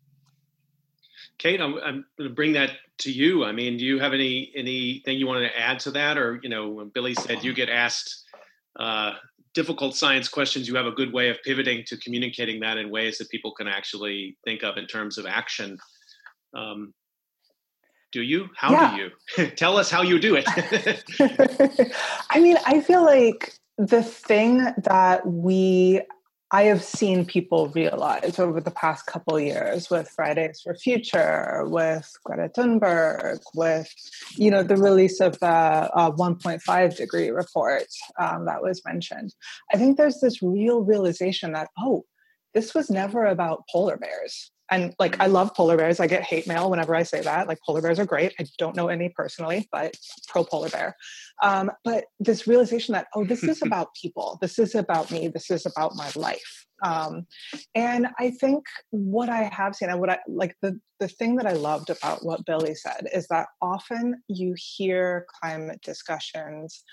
Kate, 1.38 1.62
I'm, 1.62 1.76
I'm 1.76 2.06
going 2.18 2.30
to 2.30 2.36
bring 2.36 2.54
that 2.54 2.72
to 3.00 3.12
you. 3.12 3.46
I 3.46 3.54
mean, 3.54 3.78
do 3.78 3.86
you 3.86 3.98
have 4.00 4.14
any 4.14 4.52
anything 4.56 5.18
you 5.18 5.26
wanted 5.26 5.50
to 5.50 5.60
add 5.60 5.80
to 5.82 5.92
that, 5.92 6.18
or 6.18 6.40
you 6.44 6.50
know, 6.50 6.68
when 6.68 6.90
Billy 6.90 7.14
said 7.14 7.44
you 7.46 7.54
get 7.54 7.70
asked 7.70 8.26
uh, 8.78 9.14
difficult 9.54 9.96
science 9.96 10.28
questions, 10.28 10.68
you 10.68 10.76
have 10.76 10.86
a 10.86 10.92
good 10.92 11.14
way 11.14 11.30
of 11.30 11.38
pivoting 11.44 11.84
to 11.88 11.98
communicating 11.98 12.60
that 12.60 12.78
in 12.78 12.90
ways 12.90 13.18
that 13.18 13.30
people 13.30 13.54
can 13.54 13.68
actually 13.68 14.38
think 14.44 14.64
of 14.64 14.78
in 14.78 14.86
terms 14.86 15.18
of 15.18 15.26
action. 15.26 15.78
Um, 16.54 16.94
do 18.12 18.22
you? 18.22 18.50
How 18.56 18.72
yeah. 18.72 18.96
do 18.96 19.44
you? 19.44 19.48
Tell 19.56 19.78
us 19.78 19.90
how 19.90 20.02
you 20.02 20.20
do 20.20 20.36
it. 20.38 20.46
I 22.30 22.40
mean, 22.40 22.58
I 22.66 22.82
feel 22.82 23.04
like 23.04 23.54
the 23.78 24.04
thing 24.04 24.58
that 24.84 25.26
we 25.26 26.02
I 26.52 26.64
have 26.64 26.84
seen 26.84 27.26
people 27.26 27.68
realize 27.70 28.40
over 28.40 28.60
the 28.60 28.72
past 28.72 29.06
couple 29.06 29.40
years 29.40 29.92
with 29.92 30.10
Fridays 30.10 30.62
for 30.64 30.74
Future, 30.74 31.64
with 31.68 32.12
Greta 32.26 32.50
Thunberg, 32.50 33.40
with 33.54 33.88
you 34.36 34.50
know 34.50 34.64
the 34.64 34.76
release 34.76 35.20
of 35.20 35.40
the 35.40 35.48
uh, 35.48 36.12
1.5 36.12 36.98
degree 36.98 37.30
report 37.30 37.86
um, 38.20 38.46
that 38.46 38.64
was 38.64 38.82
mentioned. 38.84 39.36
I 39.72 39.78
think 39.78 39.98
there's 39.98 40.22
this 40.22 40.42
real 40.42 40.82
realization 40.82 41.52
that 41.54 41.70
oh, 41.78 42.06
this 42.56 42.74
was 42.74 42.90
never 42.90 43.26
about 43.26 43.66
polar 43.72 43.98
bears 43.98 44.52
and 44.72 44.94
like 45.00 45.20
i 45.20 45.28
love 45.28 45.54
polar 45.56 45.78
bears. 45.78 46.00
I 46.00 46.08
get 46.08 46.24
hate 46.24 46.48
mail 46.48 46.70
whenever 46.70 46.96
i 46.96 47.04
say 47.04 47.22
that. 47.22 47.48
Like 47.48 47.60
polar 47.66 47.82
bears 47.82 48.00
are 48.00 48.06
great. 48.06 48.34
I 48.40 48.46
don't 48.58 48.76
know 48.76 48.88
any 48.88 49.10
personally 49.10 49.68
but 49.72 49.96
pro 50.28 50.44
polar 50.44 50.70
bear. 50.70 50.96
Um, 51.42 51.72
but 51.84 52.06
this 52.20 52.48
realization 52.48 52.94
that 52.94 53.08
oh 53.16 53.26
this 53.26 53.44
is 53.44 53.62
about 53.66 53.90
people. 54.00 54.38
This 54.42 54.60
is 54.60 54.76
about 54.76 55.12
me. 55.12 55.28
This 55.28 55.52
is 55.52 55.66
about 55.66 55.96
my 55.96 56.12
life. 56.16 56.66
Um, 56.82 57.26
and 57.76 58.08
i 58.18 58.32
think 58.32 58.66
what 58.92 59.28
i 59.28 59.50
have 59.52 59.76
seen 59.76 59.90
and 59.90 60.00
what 60.00 60.10
i 60.10 60.20
like 60.30 60.56
the 60.62 60.80
the 61.02 61.10
thing 61.10 61.36
that 61.36 61.46
i 61.46 61.52
loved 61.52 61.90
about 61.90 62.24
what 62.24 62.46
billy 62.46 62.74
said 62.74 63.06
is 63.14 63.28
that 63.28 63.48
often 63.62 64.22
you 64.30 64.56
hear 64.56 65.26
climate 65.42 65.82
discussions 65.82 66.84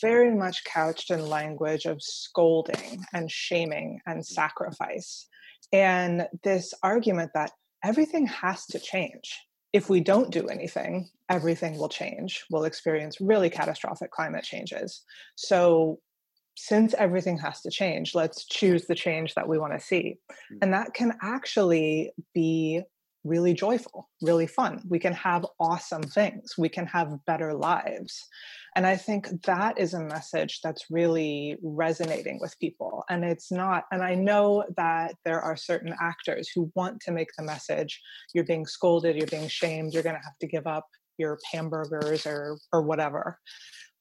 very 0.00 0.34
much 0.34 0.64
couched 0.64 1.10
in 1.10 1.28
language 1.28 1.84
of 1.84 2.02
scolding 2.02 3.04
and 3.12 3.30
shaming 3.30 4.00
and 4.06 4.24
sacrifice 4.24 5.26
and 5.72 6.28
this 6.42 6.74
argument 6.82 7.32
that 7.34 7.52
everything 7.82 8.26
has 8.26 8.66
to 8.66 8.78
change. 8.78 9.38
If 9.72 9.88
we 9.88 10.00
don't 10.00 10.30
do 10.30 10.48
anything, 10.48 11.08
everything 11.30 11.78
will 11.78 11.88
change. 11.88 12.44
We'll 12.50 12.64
experience 12.64 13.20
really 13.20 13.48
catastrophic 13.48 14.10
climate 14.10 14.44
changes. 14.44 15.02
So, 15.36 15.98
since 16.54 16.92
everything 16.98 17.38
has 17.38 17.62
to 17.62 17.70
change, 17.70 18.14
let's 18.14 18.44
choose 18.44 18.84
the 18.84 18.94
change 18.94 19.34
that 19.34 19.48
we 19.48 19.58
want 19.58 19.72
to 19.72 19.80
see. 19.80 20.18
Mm. 20.52 20.58
And 20.60 20.74
that 20.74 20.92
can 20.92 21.14
actually 21.22 22.10
be 22.34 22.82
really 23.24 23.54
joyful, 23.54 24.10
really 24.20 24.46
fun. 24.46 24.82
We 24.88 24.98
can 24.98 25.14
have 25.14 25.46
awesome 25.58 26.02
things. 26.02 26.58
We 26.58 26.68
can 26.68 26.86
have 26.86 27.24
better 27.26 27.54
lives. 27.54 28.26
And 28.74 28.86
I 28.86 28.96
think 28.96 29.42
that 29.42 29.78
is 29.78 29.94
a 29.94 30.00
message 30.00 30.60
that's 30.62 30.90
really 30.90 31.56
resonating 31.62 32.38
with 32.40 32.58
people. 32.58 33.04
And 33.10 33.24
it's 33.24 33.52
not, 33.52 33.84
and 33.92 34.02
I 34.02 34.14
know 34.14 34.64
that 34.76 35.14
there 35.24 35.40
are 35.40 35.56
certain 35.56 35.94
actors 36.00 36.50
who 36.54 36.72
want 36.74 37.00
to 37.02 37.12
make 37.12 37.28
the 37.36 37.44
message 37.44 38.00
you're 38.34 38.44
being 38.44 38.66
scolded, 38.66 39.16
you're 39.16 39.26
being 39.26 39.48
shamed, 39.48 39.92
you're 39.92 40.02
going 40.02 40.16
to 40.16 40.22
have 40.22 40.38
to 40.40 40.46
give 40.46 40.66
up 40.66 40.86
your 41.18 41.38
hamburgers 41.52 42.26
or, 42.26 42.58
or 42.72 42.82
whatever 42.82 43.38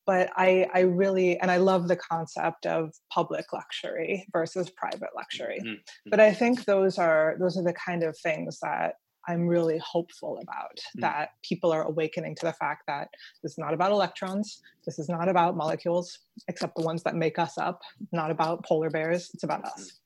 but 0.07 0.31
I, 0.35 0.67
I 0.73 0.79
really 0.81 1.39
and 1.39 1.51
I 1.51 1.57
love 1.57 1.87
the 1.87 1.95
concept 1.95 2.65
of 2.65 2.91
public 3.13 3.53
luxury 3.53 4.27
versus 4.31 4.69
private 4.69 5.11
luxury. 5.15 5.59
Mm-hmm. 5.63 6.09
But 6.09 6.19
I 6.19 6.33
think 6.33 6.65
those 6.65 6.97
are 6.97 7.35
those 7.39 7.57
are 7.57 7.63
the 7.63 7.73
kind 7.73 8.03
of 8.03 8.17
things 8.17 8.59
that 8.61 8.95
I'm 9.27 9.47
really 9.47 9.79
hopeful 9.79 10.39
about 10.41 10.77
mm. 10.97 11.01
that 11.01 11.29
people 11.43 11.71
are 11.71 11.83
awakening 11.83 12.35
to 12.35 12.45
the 12.45 12.53
fact 12.53 12.83
that 12.87 13.09
this 13.43 13.53
is 13.53 13.57
not 13.57 13.73
about 13.73 13.91
electrons. 13.91 14.61
This 14.85 14.99
is 14.99 15.09
not 15.09 15.29
about 15.29 15.55
molecules, 15.55 16.19
except 16.47 16.75
the 16.75 16.83
ones 16.83 17.03
that 17.03 17.15
make 17.15 17.37
us 17.37 17.57
up, 17.57 17.81
not 18.11 18.31
about 18.31 18.65
polar 18.65 18.89
bears. 18.89 19.29
It's 19.33 19.43
about 19.43 19.65
us. 19.65 19.99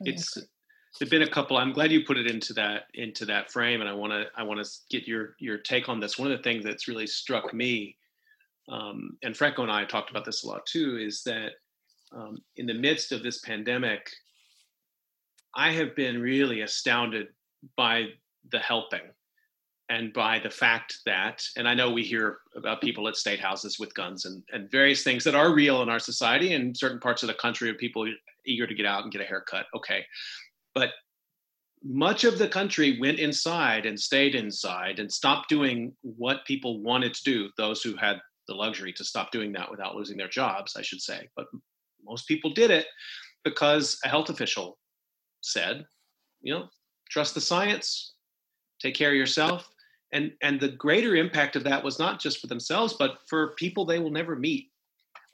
It's 0.00 0.36
there've 0.98 1.10
been 1.10 1.22
a 1.22 1.30
couple. 1.30 1.56
I'm 1.56 1.72
glad 1.72 1.92
you 1.92 2.04
put 2.04 2.18
it 2.18 2.26
into 2.26 2.52
that 2.54 2.84
into 2.94 3.24
that 3.26 3.50
frame, 3.50 3.80
and 3.80 3.88
I 3.88 3.92
want 3.92 4.12
to 4.12 4.24
I 4.36 4.42
want 4.42 4.64
to 4.64 4.70
get 4.90 5.06
your 5.06 5.36
your 5.38 5.58
take 5.58 5.88
on 5.88 6.00
this. 6.00 6.18
One 6.18 6.30
of 6.30 6.36
the 6.36 6.42
things 6.42 6.64
that's 6.64 6.88
really 6.88 7.06
struck 7.06 7.54
me, 7.54 7.96
um, 8.68 9.16
and 9.22 9.36
Franco 9.36 9.62
and 9.62 9.70
I 9.70 9.84
talked 9.84 10.10
about 10.10 10.24
this 10.24 10.44
a 10.44 10.48
lot 10.48 10.66
too, 10.66 10.98
is 11.00 11.22
that 11.24 11.52
um, 12.12 12.38
in 12.56 12.66
the 12.66 12.74
midst 12.74 13.12
of 13.12 13.22
this 13.22 13.40
pandemic, 13.40 14.10
I 15.54 15.72
have 15.72 15.94
been 15.94 16.20
really 16.20 16.62
astounded 16.62 17.28
by 17.76 18.06
the 18.50 18.58
helping. 18.58 19.00
And 19.88 20.12
by 20.12 20.38
the 20.38 20.50
fact 20.50 20.98
that 21.04 21.42
and 21.56 21.66
i 21.66 21.74
know 21.74 21.90
we 21.90 22.04
hear 22.04 22.38
about 22.56 22.80
people 22.80 23.08
at 23.08 23.16
state 23.16 23.40
houses 23.40 23.78
with 23.78 23.94
guns 23.94 24.24
and, 24.24 24.42
and 24.52 24.70
various 24.70 25.02
things 25.02 25.24
that 25.24 25.34
are 25.34 25.52
real 25.52 25.82
in 25.82 25.88
our 25.88 25.98
society 25.98 26.54
and 26.54 26.76
certain 26.76 27.00
parts 27.00 27.22
of 27.22 27.26
the 27.26 27.34
country 27.34 27.68
of 27.68 27.76
people 27.76 28.06
eager 28.46 28.68
to 28.68 28.74
get 28.74 28.86
out 28.86 29.02
and 29.02 29.12
get 29.12 29.20
a 29.20 29.24
haircut 29.24 29.66
okay. 29.74 30.04
But 30.74 30.90
much 31.82 32.24
of 32.24 32.38
the 32.38 32.46
country 32.46 32.98
went 33.00 33.18
inside 33.18 33.84
and 33.84 33.98
stayed 33.98 34.34
inside 34.34 35.00
and 35.00 35.10
stopped 35.10 35.48
doing 35.48 35.92
what 36.02 36.44
people 36.46 36.80
wanted 36.82 37.14
to 37.14 37.24
do 37.24 37.50
those 37.56 37.82
who 37.82 37.96
had 37.96 38.18
the 38.46 38.54
luxury 38.54 38.92
to 38.92 39.04
stop 39.04 39.32
doing 39.32 39.52
that 39.52 39.70
without 39.70 39.96
losing 39.96 40.16
their 40.16 40.28
jobs 40.28 40.76
i 40.76 40.82
should 40.82 41.02
say. 41.02 41.28
But 41.34 41.46
most 42.04 42.28
people 42.28 42.50
did 42.50 42.70
it 42.70 42.86
because 43.42 43.98
a 44.04 44.08
health 44.08 44.30
official 44.30 44.78
said 45.40 45.84
you 46.42 46.54
know 46.54 46.68
trust 47.10 47.34
the 47.34 47.40
science 47.40 48.14
take 48.80 48.94
care 48.94 49.10
of 49.10 49.16
yourself 49.16 49.70
and 50.12 50.32
and 50.42 50.60
the 50.60 50.68
greater 50.68 51.16
impact 51.16 51.56
of 51.56 51.64
that 51.64 51.82
was 51.82 51.98
not 51.98 52.20
just 52.20 52.40
for 52.40 52.46
themselves 52.46 52.94
but 52.98 53.18
for 53.28 53.54
people 53.54 53.84
they 53.84 53.98
will 53.98 54.10
never 54.10 54.36
meet 54.36 54.70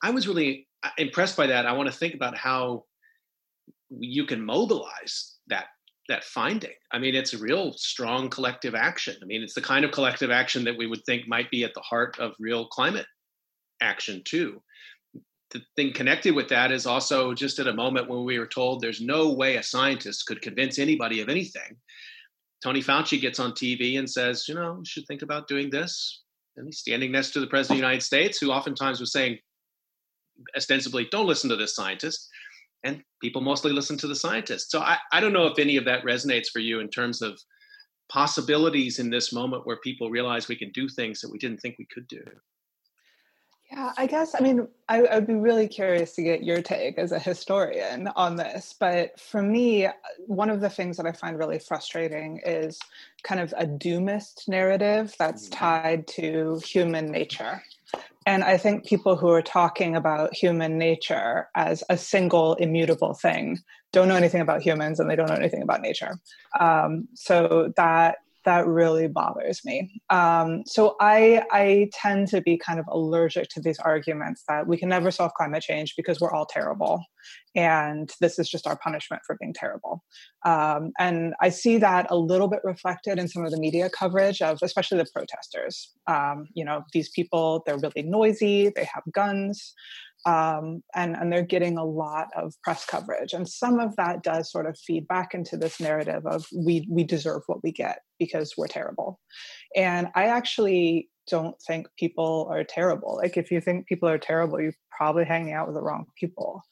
i 0.02 0.10
was 0.10 0.28
really 0.28 0.66
uh, 0.86 0.90
impressed 0.98 1.36
by 1.36 1.46
that. 1.46 1.66
I 1.66 1.72
want 1.72 1.90
to 1.90 1.96
think 1.96 2.14
about 2.14 2.36
how 2.36 2.84
you 3.90 4.24
can 4.24 4.44
mobilize 4.44 5.36
that 5.48 5.66
that 6.08 6.22
finding. 6.22 6.74
I 6.92 7.00
mean, 7.00 7.16
it's 7.16 7.34
a 7.34 7.38
real 7.38 7.72
strong 7.72 8.30
collective 8.30 8.76
action. 8.76 9.16
I 9.20 9.26
mean, 9.26 9.42
it's 9.42 9.54
the 9.54 9.60
kind 9.60 9.84
of 9.84 9.90
collective 9.90 10.30
action 10.30 10.62
that 10.64 10.78
we 10.78 10.86
would 10.86 11.04
think 11.04 11.26
might 11.26 11.50
be 11.50 11.64
at 11.64 11.74
the 11.74 11.80
heart 11.80 12.16
of 12.20 12.34
real 12.38 12.68
climate 12.68 13.06
action 13.80 14.22
too. 14.24 14.62
The 15.50 15.62
thing 15.74 15.92
connected 15.92 16.36
with 16.36 16.48
that 16.50 16.70
is 16.70 16.86
also 16.86 17.34
just 17.34 17.58
at 17.58 17.66
a 17.66 17.72
moment 17.72 18.08
when 18.08 18.24
we 18.24 18.38
were 18.38 18.46
told 18.46 18.80
there's 18.80 19.00
no 19.00 19.32
way 19.32 19.56
a 19.56 19.62
scientist 19.64 20.26
could 20.26 20.42
convince 20.42 20.78
anybody 20.78 21.20
of 21.20 21.28
anything. 21.28 21.76
Tony 22.66 22.82
Fauci 22.82 23.20
gets 23.20 23.38
on 23.38 23.52
TV 23.52 23.96
and 23.96 24.10
says, 24.10 24.48
you 24.48 24.54
know, 24.56 24.78
you 24.78 24.84
should 24.84 25.06
think 25.06 25.22
about 25.22 25.46
doing 25.46 25.70
this. 25.70 26.24
And 26.56 26.66
he's 26.66 26.80
standing 26.80 27.12
next 27.12 27.30
to 27.34 27.38
the 27.38 27.46
president 27.46 27.76
of 27.76 27.80
the 27.80 27.86
United 27.86 28.02
States, 28.02 28.38
who 28.38 28.50
oftentimes 28.50 28.98
was 28.98 29.12
saying, 29.12 29.38
ostensibly, 30.56 31.06
don't 31.12 31.28
listen 31.28 31.48
to 31.50 31.54
this 31.54 31.76
scientist 31.76 32.28
and 32.82 33.04
people 33.22 33.40
mostly 33.40 33.70
listen 33.70 33.96
to 33.98 34.08
the 34.08 34.16
scientists. 34.16 34.72
So 34.72 34.80
I, 34.80 34.98
I 35.12 35.20
don't 35.20 35.32
know 35.32 35.46
if 35.46 35.60
any 35.60 35.76
of 35.76 35.84
that 35.84 36.02
resonates 36.02 36.48
for 36.52 36.58
you 36.58 36.80
in 36.80 36.88
terms 36.88 37.22
of 37.22 37.38
possibilities 38.08 38.98
in 38.98 39.10
this 39.10 39.32
moment 39.32 39.64
where 39.64 39.78
people 39.84 40.10
realize 40.10 40.48
we 40.48 40.56
can 40.56 40.72
do 40.72 40.88
things 40.88 41.20
that 41.20 41.30
we 41.30 41.38
didn't 41.38 41.58
think 41.58 41.76
we 41.78 41.86
could 41.94 42.08
do. 42.08 42.24
Yeah, 43.70 43.92
I 43.96 44.06
guess, 44.06 44.34
I 44.38 44.42
mean, 44.42 44.68
I, 44.88 45.02
would 45.02 45.26
be 45.26 45.34
really 45.34 45.66
curious 45.66 46.14
to 46.14 46.22
get 46.22 46.44
your 46.44 46.62
take 46.62 46.98
as 46.98 47.10
a 47.10 47.18
historian 47.18 48.08
on 48.14 48.36
this. 48.36 48.76
But 48.78 49.18
for 49.18 49.42
me, 49.42 49.88
one 50.26 50.50
of 50.50 50.60
the 50.60 50.70
things 50.70 50.96
that 50.96 51.06
I 51.06 51.12
find 51.12 51.36
really 51.36 51.58
frustrating 51.58 52.40
is 52.46 52.78
kind 53.24 53.40
of 53.40 53.52
a 53.56 53.66
doomist 53.66 54.46
narrative 54.46 55.16
that's 55.18 55.48
mm-hmm. 55.48 55.58
tied 55.58 56.06
to 56.08 56.60
human 56.64 57.10
nature. 57.10 57.62
And 58.24 58.44
I 58.44 58.56
think 58.56 58.86
people 58.86 59.16
who 59.16 59.28
are 59.30 59.42
talking 59.42 59.96
about 59.96 60.34
human 60.34 60.78
nature 60.78 61.48
as 61.56 61.82
a 61.88 61.96
single 61.96 62.54
immutable 62.54 63.14
thing 63.14 63.58
don't 63.92 64.08
know 64.08 64.16
anything 64.16 64.40
about 64.40 64.62
humans 64.62 65.00
and 65.00 65.08
they 65.08 65.16
don't 65.16 65.28
know 65.28 65.36
anything 65.36 65.62
about 65.62 65.80
nature. 65.80 66.18
Um, 66.58 67.08
so 67.14 67.72
that 67.76 68.18
that 68.46 68.66
really 68.66 69.08
bothers 69.08 69.60
me. 69.64 70.00
Um, 70.08 70.62
so 70.64 70.96
I, 71.00 71.42
I 71.50 71.90
tend 71.92 72.28
to 72.28 72.40
be 72.40 72.56
kind 72.56 72.80
of 72.80 72.86
allergic 72.88 73.48
to 73.50 73.60
these 73.60 73.78
arguments 73.80 74.44
that 74.48 74.66
we 74.66 74.78
can 74.78 74.88
never 74.88 75.10
solve 75.10 75.34
climate 75.34 75.62
change 75.62 75.94
because 75.96 76.20
we're 76.20 76.32
all 76.32 76.46
terrible, 76.46 77.02
and 77.54 78.10
this 78.20 78.38
is 78.38 78.48
just 78.48 78.66
our 78.66 78.78
punishment 78.78 79.22
for 79.26 79.36
being 79.38 79.52
terrible. 79.52 80.02
Um, 80.46 80.92
and 80.98 81.34
I 81.42 81.50
see 81.50 81.76
that 81.78 82.06
a 82.08 82.16
little 82.16 82.48
bit 82.48 82.60
reflected 82.64 83.18
in 83.18 83.28
some 83.28 83.44
of 83.44 83.50
the 83.50 83.58
media 83.58 83.90
coverage 83.90 84.40
of, 84.40 84.58
especially 84.62 84.98
the 84.98 85.06
protesters. 85.12 85.92
Um, 86.06 86.46
you 86.54 86.64
know, 86.64 86.84
these 86.92 87.10
people 87.10 87.62
they're 87.66 87.78
really 87.78 88.02
noisy, 88.02 88.70
they 88.74 88.88
have 88.94 89.02
guns 89.12 89.74
um, 90.24 90.82
and, 90.94 91.14
and 91.16 91.32
they're 91.32 91.42
getting 91.42 91.78
a 91.78 91.84
lot 91.84 92.28
of 92.36 92.54
press 92.62 92.84
coverage. 92.84 93.32
And 93.32 93.48
some 93.48 93.78
of 93.78 93.94
that 93.96 94.22
does 94.22 94.50
sort 94.50 94.66
of 94.66 94.78
feed 94.78 95.06
back 95.08 95.34
into 95.34 95.56
this 95.56 95.80
narrative 95.80 96.26
of 96.26 96.46
we, 96.56 96.86
we 96.90 97.04
deserve 97.04 97.42
what 97.46 97.62
we 97.62 97.72
get 97.72 98.00
because 98.18 98.54
we're 98.56 98.66
terrible. 98.66 99.20
And 99.76 100.08
I 100.14 100.26
actually 100.26 101.08
don't 101.28 101.56
think 101.66 101.88
people 101.98 102.48
are 102.50 102.64
terrible. 102.64 103.18
Like, 103.22 103.36
if 103.36 103.50
you 103.50 103.60
think 103.60 103.86
people 103.86 104.08
are 104.08 104.18
terrible, 104.18 104.60
you're 104.60 104.72
probably 104.96 105.24
hanging 105.24 105.52
out 105.52 105.66
with 105.66 105.76
the 105.76 105.82
wrong 105.82 106.06
people. 106.18 106.62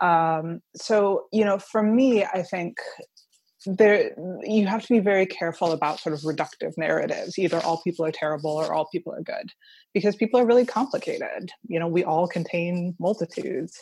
Um, 0.00 0.60
so, 0.76 1.24
you 1.32 1.44
know, 1.44 1.58
for 1.58 1.82
me, 1.82 2.24
I 2.24 2.42
think 2.42 2.76
there 3.66 4.12
you 4.42 4.66
have 4.66 4.82
to 4.82 4.92
be 4.92 5.00
very 5.00 5.26
careful 5.26 5.72
about 5.72 6.00
sort 6.00 6.14
of 6.14 6.20
reductive 6.20 6.76
narratives 6.76 7.38
either 7.38 7.60
all 7.60 7.80
people 7.82 8.04
are 8.04 8.12
terrible 8.12 8.50
or 8.50 8.72
all 8.72 8.88
people 8.92 9.12
are 9.12 9.22
good 9.22 9.50
because 9.92 10.16
people 10.16 10.38
are 10.40 10.46
really 10.46 10.66
complicated. 10.66 11.50
You 11.68 11.78
know 11.80 11.88
we 11.88 12.04
all 12.04 12.26
contain 12.26 12.94
multitudes. 12.98 13.78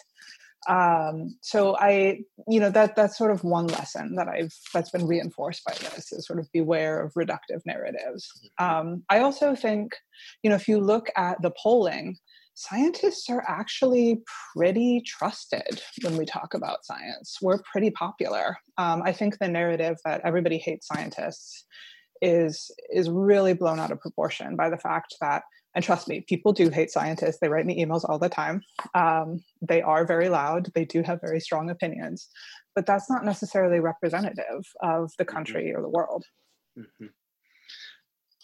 Um, 0.68 1.36
so 1.40 1.76
i 1.76 2.20
you 2.46 2.60
know 2.60 2.70
that 2.70 2.94
that's 2.94 3.18
sort 3.18 3.32
of 3.32 3.42
one 3.42 3.66
lesson 3.66 4.14
that 4.14 4.28
i've 4.28 4.54
that's 4.72 4.90
been 4.90 5.08
reinforced 5.08 5.64
by 5.64 5.72
this 5.72 6.12
is 6.12 6.24
sort 6.24 6.38
of 6.38 6.46
beware 6.52 7.02
of 7.02 7.12
reductive 7.14 7.62
narratives. 7.66 8.30
Mm-hmm. 8.60 8.64
um, 8.64 9.02
i 9.08 9.18
also 9.18 9.56
think 9.56 9.96
you 10.44 10.50
know 10.50 10.54
if 10.54 10.68
you 10.68 10.78
look 10.78 11.08
at 11.16 11.42
the 11.42 11.52
polling 11.60 12.16
scientists 12.54 13.28
are 13.30 13.44
actually 13.48 14.22
pretty 14.54 15.02
trusted 15.06 15.82
when 16.02 16.16
we 16.16 16.24
talk 16.24 16.54
about 16.54 16.84
science. 16.84 17.38
We're 17.40 17.60
pretty 17.70 17.90
popular. 17.90 18.56
Um, 18.78 19.02
I 19.02 19.12
think 19.12 19.38
the 19.38 19.48
narrative 19.48 19.96
that 20.04 20.20
everybody 20.24 20.58
hates 20.58 20.86
scientists 20.86 21.64
is 22.20 22.70
is 22.90 23.10
really 23.10 23.52
blown 23.52 23.80
out 23.80 23.90
of 23.90 24.00
proportion 24.00 24.54
by 24.54 24.70
the 24.70 24.78
fact 24.78 25.16
that 25.20 25.42
and 25.74 25.84
trust 25.84 26.06
me 26.06 26.24
people 26.28 26.52
do 26.52 26.70
hate 26.70 26.90
scientists 26.90 27.38
they 27.40 27.48
write 27.48 27.66
me 27.66 27.84
emails 27.84 28.08
all 28.08 28.18
the 28.18 28.28
time 28.28 28.62
um, 28.94 29.42
they 29.60 29.82
are 29.82 30.06
very 30.06 30.28
loud 30.28 30.70
they 30.74 30.84
do 30.84 31.02
have 31.02 31.20
very 31.20 31.40
strong 31.40 31.68
opinions 31.68 32.28
but 32.76 32.86
that's 32.86 33.10
not 33.10 33.24
necessarily 33.24 33.80
representative 33.80 34.64
of 34.82 35.10
the 35.18 35.24
mm-hmm. 35.24 35.34
country 35.34 35.64
mm-hmm. 35.64 35.78
or 35.78 35.82
the 35.82 35.88
world 35.88 36.24
mm-hmm. 36.78 37.06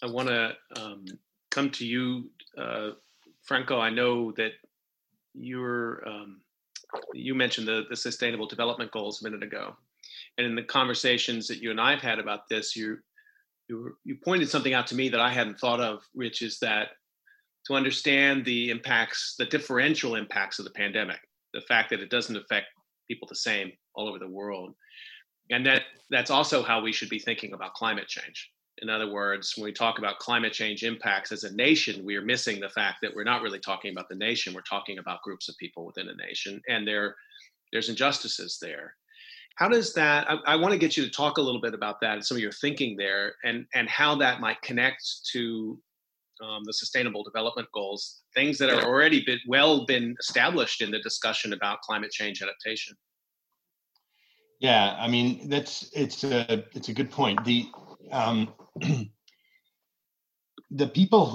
i 0.03 0.11
want 0.11 0.27
to 0.27 0.51
um, 0.77 1.05
come 1.49 1.69
to 1.69 1.85
you 1.85 2.29
uh, 2.57 2.89
Franco, 3.49 3.79
I 3.79 3.89
know 3.89 4.31
that 4.33 4.51
you're 5.33 6.07
um, 6.07 6.41
you 7.13 7.33
mentioned 7.33 7.67
the, 7.67 7.83
the 7.89 7.95
sustainable 7.95 8.45
development 8.45 8.91
goals 8.91 9.21
a 9.21 9.23
minute 9.23 9.41
ago, 9.41 9.75
and 10.37 10.45
in 10.45 10.53
the 10.53 10.61
conversations 10.61 11.47
that 11.47 11.57
you 11.57 11.71
and 11.71 11.81
I 11.81 11.89
have 11.89 12.01
had 12.01 12.19
about 12.19 12.47
this, 12.47 12.75
you 12.75 12.99
you 13.67 13.97
you 14.05 14.17
pointed 14.23 14.49
something 14.49 14.75
out 14.75 14.85
to 14.87 14.95
me 14.95 15.09
that 15.09 15.19
I 15.19 15.33
hadn't 15.33 15.59
thought 15.59 15.79
of, 15.79 16.03
which 16.13 16.43
is 16.43 16.59
that 16.59 16.89
to 17.65 17.73
understand 17.73 18.45
the 18.45 18.69
impacts, 18.69 19.33
the 19.39 19.45
differential 19.45 20.13
impacts 20.13 20.59
of 20.59 20.65
the 20.65 20.71
pandemic, 20.71 21.19
the 21.55 21.61
fact 21.61 21.89
that 21.89 22.01
it 22.01 22.11
doesn't 22.11 22.37
affect 22.37 22.67
people 23.07 23.27
the 23.27 23.35
same 23.35 23.71
all 23.95 24.07
over 24.07 24.19
the 24.19 24.29
world, 24.29 24.75
and 25.49 25.65
that 25.65 25.81
that's 26.11 26.29
also 26.29 26.61
how 26.61 26.83
we 26.83 26.93
should 26.93 27.09
be 27.09 27.17
thinking 27.17 27.53
about 27.53 27.73
climate 27.73 28.07
change. 28.07 28.51
In 28.81 28.89
other 28.89 29.11
words, 29.11 29.53
when 29.55 29.65
we 29.65 29.73
talk 29.73 29.99
about 29.99 30.19
climate 30.19 30.53
change 30.53 30.83
impacts 30.83 31.31
as 31.31 31.43
a 31.43 31.53
nation, 31.55 32.05
we 32.05 32.15
are 32.15 32.21
missing 32.21 32.59
the 32.59 32.69
fact 32.69 32.99
that 33.01 33.13
we're 33.13 33.23
not 33.23 33.41
really 33.41 33.59
talking 33.59 33.91
about 33.91 34.09
the 34.09 34.15
nation. 34.15 34.53
We're 34.53 34.61
talking 34.61 34.99
about 34.99 35.21
groups 35.21 35.49
of 35.49 35.57
people 35.57 35.85
within 35.85 36.09
a 36.09 36.15
nation, 36.15 36.61
and 36.69 36.87
there, 36.87 37.15
there's 37.71 37.89
injustices 37.89 38.57
there. 38.61 38.95
How 39.55 39.67
does 39.67 39.93
that? 39.93 40.29
I, 40.29 40.37
I 40.45 40.55
want 40.55 40.71
to 40.71 40.77
get 40.77 40.95
you 40.95 41.03
to 41.03 41.09
talk 41.09 41.37
a 41.37 41.41
little 41.41 41.59
bit 41.59 41.73
about 41.73 41.99
that 42.01 42.13
and 42.13 42.25
some 42.25 42.37
of 42.37 42.41
your 42.41 42.53
thinking 42.53 42.95
there, 42.95 43.35
and 43.43 43.65
and 43.73 43.89
how 43.89 44.15
that 44.15 44.39
might 44.39 44.61
connect 44.61 45.03
to 45.33 45.77
um, 46.41 46.63
the 46.63 46.73
Sustainable 46.73 47.23
Development 47.23 47.67
Goals, 47.73 48.21
things 48.33 48.57
that 48.59 48.69
are 48.69 48.83
already 48.83 49.23
been, 49.25 49.39
well 49.47 49.85
been 49.85 50.15
established 50.19 50.81
in 50.81 50.91
the 50.91 50.99
discussion 50.99 51.53
about 51.53 51.81
climate 51.81 52.11
change 52.11 52.41
adaptation. 52.41 52.95
Yeah, 54.59 54.95
I 54.99 55.07
mean 55.07 55.49
that's 55.49 55.89
it's 55.93 56.23
a 56.23 56.65
it's 56.73 56.89
a 56.89 56.93
good 56.93 57.11
point. 57.11 57.43
The 57.43 57.67
um, 58.11 58.53
the 60.71 60.87
people 60.87 61.25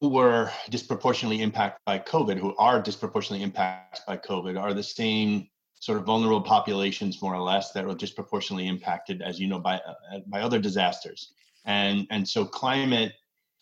who 0.00 0.08
were 0.08 0.50
disproportionately 0.70 1.42
impacted 1.42 1.80
by 1.84 1.98
COVID, 1.98 2.38
who 2.38 2.56
are 2.56 2.80
disproportionately 2.80 3.44
impacted 3.44 4.02
by 4.06 4.16
COVID, 4.16 4.58
are 4.58 4.74
the 4.74 4.82
same 4.82 5.48
sort 5.80 5.98
of 5.98 6.04
vulnerable 6.04 6.42
populations, 6.42 7.22
more 7.22 7.34
or 7.34 7.42
less, 7.42 7.72
that 7.72 7.86
were 7.86 7.94
disproportionately 7.94 8.68
impacted, 8.68 9.22
as 9.22 9.38
you 9.38 9.46
know, 9.46 9.58
by 9.58 9.76
uh, 9.76 10.20
by 10.26 10.40
other 10.40 10.58
disasters. 10.58 11.32
And 11.64 12.06
and 12.10 12.26
so 12.26 12.44
climate. 12.44 13.12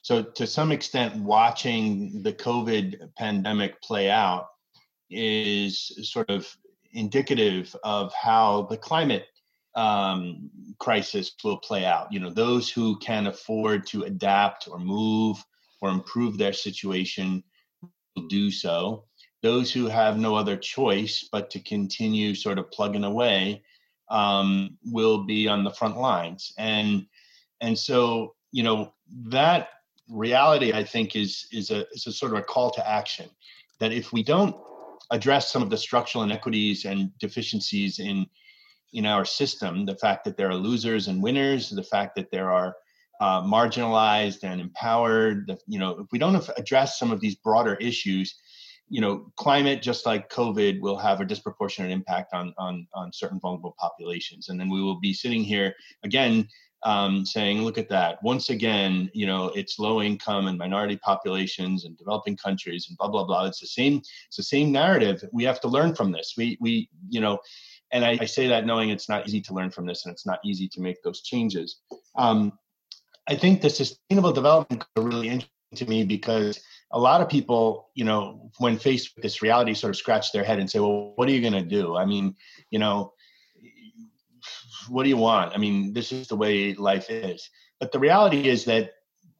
So 0.02 0.22
to 0.22 0.46
some 0.46 0.72
extent, 0.72 1.16
watching 1.16 2.22
the 2.22 2.32
COVID 2.32 3.14
pandemic 3.16 3.82
play 3.82 4.08
out 4.10 4.46
is 5.10 5.92
sort 6.08 6.30
of 6.30 6.48
indicative 6.92 7.74
of 7.84 8.12
how 8.14 8.62
the 8.70 8.76
climate 8.76 9.26
um, 9.74 10.50
crisis 10.78 11.34
will 11.44 11.58
play 11.58 11.84
out. 11.84 12.12
You 12.12 12.20
know, 12.20 12.30
those 12.30 12.70
who 12.70 12.98
can 12.98 13.26
afford 13.26 13.86
to 13.88 14.04
adapt 14.04 14.68
or 14.68 14.78
move 14.78 15.42
or 15.80 15.90
improve 15.90 16.36
their 16.36 16.52
situation 16.52 17.42
will 18.16 18.26
do 18.28 18.50
so. 18.50 19.04
Those 19.42 19.72
who 19.72 19.86
have 19.86 20.18
no 20.18 20.34
other 20.34 20.56
choice 20.56 21.28
but 21.30 21.50
to 21.50 21.60
continue 21.60 22.34
sort 22.34 22.58
of 22.58 22.70
plugging 22.70 23.04
away 23.04 23.62
um, 24.10 24.76
will 24.84 25.24
be 25.24 25.46
on 25.46 25.64
the 25.64 25.70
front 25.70 25.96
lines. 25.98 26.52
And 26.58 27.06
and 27.60 27.78
so 27.78 28.34
you 28.52 28.62
know 28.62 28.94
that 29.26 29.68
reality, 30.08 30.72
I 30.72 30.84
think, 30.84 31.14
is 31.14 31.46
is 31.52 31.70
a 31.70 31.86
is 31.92 32.06
a 32.06 32.12
sort 32.12 32.32
of 32.32 32.38
a 32.38 32.42
call 32.42 32.70
to 32.72 32.88
action. 32.88 33.28
That 33.80 33.92
if 33.92 34.12
we 34.12 34.22
don't 34.22 34.56
address 35.10 35.52
some 35.52 35.62
of 35.62 35.70
the 35.70 35.76
structural 35.76 36.24
inequities 36.24 36.84
and 36.84 37.16
deficiencies 37.18 37.98
in 37.98 38.26
in 38.92 39.06
our 39.06 39.24
system 39.24 39.84
the 39.84 39.96
fact 39.96 40.24
that 40.24 40.36
there 40.36 40.48
are 40.48 40.54
losers 40.54 41.08
and 41.08 41.22
winners 41.22 41.70
the 41.70 41.82
fact 41.82 42.14
that 42.16 42.30
there 42.30 42.50
are 42.50 42.74
uh, 43.20 43.42
marginalized 43.42 44.44
and 44.44 44.60
empowered 44.60 45.46
the, 45.46 45.58
you 45.66 45.78
know 45.78 45.98
if 45.98 46.06
we 46.12 46.18
don't 46.18 46.48
address 46.56 46.98
some 46.98 47.10
of 47.10 47.20
these 47.20 47.34
broader 47.34 47.74
issues 47.76 48.38
you 48.88 49.00
know 49.00 49.30
climate 49.36 49.82
just 49.82 50.06
like 50.06 50.30
covid 50.30 50.80
will 50.80 50.96
have 50.96 51.20
a 51.20 51.24
disproportionate 51.24 51.90
impact 51.90 52.32
on 52.32 52.54
on 52.58 52.86
on 52.94 53.12
certain 53.12 53.40
vulnerable 53.40 53.74
populations 53.78 54.48
and 54.48 54.58
then 54.58 54.68
we 54.68 54.80
will 54.80 55.00
be 55.00 55.12
sitting 55.12 55.42
here 55.42 55.74
again 56.04 56.48
um, 56.84 57.26
saying, 57.26 57.62
"Look 57.62 57.78
at 57.78 57.88
that! 57.88 58.22
Once 58.22 58.50
again, 58.50 59.10
you 59.12 59.26
know, 59.26 59.46
it's 59.54 59.78
low 59.78 60.00
income 60.00 60.46
and 60.46 60.56
minority 60.56 60.96
populations 60.96 61.84
and 61.84 61.96
developing 61.96 62.36
countries 62.36 62.86
and 62.88 62.96
blah 62.98 63.08
blah 63.08 63.24
blah." 63.24 63.46
It's 63.46 63.60
the 63.60 63.66
same. 63.66 64.00
It's 64.26 64.36
the 64.36 64.42
same 64.42 64.70
narrative. 64.70 65.22
We 65.32 65.44
have 65.44 65.60
to 65.62 65.68
learn 65.68 65.94
from 65.94 66.12
this. 66.12 66.34
We 66.36 66.56
we 66.60 66.88
you 67.08 67.20
know, 67.20 67.38
and 67.92 68.04
I, 68.04 68.18
I 68.20 68.24
say 68.26 68.48
that 68.48 68.66
knowing 68.66 68.90
it's 68.90 69.08
not 69.08 69.26
easy 69.26 69.40
to 69.42 69.54
learn 69.54 69.70
from 69.70 69.86
this 69.86 70.04
and 70.04 70.12
it's 70.12 70.26
not 70.26 70.40
easy 70.44 70.68
to 70.68 70.80
make 70.80 71.02
those 71.02 71.22
changes. 71.22 71.80
Um, 72.16 72.52
I 73.28 73.34
think 73.34 73.60
the 73.60 73.70
sustainable 73.70 74.32
development 74.32 74.84
are 74.96 75.02
really 75.02 75.28
interesting 75.28 75.50
to 75.76 75.86
me 75.86 76.04
because 76.04 76.60
a 76.92 76.98
lot 76.98 77.20
of 77.20 77.28
people, 77.28 77.90
you 77.94 78.04
know, 78.04 78.50
when 78.58 78.78
faced 78.78 79.14
with 79.14 79.22
this 79.22 79.42
reality, 79.42 79.74
sort 79.74 79.90
of 79.90 79.96
scratch 79.96 80.32
their 80.32 80.44
head 80.44 80.58
and 80.58 80.70
say, 80.70 80.80
"Well, 80.80 81.12
what 81.16 81.28
are 81.28 81.32
you 81.32 81.42
going 81.42 81.52
to 81.52 81.62
do?" 81.62 81.96
I 81.96 82.06
mean, 82.06 82.34
you 82.70 82.78
know, 82.78 83.12
what 84.88 85.02
do 85.02 85.08
you 85.08 85.16
want? 85.16 85.52
I 85.54 85.58
mean, 85.58 85.92
this 85.92 86.12
is 86.12 86.28
the 86.28 86.36
way 86.36 86.74
life 86.74 87.10
is. 87.10 87.48
But 87.80 87.92
the 87.92 87.98
reality 87.98 88.48
is 88.48 88.64
that, 88.64 88.92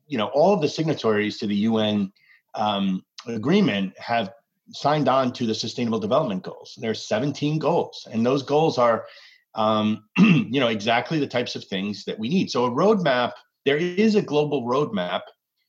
you 0.07 0.19
know, 0.19 0.27
all 0.27 0.53
of 0.53 0.61
the 0.61 0.69
signatories 0.69 1.39
to 1.39 1.47
the 1.47 1.57
UN 1.57 2.13
um, 2.55 3.05
agreement 3.27 3.99
have 3.99 4.33
signed 4.71 5.09
on 5.09 5.33
to 5.33 5.47
the 5.47 5.55
Sustainable 5.55 5.99
Development 5.99 6.43
Goals. 6.43 6.77
There's 6.81 7.07
17 7.07 7.59
goals, 7.59 8.07
and 8.11 8.25
those 8.25 8.43
goals 8.43 8.79
are, 8.79 9.07
um, 9.55 10.05
you 10.19 10.61
know, 10.61 10.69
exactly 10.69 11.19
the 11.19 11.27
types 11.27 11.57
of 11.57 11.65
things 11.65 12.05
that 12.05 12.19
we 12.19 12.29
need. 12.29 12.51
So 12.51 12.65
a 12.67 12.71
roadmap. 12.71 13.33
There 13.65 13.77
is 13.77 14.15
a 14.15 14.23
global 14.23 14.63
roadmap 14.63 15.23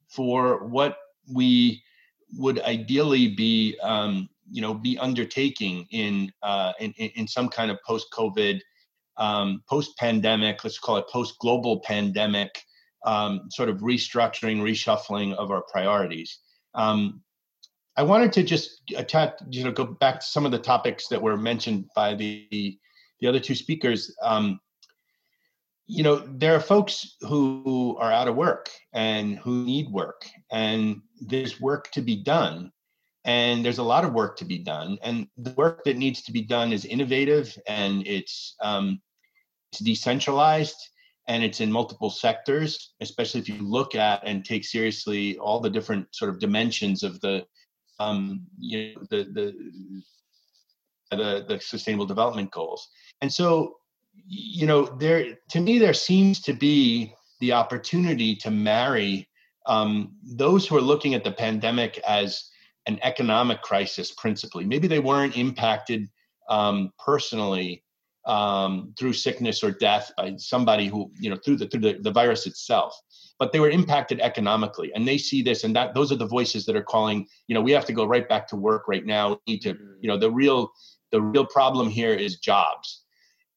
for 0.08 0.66
what 0.68 0.98
we 1.32 1.84
would 2.38 2.62
ideally 2.62 3.30
be 3.30 3.78
um, 3.82 4.30
you 4.52 4.62
know 4.62 4.74
be 4.74 4.98
undertaking 5.00 5.88
in, 5.92 6.32
uh, 6.44 6.74
in 6.80 6.92
in 6.94 7.28
some 7.28 7.50
kind 7.50 7.72
of 7.72 7.78
post 7.86 8.08
COVID, 8.14 8.62
um, 9.18 9.64
post 9.70 9.98
pandemic, 9.98 10.64
let's 10.64 10.80
call 10.80 10.98
it 10.98 11.08
post 11.12 11.38
global 11.40 11.82
pandemic, 11.82 12.64
um, 13.06 13.48
sort 13.50 13.70
of 13.70 13.78
restructuring, 13.78 14.62
reshuffling 14.62 15.34
of 15.36 15.52
our 15.52 15.64
priorities. 15.64 16.40
Um, 16.74 17.22
I 18.00 18.04
wanted 18.04 18.32
to 18.32 18.44
just 18.44 18.82
attack, 18.96 19.40
you 19.50 19.66
know, 19.66 19.74
go 19.74 19.84
back 19.84 20.22
to 20.22 20.26
some 20.26 20.46
of 20.46 20.54
the 20.54 20.58
topics 20.58 21.10
that 21.10 21.22
were 21.22 21.36
mentioned 21.36 21.90
by 21.98 22.16
the 22.16 22.80
the 23.20 23.28
other 23.28 23.42
two 23.42 23.56
speakers. 23.56 24.16
Um, 24.24 24.62
you 25.86 26.04
know, 26.04 26.24
there 26.26 26.56
are 26.56 26.62
folks 26.62 27.18
who 27.20 27.98
are 28.00 28.14
out 28.14 28.30
of 28.30 28.38
work 28.38 28.70
and 28.94 29.38
who 29.40 29.66
need 29.66 29.92
work, 29.92 30.26
and 30.50 31.02
there's 31.20 31.60
work 31.60 31.92
to 31.92 32.02
be 32.02 32.16
done. 32.16 32.72
And 33.26 33.66
there's 33.66 33.80
a 33.80 33.92
lot 33.94 34.06
of 34.06 34.14
work 34.14 34.38
to 34.38 34.46
be 34.46 34.60
done. 34.60 34.98
And 35.04 35.28
the 35.36 35.52
work 35.58 35.84
that 35.84 35.98
needs 35.98 36.22
to 36.24 36.32
be 36.32 36.42
done 36.42 36.72
is 36.72 36.86
innovative 36.86 37.54
and 37.68 38.08
it's, 38.08 38.56
um, 38.62 39.02
it's 39.74 39.82
decentralized 39.82 40.78
and 41.28 41.44
it's 41.44 41.60
in 41.60 41.70
multiple 41.70 42.10
sectors, 42.10 42.94
especially 43.02 43.42
if 43.42 43.50
you 43.50 43.62
look 43.62 43.94
at 43.94 44.22
and 44.26 44.46
take 44.46 44.64
seriously 44.64 45.38
all 45.38 45.60
the 45.60 45.70
different 45.70 46.08
sort 46.16 46.30
of 46.30 46.40
dimensions 46.40 47.04
of 47.04 47.20
the, 47.20 47.46
um, 48.00 48.46
you 48.58 48.96
know, 48.96 49.02
the, 49.10 49.24
the, 49.34 51.16
the, 51.16 51.46
the 51.48 51.60
sustainable 51.60 52.06
development 52.06 52.52
goals. 52.52 52.90
And 53.22 53.32
so 53.32 53.80
you 54.28 54.68
know 54.68 54.86
there 54.86 55.38
to 55.50 55.60
me 55.60 55.78
there 55.78 55.94
seems 55.94 56.40
to 56.42 56.54
be 56.54 57.14
the 57.40 57.54
opportunity 57.54 58.36
to 58.36 58.52
marry 58.52 59.28
um, 59.66 60.16
those 60.24 60.68
who 60.68 60.78
are 60.78 60.82
looking 60.82 61.14
at 61.14 61.24
the 61.24 61.32
pandemic 61.32 62.00
as 62.08 62.50
an 62.86 63.00
economic 63.04 63.62
crisis 63.62 64.12
principally 64.12 64.66
maybe 64.66 64.88
they 64.88 65.00
weren't 65.00 65.38
impacted 65.38 66.08
um, 66.50 66.92
personally 67.04 67.84
um, 68.30 68.94
through 68.98 69.14
sickness 69.14 69.64
or 69.64 69.72
death 69.72 70.12
by 70.16 70.36
somebody 70.38 70.88
who 70.88 71.12
you 71.20 71.30
know 71.30 71.38
through 71.44 71.58
the 71.58 71.68
through 71.68 71.82
the, 71.82 71.94
the 72.00 72.12
virus 72.12 72.46
itself. 72.46 72.96
But 73.40 73.54
they 73.54 73.60
were 73.60 73.70
impacted 73.70 74.20
economically 74.20 74.92
and 74.94 75.08
they 75.08 75.18
see 75.18 75.42
this 75.42 75.64
and 75.64 75.76
that 75.76 75.94
those 75.96 76.12
are 76.12 76.18
the 76.18 76.28
voices 76.28 76.66
that 76.66 76.76
are 76.76 76.84
calling 76.84 77.26
you 77.48 77.56
know 77.56 77.62
we 77.62 77.72
have 77.72 77.86
to 77.86 77.94
go 77.94 78.06
right 78.06 78.30
back 78.30 78.48
to 78.50 78.56
work 78.56 78.88
right 78.88 79.06
now. 79.06 79.40
We 79.48 79.54
need 79.54 79.62
to 79.64 79.78
you 80.00 80.08
know 80.08 80.18
the 80.18 80.32
real 80.32 80.72
the 81.12 81.22
real 81.22 81.46
problem 81.46 81.90
here 81.90 82.14
is 82.14 82.38
jobs. 82.38 83.04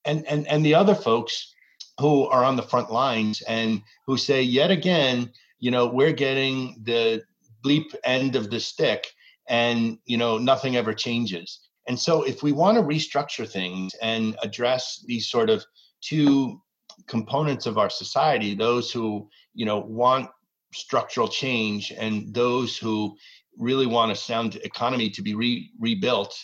And 0.06 0.26
and 0.26 0.48
and 0.48 0.64
the 0.64 0.74
other 0.74 0.94
folks 0.94 1.54
who 2.00 2.26
are 2.28 2.42
on 2.42 2.56
the 2.56 2.62
front 2.62 2.90
lines 2.90 3.42
and 3.42 3.82
who 4.06 4.16
say 4.16 4.42
yet 4.42 4.70
again 4.70 5.30
you 5.60 5.70
know 5.70 5.86
we're 5.86 6.12
getting 6.12 6.80
the 6.82 7.22
bleep 7.62 7.94
end 8.04 8.36
of 8.36 8.50
the 8.50 8.58
stick 8.58 9.06
and 9.48 9.98
you 10.06 10.16
know 10.16 10.38
nothing 10.38 10.76
ever 10.76 10.94
changes 10.94 11.60
and 11.88 11.98
so 11.98 12.22
if 12.22 12.42
we 12.42 12.52
want 12.52 12.76
to 12.76 12.82
restructure 12.82 13.48
things 13.48 13.94
and 14.02 14.36
address 14.42 15.04
these 15.06 15.28
sort 15.28 15.50
of 15.50 15.64
two 16.00 16.60
components 17.06 17.66
of 17.66 17.78
our 17.78 17.90
society 17.90 18.54
those 18.54 18.90
who 18.90 19.28
you 19.54 19.64
know 19.64 19.78
want 19.78 20.28
structural 20.74 21.28
change 21.28 21.92
and 21.98 22.32
those 22.34 22.76
who 22.76 23.14
really 23.58 23.86
want 23.86 24.12
a 24.12 24.16
sound 24.16 24.56
economy 24.64 25.10
to 25.10 25.22
be 25.22 25.34
re- 25.34 25.70
rebuilt 25.78 26.34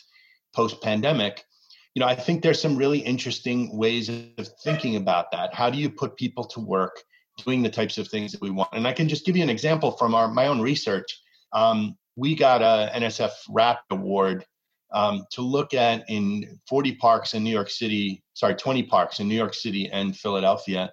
post 0.55 0.83
pandemic 0.83 1.45
you 1.99 2.01
know, 2.01 2.07
I 2.07 2.15
think 2.15 2.43
there's 2.43 2.63
some 2.63 2.77
really 2.77 3.01
interesting 3.01 3.77
ways 3.77 4.09
of 4.09 4.49
thinking 4.63 4.95
about 4.95 5.33
that. 5.33 5.53
How 5.53 5.69
do 5.69 5.79
you 5.79 5.91
put 5.91 6.17
people 6.17 6.45
to 6.45 6.61
work 6.61 7.03
doing 7.45 7.61
the 7.61 7.69
types 7.69 7.99
of 7.99 8.07
things 8.07 8.31
that 8.31 8.41
we 8.41 8.51
want? 8.51 8.69
And 8.73 8.87
I 8.87 8.93
can 8.93 9.09
just 9.09 9.27
give 9.27 9.37
you 9.37 9.43
an 9.43 9.51
example 9.51 9.91
from 9.91 10.15
our 10.15 10.29
my 10.29 10.47
own 10.47 10.61
research. 10.61 11.21
Um, 11.53 11.97
we 12.15 12.37
got 12.37 12.63
a 12.63 12.93
NSF 12.95 13.33
RAP 13.51 13.81
award 13.91 14.45
um, 14.93 15.25
to 15.31 15.43
look 15.43 15.75
at 15.75 16.05
in 16.09 16.59
40 16.69 16.95
parks 16.97 17.35
in 17.35 17.45
New 17.45 17.51
York 17.51 17.71
City, 17.71 18.23
sorry, 18.35 18.55
20 18.55 18.85
parks 18.85 19.21
in 19.21 19.29
New 19.29 19.35
York 19.35 19.55
City 19.55 19.89
and 19.91 20.17
Philadelphia. 20.17 20.91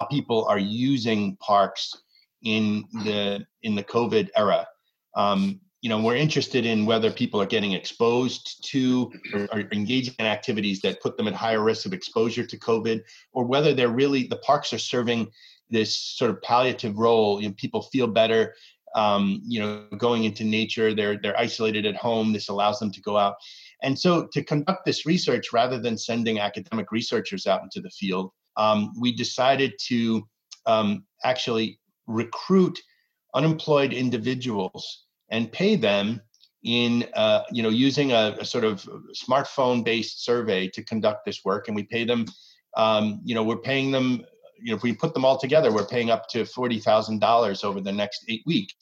how 0.00 0.06
People 0.06 0.44
are 0.46 0.58
using 0.58 1.36
parks 1.36 1.94
in 2.42 2.84
the 3.04 3.44
in 3.62 3.74
the 3.74 3.84
COVID 3.84 4.28
era. 4.36 4.66
Um, 5.14 5.60
you 5.80 5.88
know 5.88 6.00
we're 6.00 6.16
interested 6.16 6.66
in 6.66 6.86
whether 6.86 7.10
people 7.10 7.40
are 7.40 7.46
getting 7.46 7.72
exposed 7.72 8.64
to 8.70 9.12
or, 9.32 9.48
or, 9.52 9.60
engaging 9.72 10.14
in 10.18 10.26
activities 10.26 10.80
that 10.80 11.00
put 11.00 11.16
them 11.16 11.28
at 11.28 11.34
higher 11.34 11.62
risk 11.62 11.86
of 11.86 11.92
exposure 11.92 12.44
to 12.44 12.58
covid 12.58 13.02
or 13.32 13.44
whether 13.44 13.72
they're 13.72 13.88
really 13.88 14.26
the 14.26 14.38
parks 14.38 14.72
are 14.72 14.78
serving 14.78 15.28
this 15.70 15.96
sort 15.96 16.30
of 16.30 16.42
palliative 16.42 16.98
role 16.98 17.40
you 17.40 17.48
know, 17.48 17.54
people 17.56 17.82
feel 17.82 18.06
better 18.08 18.54
um, 18.94 19.40
you 19.44 19.60
know 19.60 19.84
going 19.96 20.24
into 20.24 20.44
nature 20.44 20.94
they're 20.94 21.18
they're 21.18 21.38
isolated 21.38 21.86
at 21.86 21.96
home 21.96 22.32
this 22.32 22.48
allows 22.48 22.78
them 22.78 22.90
to 22.92 23.00
go 23.00 23.16
out. 23.16 23.36
And 23.82 23.96
so 23.98 24.26
to 24.32 24.42
conduct 24.42 24.84
this 24.84 25.06
research 25.06 25.52
rather 25.52 25.78
than 25.78 25.96
sending 25.96 26.40
academic 26.40 26.90
researchers 26.90 27.46
out 27.46 27.62
into 27.62 27.80
the 27.80 27.90
field 27.90 28.32
um, 28.58 28.92
we 28.98 29.12
decided 29.12 29.72
to 29.86 30.28
um, 30.66 31.04
actually 31.24 31.80
recruit 32.06 32.78
unemployed 33.34 33.92
individuals 33.92 35.04
and 35.30 35.50
pay 35.52 35.76
them 35.76 36.20
in 36.64 37.06
uh, 37.14 37.42
you 37.52 37.62
know 37.62 37.68
using 37.68 38.12
a, 38.12 38.36
a, 38.40 38.44
sort 38.44 38.64
of 38.64 38.86
smartphone 39.14 39.84
based 39.84 40.24
survey 40.24 40.68
to 40.68 40.82
conduct 40.82 41.24
this 41.24 41.44
work. 41.44 41.68
And 41.68 41.76
we 41.76 41.84
pay 41.84 42.04
them 42.04 42.26
um, 42.76 43.20
you 43.24 43.34
know 43.34 43.44
we're 43.44 43.58
paying 43.58 43.90
them 43.92 44.24
you 44.60 44.70
know 44.70 44.76
if 44.76 44.82
we 44.82 44.92
put 44.92 45.14
them 45.14 45.24
all 45.24 45.38
together 45.38 45.72
we're 45.72 45.86
paying 45.86 46.10
up 46.10 46.28
to 46.28 46.42
$40000 46.42 47.64
over 47.64 47.80
the 47.80 47.92
next 47.92 48.24
eight 48.28 48.42
weeks 48.46 48.74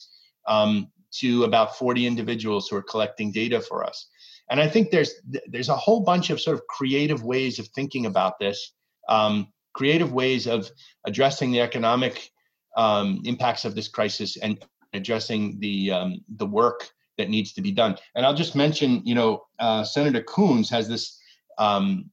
um, 0.47 0.87
to 1.11 1.43
about 1.43 1.77
40 1.77 2.05
individuals 2.05 2.67
who 2.67 2.75
are 2.77 2.83
collecting 2.83 3.31
data 3.31 3.61
for 3.61 3.83
us 3.83 4.09
and 4.49 4.59
i 4.59 4.67
think 4.67 4.91
there's 4.91 5.13
there's 5.47 5.69
a 5.69 5.75
whole 5.75 6.01
bunch 6.01 6.29
of 6.29 6.41
sort 6.41 6.55
of 6.55 6.67
creative 6.67 7.23
ways 7.23 7.59
of 7.59 7.67
thinking 7.69 8.05
about 8.05 8.39
this 8.39 8.73
um, 9.09 9.47
creative 9.73 10.11
ways 10.11 10.47
of 10.47 10.69
addressing 11.05 11.51
the 11.51 11.61
economic 11.61 12.31
um, 12.75 13.21
impacts 13.25 13.65
of 13.65 13.75
this 13.75 13.87
crisis 13.87 14.37
and 14.37 14.63
addressing 14.93 15.59
the 15.59 15.91
um, 15.91 16.21
the 16.37 16.45
work 16.45 16.89
that 17.17 17.29
needs 17.29 17.53
to 17.53 17.61
be 17.61 17.71
done. 17.71 17.97
And 18.15 18.25
I'll 18.25 18.35
just 18.35 18.55
mention, 18.55 19.01
you 19.03 19.15
know, 19.15 19.43
uh, 19.59 19.83
Senator 19.83 20.21
Coons 20.21 20.69
has 20.69 20.87
this 20.87 21.19
um, 21.57 22.09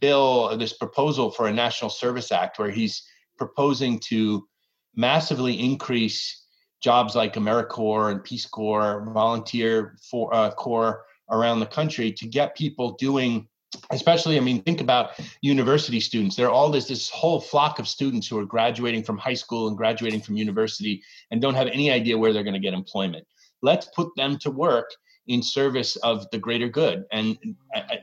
bill, 0.00 0.56
this 0.56 0.72
proposal 0.72 1.30
for 1.30 1.48
a 1.48 1.52
National 1.52 1.90
Service 1.90 2.32
Act, 2.32 2.58
where 2.58 2.70
he's 2.70 3.02
proposing 3.36 3.98
to 4.00 4.46
massively 4.94 5.54
increase 5.54 6.46
jobs 6.82 7.14
like 7.14 7.34
AmeriCorps 7.34 8.12
and 8.12 8.24
Peace 8.24 8.46
Corps, 8.46 9.04
volunteer 9.12 9.96
for 10.10 10.32
uh, 10.34 10.50
corps 10.52 11.04
around 11.30 11.60
the 11.60 11.66
country 11.66 12.12
to 12.12 12.26
get 12.26 12.56
people 12.56 12.92
doing 12.92 13.46
especially 13.90 14.38
i 14.38 14.40
mean 14.40 14.62
think 14.62 14.80
about 14.80 15.10
university 15.42 16.00
students. 16.00 16.36
There 16.36 16.46
are 16.46 16.52
all 16.52 16.70
this 16.70 16.88
this 16.88 17.10
whole 17.10 17.40
flock 17.40 17.78
of 17.78 17.86
students 17.86 18.26
who 18.26 18.38
are 18.38 18.46
graduating 18.46 19.02
from 19.02 19.18
high 19.18 19.34
school 19.34 19.68
and 19.68 19.76
graduating 19.76 20.20
from 20.20 20.36
university 20.36 21.02
and 21.30 21.40
don't 21.40 21.54
have 21.54 21.68
any 21.68 21.90
idea 21.90 22.16
where 22.16 22.32
they're 22.32 22.44
going 22.44 22.54
to 22.54 22.60
get 22.60 22.74
employment. 22.74 23.26
Let's 23.62 23.86
put 23.94 24.08
them 24.16 24.38
to 24.38 24.50
work 24.50 24.90
in 25.28 25.42
service 25.42 25.96
of 25.96 26.28
the 26.30 26.38
greater 26.38 26.68
good. 26.68 27.04
And 27.12 27.38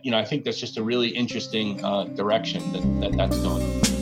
you 0.04 0.12
know 0.12 0.18
i 0.18 0.26
think 0.26 0.44
that's 0.44 0.60
just 0.60 0.78
a 0.78 0.84
really 0.84 1.10
interesting 1.10 1.84
uh, 1.84 2.04
direction 2.06 2.62
that, 2.72 3.02
that 3.02 3.18
that's 3.18 3.38
going 3.40 3.95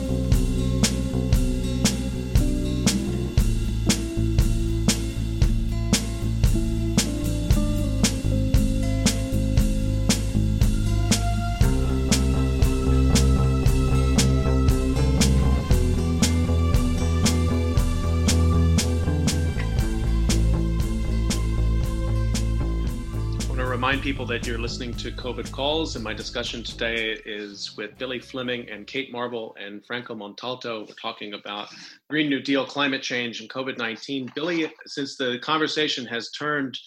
that 24.26 24.48
you're 24.48 24.60
listening 24.60 24.94
to 24.94 25.12
COVID 25.12 25.52
Calls, 25.52 25.96
and 25.96 26.04
my 26.04 26.14
discussion 26.14 26.64
today 26.64 27.18
is 27.26 27.76
with 27.76 27.98
Billy 27.98 28.20
Fleming 28.20 28.70
and 28.70 28.88
Kate 28.88 29.12
Marvel 29.12 29.56
and 29.60 29.86
Franco 29.86 30.16
Montalto. 30.16 30.88
We're 30.88 30.96
talking 31.02 31.34
about 31.34 31.70
Green 32.10 32.30
New 32.30 32.42
Deal, 32.42 32.66
climate 32.66 33.02
change, 33.02 33.42
and 33.42 33.50
COVID 33.50 33.78
19. 33.78 34.32
Billy, 34.36 34.72
since 34.86 35.18
the 35.18 35.40
conversation 35.40 36.06
has 36.06 36.32
turned 36.32 36.78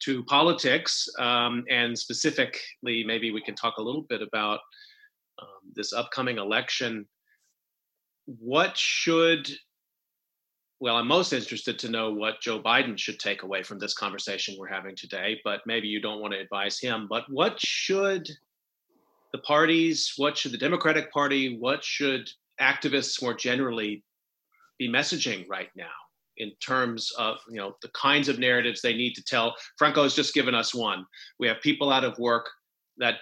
to 0.00 0.22
politics, 0.24 1.08
um, 1.18 1.64
and 1.70 1.98
specifically, 1.98 3.04
maybe 3.06 3.30
we 3.30 3.40
can 3.40 3.54
talk 3.54 3.78
a 3.78 3.82
little 3.82 4.02
bit 4.08 4.20
about 4.20 4.60
um, 5.40 5.72
this 5.74 5.92
upcoming 5.92 6.38
election. 6.38 7.06
What 8.26 8.76
should 8.76 9.48
well, 10.82 10.96
I'm 10.96 11.06
most 11.06 11.32
interested 11.32 11.78
to 11.78 11.88
know 11.88 12.12
what 12.12 12.40
Joe 12.40 12.60
Biden 12.60 12.98
should 12.98 13.20
take 13.20 13.44
away 13.44 13.62
from 13.62 13.78
this 13.78 13.94
conversation 13.94 14.56
we're 14.58 14.66
having 14.66 14.96
today, 14.96 15.40
but 15.44 15.60
maybe 15.64 15.86
you 15.86 16.00
don't 16.00 16.20
want 16.20 16.34
to 16.34 16.40
advise 16.40 16.80
him. 16.80 17.06
But 17.08 17.22
what 17.28 17.60
should 17.60 18.28
the 19.30 19.38
parties, 19.38 20.14
what 20.16 20.36
should 20.36 20.50
the 20.50 20.58
Democratic 20.58 21.12
Party, 21.12 21.56
what 21.56 21.84
should 21.84 22.28
activists 22.60 23.22
more 23.22 23.32
generally 23.32 24.02
be 24.76 24.88
messaging 24.88 25.48
right 25.48 25.70
now 25.76 25.84
in 26.38 26.50
terms 26.60 27.12
of 27.16 27.36
you 27.48 27.58
know 27.58 27.76
the 27.80 27.90
kinds 27.90 28.28
of 28.28 28.40
narratives 28.40 28.82
they 28.82 28.94
need 28.94 29.14
to 29.14 29.22
tell? 29.22 29.54
Franco 29.78 30.02
has 30.02 30.16
just 30.16 30.34
given 30.34 30.56
us 30.56 30.74
one. 30.74 31.06
We 31.38 31.46
have 31.46 31.60
people 31.60 31.92
out 31.92 32.02
of 32.02 32.18
work. 32.18 32.50
That 32.98 33.18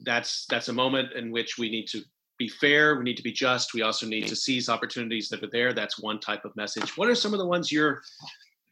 that's 0.00 0.44
that's 0.50 0.66
a 0.66 0.72
moment 0.72 1.12
in 1.12 1.30
which 1.30 1.56
we 1.56 1.70
need 1.70 1.86
to 1.92 2.02
be 2.40 2.48
fair. 2.48 2.96
We 2.96 3.04
need 3.04 3.18
to 3.18 3.22
be 3.22 3.30
just. 3.32 3.74
We 3.74 3.82
also 3.82 4.06
need 4.06 4.26
to 4.26 4.34
seize 4.34 4.70
opportunities 4.70 5.28
that 5.28 5.44
are 5.44 5.50
there. 5.52 5.74
That's 5.74 6.00
one 6.00 6.18
type 6.18 6.46
of 6.46 6.56
message. 6.56 6.96
What 6.96 7.08
are 7.08 7.14
some 7.14 7.34
of 7.34 7.38
the 7.38 7.46
ones 7.46 7.70
you're 7.70 8.02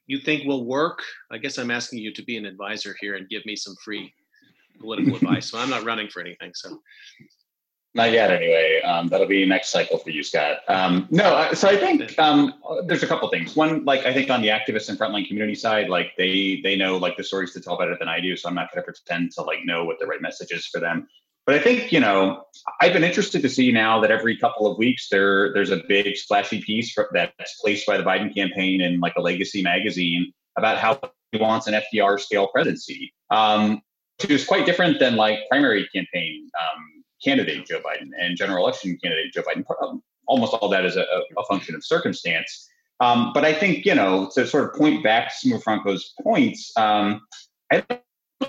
you 0.06 0.18
think 0.18 0.46
will 0.46 0.64
work? 0.64 1.02
I 1.30 1.36
guess 1.36 1.58
I'm 1.58 1.70
asking 1.70 1.98
you 1.98 2.10
to 2.14 2.22
be 2.22 2.38
an 2.38 2.46
advisor 2.46 2.96
here 2.98 3.16
and 3.16 3.28
give 3.28 3.44
me 3.44 3.54
some 3.54 3.76
free 3.84 4.12
political 4.80 5.16
advice. 5.16 5.50
So 5.50 5.58
I'm 5.58 5.68
not 5.68 5.84
running 5.84 6.08
for 6.08 6.20
anything. 6.22 6.52
So 6.54 6.80
not 7.94 8.10
yet, 8.10 8.30
anyway. 8.30 8.80
Um, 8.82 9.08
that'll 9.08 9.26
be 9.26 9.44
next 9.44 9.68
cycle 9.68 9.98
for 9.98 10.08
you, 10.08 10.22
Scott. 10.22 10.60
Um, 10.68 11.06
no, 11.10 11.52
so 11.52 11.68
I 11.68 11.76
think 11.76 12.18
um, 12.18 12.54
there's 12.86 13.02
a 13.02 13.06
couple 13.06 13.28
things. 13.28 13.54
One, 13.54 13.84
like 13.84 14.06
I 14.06 14.14
think 14.14 14.30
on 14.30 14.40
the 14.40 14.48
activist 14.48 14.88
and 14.88 14.98
frontline 14.98 15.28
community 15.28 15.54
side, 15.54 15.90
like 15.90 16.12
they 16.16 16.60
they 16.62 16.74
know 16.74 16.96
like 16.96 17.18
the 17.18 17.24
stories 17.24 17.52
to 17.52 17.60
tell 17.60 17.76
better 17.76 17.96
than 17.98 18.08
I 18.08 18.18
do. 18.20 18.34
So 18.34 18.48
I'm 18.48 18.54
not 18.54 18.72
going 18.72 18.82
to 18.82 18.90
pretend 18.90 19.32
to 19.32 19.42
like 19.42 19.66
know 19.66 19.84
what 19.84 19.98
the 19.98 20.06
right 20.06 20.22
message 20.22 20.52
is 20.52 20.66
for 20.66 20.80
them. 20.80 21.06
But 21.48 21.54
I 21.54 21.60
think 21.60 21.92
you 21.92 21.98
know 21.98 22.44
I've 22.82 22.92
been 22.92 23.04
interested 23.04 23.40
to 23.40 23.48
see 23.48 23.72
now 23.72 24.02
that 24.02 24.10
every 24.10 24.36
couple 24.36 24.70
of 24.70 24.76
weeks 24.76 25.08
there 25.08 25.50
there's 25.54 25.70
a 25.70 25.80
big 25.88 26.14
splashy 26.14 26.60
piece 26.60 26.94
that's 27.10 27.58
placed 27.62 27.86
by 27.86 27.96
the 27.96 28.02
Biden 28.02 28.34
campaign 28.34 28.82
in 28.82 29.00
like 29.00 29.14
a 29.16 29.22
legacy 29.22 29.62
magazine 29.62 30.30
about 30.58 30.76
how 30.76 31.00
he 31.32 31.38
wants 31.38 31.66
an 31.66 31.72
FDR 31.72 32.20
scale 32.20 32.48
presidency, 32.48 33.14
um, 33.30 33.80
which 34.20 34.30
is 34.30 34.44
quite 34.44 34.66
different 34.66 35.00
than 35.00 35.16
like 35.16 35.38
primary 35.48 35.88
campaign 35.88 36.50
um, 36.60 37.02
candidate 37.24 37.66
Joe 37.66 37.80
Biden 37.80 38.10
and 38.20 38.36
general 38.36 38.62
election 38.62 38.98
candidate 39.02 39.32
Joe 39.32 39.40
Biden. 39.40 39.64
Um, 39.82 40.02
almost 40.26 40.52
all 40.52 40.68
that 40.68 40.84
is 40.84 40.96
a, 40.96 41.06
a 41.38 41.44
function 41.48 41.74
of 41.74 41.82
circumstance. 41.82 42.68
Um, 43.00 43.30
but 43.32 43.46
I 43.46 43.54
think 43.54 43.86
you 43.86 43.94
know 43.94 44.30
to 44.34 44.46
sort 44.46 44.64
of 44.64 44.78
point 44.78 45.02
back 45.02 45.28
to 45.28 45.34
some 45.34 45.52
of 45.56 45.62
Franco's 45.62 46.12
points. 46.22 46.76
Um, 46.76 47.22
I 47.72 47.82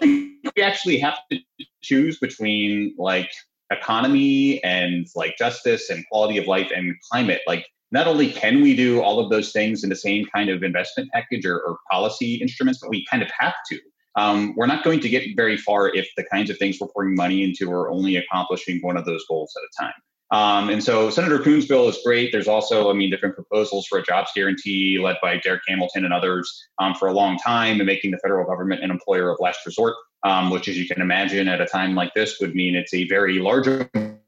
we 0.02 0.64
actually 0.64 0.98
have 1.00 1.18
to 1.32 1.40
choose 1.82 2.20
between 2.20 2.94
like 2.98 3.32
economy 3.72 4.64
and 4.64 5.08
like 5.16 5.38
justice 5.38 5.90
and 5.90 6.06
quality 6.12 6.38
of 6.38 6.48
life 6.48 6.72
and 6.76 6.96
climate. 7.12 7.42
Like, 7.48 7.66
not 7.92 8.08
only 8.08 8.32
can 8.32 8.62
we 8.62 8.76
do 8.76 9.02
all 9.02 9.20
of 9.20 9.32
those 9.32 9.52
things 9.52 9.84
in 9.84 9.90
the 9.90 9.96
same 9.96 10.28
kind 10.34 10.50
of 10.50 10.62
investment 10.62 11.10
package 11.12 11.46
or, 11.46 11.60
or 11.60 11.78
policy 11.90 12.36
instruments, 12.36 12.80
but 12.80 12.90
we 12.90 13.06
kind 13.10 13.24
of 13.24 13.30
have 13.38 13.56
to. 13.70 13.80
Um, 14.16 14.54
we're 14.56 14.68
not 14.68 14.84
going 14.84 15.00
to 15.00 15.10
get 15.10 15.24
very 15.36 15.58
far 15.58 15.94
if 15.96 16.08
the 16.18 16.24
kinds 16.24 16.50
of 16.50 16.58
things 16.58 16.78
we're 16.80 16.88
pouring 16.88 17.16
money 17.16 17.44
into 17.44 17.72
are 17.72 17.90
only 17.90 18.16
accomplishing 18.16 18.80
one 18.82 18.98
of 18.98 19.06
those 19.06 19.24
goals 19.28 19.54
at 19.56 19.64
a 19.64 19.86
time. 19.86 19.94
Um, 20.32 20.70
and 20.70 20.84
so 20.84 21.10
Senator 21.10 21.40
Coon's 21.40 21.66
bill 21.66 21.90
is 21.90 21.98
great. 22.06 22.32
There's 22.32 22.48
also, 22.48 22.90
I 22.90 22.94
mean, 22.94 23.10
different 23.10 23.36
proposals 23.36 23.88
for 23.88 23.98
a 23.98 24.04
jobs 24.04 24.30
guarantee 24.36 25.00
led 25.00 25.18
by 25.22 25.40
Darrick 25.40 25.62
Hamilton 25.68 26.06
and 26.06 26.14
others 26.14 26.68
um, 26.78 26.94
for 26.94 27.08
a 27.08 27.14
long 27.14 27.38
time 27.40 27.80
and 27.80 27.86
making 27.86 28.12
the 28.12 28.20
federal 28.20 28.46
government 28.46 28.84
an 28.84 28.92
employer 28.92 29.32
of 29.32 29.38
last 29.40 29.66
resort 29.66 29.96
um, 30.24 30.50
which, 30.50 30.68
as 30.68 30.78
you 30.78 30.88
can 30.88 31.02
imagine, 31.02 31.48
at 31.48 31.62
a 31.62 31.66
time 31.66 31.96
like 31.96 32.14
this 32.14 32.40
would 32.40 32.56
mean 32.56 32.76
it's 32.76 32.94
a 32.94 33.08
very 33.08 33.40
large 33.40 33.68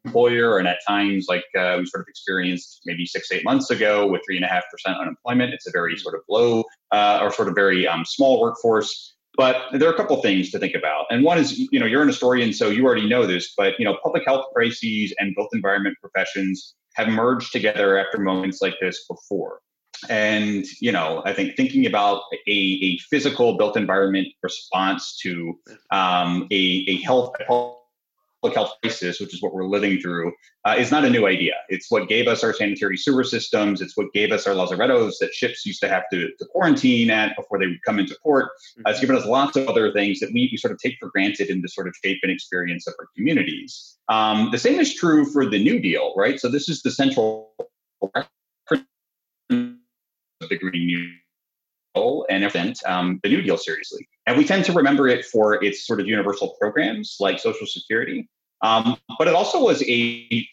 employer. 0.05 0.57
And 0.57 0.67
at 0.67 0.79
times, 0.87 1.25
like 1.27 1.43
uh, 1.57 1.77
we 1.79 1.85
sort 1.85 2.01
of 2.01 2.07
experienced 2.07 2.81
maybe 2.85 3.05
six, 3.05 3.31
eight 3.31 3.43
months 3.43 3.69
ago 3.69 4.07
with 4.07 4.21
three 4.25 4.37
and 4.37 4.45
a 4.45 4.47
half 4.47 4.63
percent 4.71 4.97
unemployment, 4.97 5.53
it's 5.53 5.67
a 5.67 5.71
very 5.71 5.97
sort 5.97 6.15
of 6.15 6.21
low 6.29 6.63
uh, 6.91 7.19
or 7.21 7.31
sort 7.31 7.47
of 7.47 7.55
very 7.55 7.87
um, 7.87 8.05
small 8.05 8.41
workforce. 8.41 9.15
But 9.37 9.55
there 9.71 9.87
are 9.89 9.93
a 9.93 9.97
couple 9.97 10.21
things 10.21 10.51
to 10.51 10.59
think 10.59 10.75
about. 10.75 11.05
And 11.09 11.23
one 11.23 11.37
is, 11.37 11.57
you 11.71 11.79
know, 11.79 11.85
you're 11.85 12.01
an 12.01 12.07
historian, 12.07 12.51
so 12.51 12.69
you 12.69 12.85
already 12.85 13.07
know 13.07 13.25
this, 13.25 13.53
but, 13.55 13.73
you 13.79 13.85
know, 13.85 13.97
public 14.03 14.23
health 14.25 14.45
crises 14.53 15.13
and 15.19 15.33
built 15.35 15.49
environment 15.53 15.95
professions 16.01 16.75
have 16.95 17.07
merged 17.07 17.53
together 17.53 17.97
after 17.97 18.17
moments 18.19 18.61
like 18.61 18.75
this 18.81 19.05
before. 19.07 19.59
And, 20.09 20.65
you 20.79 20.91
know, 20.91 21.21
I 21.25 21.33
think 21.33 21.55
thinking 21.55 21.85
about 21.85 22.23
a, 22.47 22.51
a 22.51 22.97
physical 23.09 23.57
built 23.57 23.77
environment 23.77 24.27
response 24.43 25.17
to 25.19 25.53
um, 25.91 26.47
a, 26.51 26.85
a 26.87 26.95
health 27.01 27.33
health 28.49 28.73
crisis, 28.81 29.19
which 29.19 29.33
is 29.33 29.41
what 29.41 29.53
we're 29.53 29.67
living 29.67 29.99
through, 29.99 30.33
uh, 30.65 30.75
is 30.77 30.91
not 30.91 31.05
a 31.05 31.09
new 31.09 31.27
idea. 31.27 31.53
It's 31.69 31.91
what 31.91 32.09
gave 32.09 32.27
us 32.27 32.43
our 32.43 32.53
sanitary 32.53 32.97
sewer 32.97 33.23
systems. 33.23 33.81
It's 33.81 33.95
what 33.95 34.11
gave 34.13 34.31
us 34.31 34.47
our 34.47 34.55
lazarettos 34.55 35.19
that 35.19 35.33
ships 35.33 35.65
used 35.65 35.81
to 35.81 35.87
have 35.87 36.03
to, 36.11 36.29
to 36.39 36.45
quarantine 36.51 37.11
at 37.11 37.35
before 37.35 37.59
they 37.59 37.67
would 37.67 37.83
come 37.85 37.99
into 37.99 38.17
port. 38.23 38.49
Uh, 38.85 38.89
it's 38.89 38.99
given 38.99 39.15
us 39.15 39.25
lots 39.25 39.55
of 39.55 39.67
other 39.67 39.91
things 39.93 40.19
that 40.19 40.31
we, 40.33 40.49
we 40.51 40.57
sort 40.57 40.71
of 40.71 40.79
take 40.79 40.97
for 40.99 41.09
granted 41.09 41.49
in 41.49 41.61
the 41.61 41.67
sort 41.67 41.87
of 41.87 41.93
shape 42.03 42.19
and 42.23 42.31
experience 42.31 42.87
of 42.87 42.95
our 42.99 43.07
communities. 43.15 43.97
Um, 44.09 44.49
the 44.51 44.57
same 44.57 44.79
is 44.79 44.93
true 44.93 45.25
for 45.25 45.45
the 45.45 45.61
New 45.61 45.79
Deal, 45.79 46.13
right? 46.15 46.39
So 46.39 46.49
this 46.49 46.67
is 46.67 46.81
the 46.81 46.91
central 46.91 47.51
the 50.49 50.57
Green 50.57 50.87
New 50.87 51.09
and 51.95 52.43
event 52.43 52.79
um, 52.85 53.19
the 53.23 53.29
New 53.29 53.41
Deal 53.41 53.57
seriously. 53.57 54.07
And 54.25 54.37
we 54.37 54.45
tend 54.45 54.65
to 54.65 54.73
remember 54.73 55.07
it 55.07 55.25
for 55.25 55.63
its 55.63 55.85
sort 55.85 55.99
of 55.99 56.07
universal 56.07 56.55
programs 56.59 57.17
like 57.19 57.39
Social 57.39 57.67
Security. 57.67 58.29
Um, 58.61 58.97
but 59.17 59.27
it 59.27 59.33
also 59.33 59.63
was 59.63 59.83
a 59.87 60.47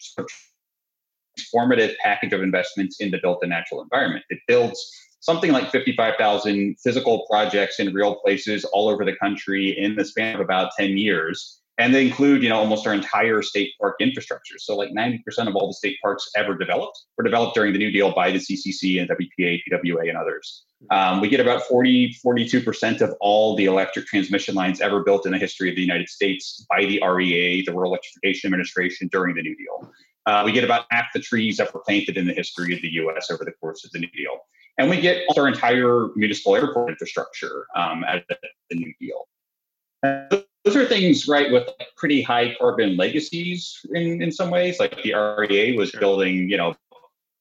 transformative 1.39 1.93
package 2.03 2.33
of 2.33 2.41
investments 2.41 2.99
in 2.99 3.11
the 3.11 3.19
built 3.21 3.39
and 3.41 3.49
natural 3.49 3.81
environment. 3.81 4.25
It 4.29 4.39
builds 4.47 4.91
something 5.21 5.51
like 5.51 5.69
55,000 5.69 6.77
physical 6.81 7.25
projects 7.29 7.79
in 7.79 7.93
real 7.93 8.15
places 8.15 8.65
all 8.65 8.89
over 8.89 9.05
the 9.05 9.15
country 9.15 9.77
in 9.77 9.95
the 9.95 10.05
span 10.05 10.35
of 10.35 10.41
about 10.41 10.71
10 10.77 10.97
years 10.97 11.61
and 11.79 11.95
they 11.95 12.05
include 12.05 12.43
you 12.43 12.49
know 12.49 12.57
almost 12.57 12.85
our 12.85 12.93
entire 12.93 13.41
state 13.41 13.71
park 13.79 13.95
infrastructure. 13.99 14.59
So 14.59 14.75
like 14.75 14.91
90% 14.91 15.47
of 15.47 15.55
all 15.55 15.67
the 15.67 15.73
state 15.73 15.97
parks 16.03 16.29
ever 16.35 16.55
developed 16.55 17.05
were 17.17 17.23
developed 17.23 17.55
during 17.55 17.73
the 17.73 17.79
new 17.79 17.89
deal 17.89 18.11
by 18.13 18.29
the 18.29 18.37
ccc 18.37 18.99
and 19.01 19.09
wpa 19.09 19.59
pwa 19.67 20.07
and 20.07 20.17
others. 20.17 20.65
Um, 20.91 21.21
we 21.21 21.29
get 21.29 21.39
about 21.39 21.63
40 21.63 22.15
42% 22.23 23.01
of 23.01 23.15
all 23.19 23.55
the 23.55 23.65
electric 23.65 24.05
transmission 24.05 24.53
lines 24.53 24.81
ever 24.81 25.03
built 25.03 25.25
in 25.25 25.31
the 25.31 25.39
history 25.39 25.69
of 25.69 25.75
the 25.75 25.81
united 25.81 26.09
states 26.09 26.65
by 26.69 26.85
the 26.85 27.01
rea 27.03 27.63
the 27.63 27.71
rural 27.71 27.91
electrification 27.91 28.49
administration 28.49 29.09
during 29.11 29.35
the 29.35 29.41
new 29.41 29.55
deal. 29.55 29.91
Uh, 30.25 30.43
we 30.45 30.51
get 30.51 30.63
about 30.63 30.85
half 30.91 31.05
the 31.13 31.19
trees 31.19 31.57
that 31.57 31.73
were 31.73 31.81
planted 31.81 32.17
in 32.17 32.27
the 32.27 32.33
history 32.33 32.75
of 32.75 32.81
the 32.81 32.89
us 32.89 33.31
over 33.31 33.43
the 33.43 33.53
course 33.53 33.83
of 33.83 33.91
the 33.91 33.99
new 33.99 34.11
deal. 34.11 34.37
And 34.77 34.89
we 34.89 35.01
get 35.01 35.23
our 35.37 35.47
entire 35.47 36.09
municipal 36.15 36.55
airport 36.55 36.89
infrastructure 36.89 37.65
um, 37.75 38.03
at 38.03 38.23
the 38.69 38.75
new 38.75 38.93
deal 38.99 40.45
those 40.69 40.83
are 40.83 40.87
things, 40.87 41.27
right, 41.27 41.51
with 41.51 41.67
pretty 41.97 42.21
high 42.21 42.55
carbon 42.59 42.95
legacies 42.95 43.79
in, 43.93 44.21
in 44.21 44.31
some 44.31 44.51
ways. 44.51 44.79
Like 44.79 45.01
the 45.01 45.13
REA 45.13 45.75
was 45.75 45.91
building, 45.91 46.47
you 46.47 46.57
know, 46.57 46.75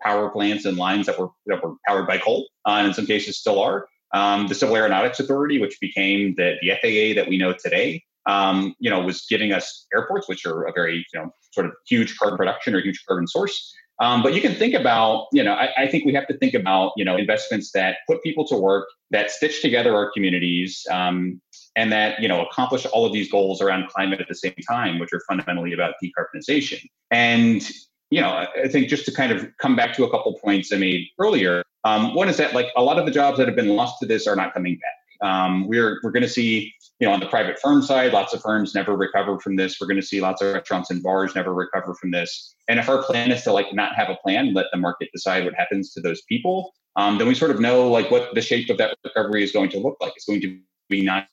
power 0.01 0.31
plants 0.31 0.65
and 0.65 0.79
lines 0.79 1.07
that 1.07 1.19
were 1.19 1.29
that 1.47 1.63
were 1.63 1.75
powered 1.87 2.07
by 2.07 2.17
coal, 2.19 2.49
uh, 2.67 2.77
and 2.79 2.89
in 2.89 2.95
some 2.95 3.05
cases 3.05 3.39
still 3.39 3.61
are. 3.61 3.87
Um, 4.15 4.47
the 4.47 4.55
Civil 4.55 4.77
Aeronautics 4.77 5.21
Authority, 5.21 5.61
which 5.61 5.79
became 5.79 6.35
the, 6.37 6.55
the 6.63 6.71
FAA 6.71 7.21
that 7.21 7.29
we 7.29 7.37
know 7.37 7.53
today, 7.53 8.03
um, 8.25 8.75
you 8.79 8.89
know, 8.89 9.01
was 9.01 9.27
giving 9.29 9.53
us 9.53 9.87
airports, 9.95 10.27
which 10.27 10.47
are 10.47 10.65
a 10.65 10.73
very, 10.73 11.05
you 11.13 11.21
know, 11.21 11.31
sort 11.51 11.67
of 11.67 11.73
huge 11.87 12.17
carbon 12.17 12.39
production 12.39 12.75
or 12.75 12.81
huge 12.81 13.05
carbon 13.07 13.27
source. 13.27 13.75
Um, 14.01 14.23
but 14.23 14.33
you 14.33 14.41
can 14.41 14.55
think 14.55 14.73
about, 14.73 15.27
you 15.33 15.43
know, 15.43 15.53
I, 15.53 15.71
I, 15.77 15.89
think 15.89 16.05
we 16.05 16.15
have 16.15 16.29
to 16.29 16.39
think 16.39 16.55
about, 16.55 16.93
you 16.97 17.05
know, 17.05 17.17
investments 17.17 17.73
that 17.73 17.97
put 18.07 18.23
people 18.23 18.47
to 18.47 18.57
work, 18.57 18.87
that 19.11 19.31
stitch 19.33 19.61
together 19.61 19.95
our 19.95 20.11
communities, 20.13 20.87
um, 20.89 21.41
and 21.79 21.93
that 21.93 22.21
you 22.21 22.27
know 22.27 22.45
accomplish 22.45 22.85
all 22.87 23.07
of 23.07 23.13
these 23.13 23.31
goals 23.31 23.63
around 23.63 23.89
climate 23.89 24.21
at 24.21 24.27
the 24.29 24.35
same 24.35 24.55
time, 24.69 24.99
which 24.99 25.13
are 25.13 25.21
fundamentally 25.29 25.73
about 25.73 25.95
decarbonization. 26.03 26.83
And 27.11 27.63
you 28.11 28.21
know, 28.21 28.31
I 28.31 28.69
think 28.69 28.89
just 28.89 29.05
to 29.05 29.13
kind 29.13 29.33
of 29.33 29.47
come 29.59 29.77
back 29.77 29.95
to 29.97 30.05
a 30.05 30.11
couple 30.11 30.37
points 30.43 30.73
I 30.73 30.77
made 30.77 31.07
earlier. 31.19 31.63
Um, 31.85 32.15
one 32.15 32.29
is 32.29 32.37
that 32.39 32.55
like 32.55 32.69
a 32.77 32.83
lot 32.83 32.99
of 32.99 33.07
the 33.07 33.13
jobs 33.13 33.39
that 33.39 33.47
have 33.47 33.57
been 33.57 33.69
lost 33.69 34.01
to 34.01 34.07
this 34.07 34.27
are 34.27 34.35
not 34.35 34.53
coming 34.53 34.75
back. 34.75 35.29
Um, 35.31 35.69
we're 35.69 36.01
we're 36.03 36.11
going 36.11 36.23
to 36.23 36.29
see, 36.29 36.73
you 36.99 37.07
know, 37.07 37.13
on 37.13 37.21
the 37.21 37.27
private 37.27 37.59
firm 37.61 37.83
side, 37.83 38.13
lots 38.13 38.33
of 38.35 38.41
firms 38.41 38.75
never 38.75 38.97
recover 38.97 39.39
from 39.39 39.57
this. 39.57 39.77
We're 39.81 39.87
going 39.87 40.01
to 40.01 40.07
see 40.07 40.21
lots 40.21 40.43
of 40.43 40.55
restaurants 40.55 40.91
and 40.91 41.03
bars 41.03 41.35
never 41.35 41.55
recover 41.55 41.95
from 41.95 42.11
this. 42.11 42.55
And 42.69 42.81
if 42.81 42.89
our 42.89 43.03
plan 43.03 43.31
is 43.31 43.43
to 43.45 43.53
like 43.53 43.73
not 43.73 43.95
have 43.95 44.09
a 44.09 44.17
plan, 44.17 44.55
let 44.55 44.67
the 44.73 44.79
market 44.79 45.11
decide 45.13 45.45
what 45.45 45.55
happens 45.55 45.93
to 45.93 46.01
those 46.01 46.23
people, 46.23 46.73
um, 46.97 47.19
then 47.19 47.29
we 47.29 47.35
sort 47.35 47.51
of 47.51 47.61
know 47.61 47.89
like 47.89 48.11
what 48.11 48.35
the 48.35 48.43
shape 48.43 48.71
of 48.71 48.79
that 48.79 48.97
recovery 49.05 49.45
is 49.45 49.53
going 49.53 49.71
to 49.71 49.79
look 49.79 49.97
like. 50.01 50.13
It's 50.17 50.25
going 50.25 50.41
to 50.41 50.59
be 50.89 51.03
not 51.03 51.27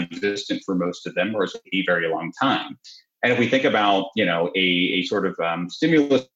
non-existent 0.00 0.62
for 0.64 0.74
most 0.74 1.06
of 1.06 1.14
them, 1.14 1.34
or 1.34 1.44
it's 1.44 1.56
a 1.72 1.84
very 1.86 2.08
long 2.08 2.32
time. 2.40 2.78
And 3.22 3.32
if 3.32 3.38
we 3.38 3.48
think 3.48 3.64
about, 3.64 4.06
you 4.16 4.24
know, 4.24 4.50
a, 4.56 4.58
a 4.58 5.02
sort 5.02 5.26
of 5.26 5.38
um, 5.40 5.68
stimulus 5.68 6.26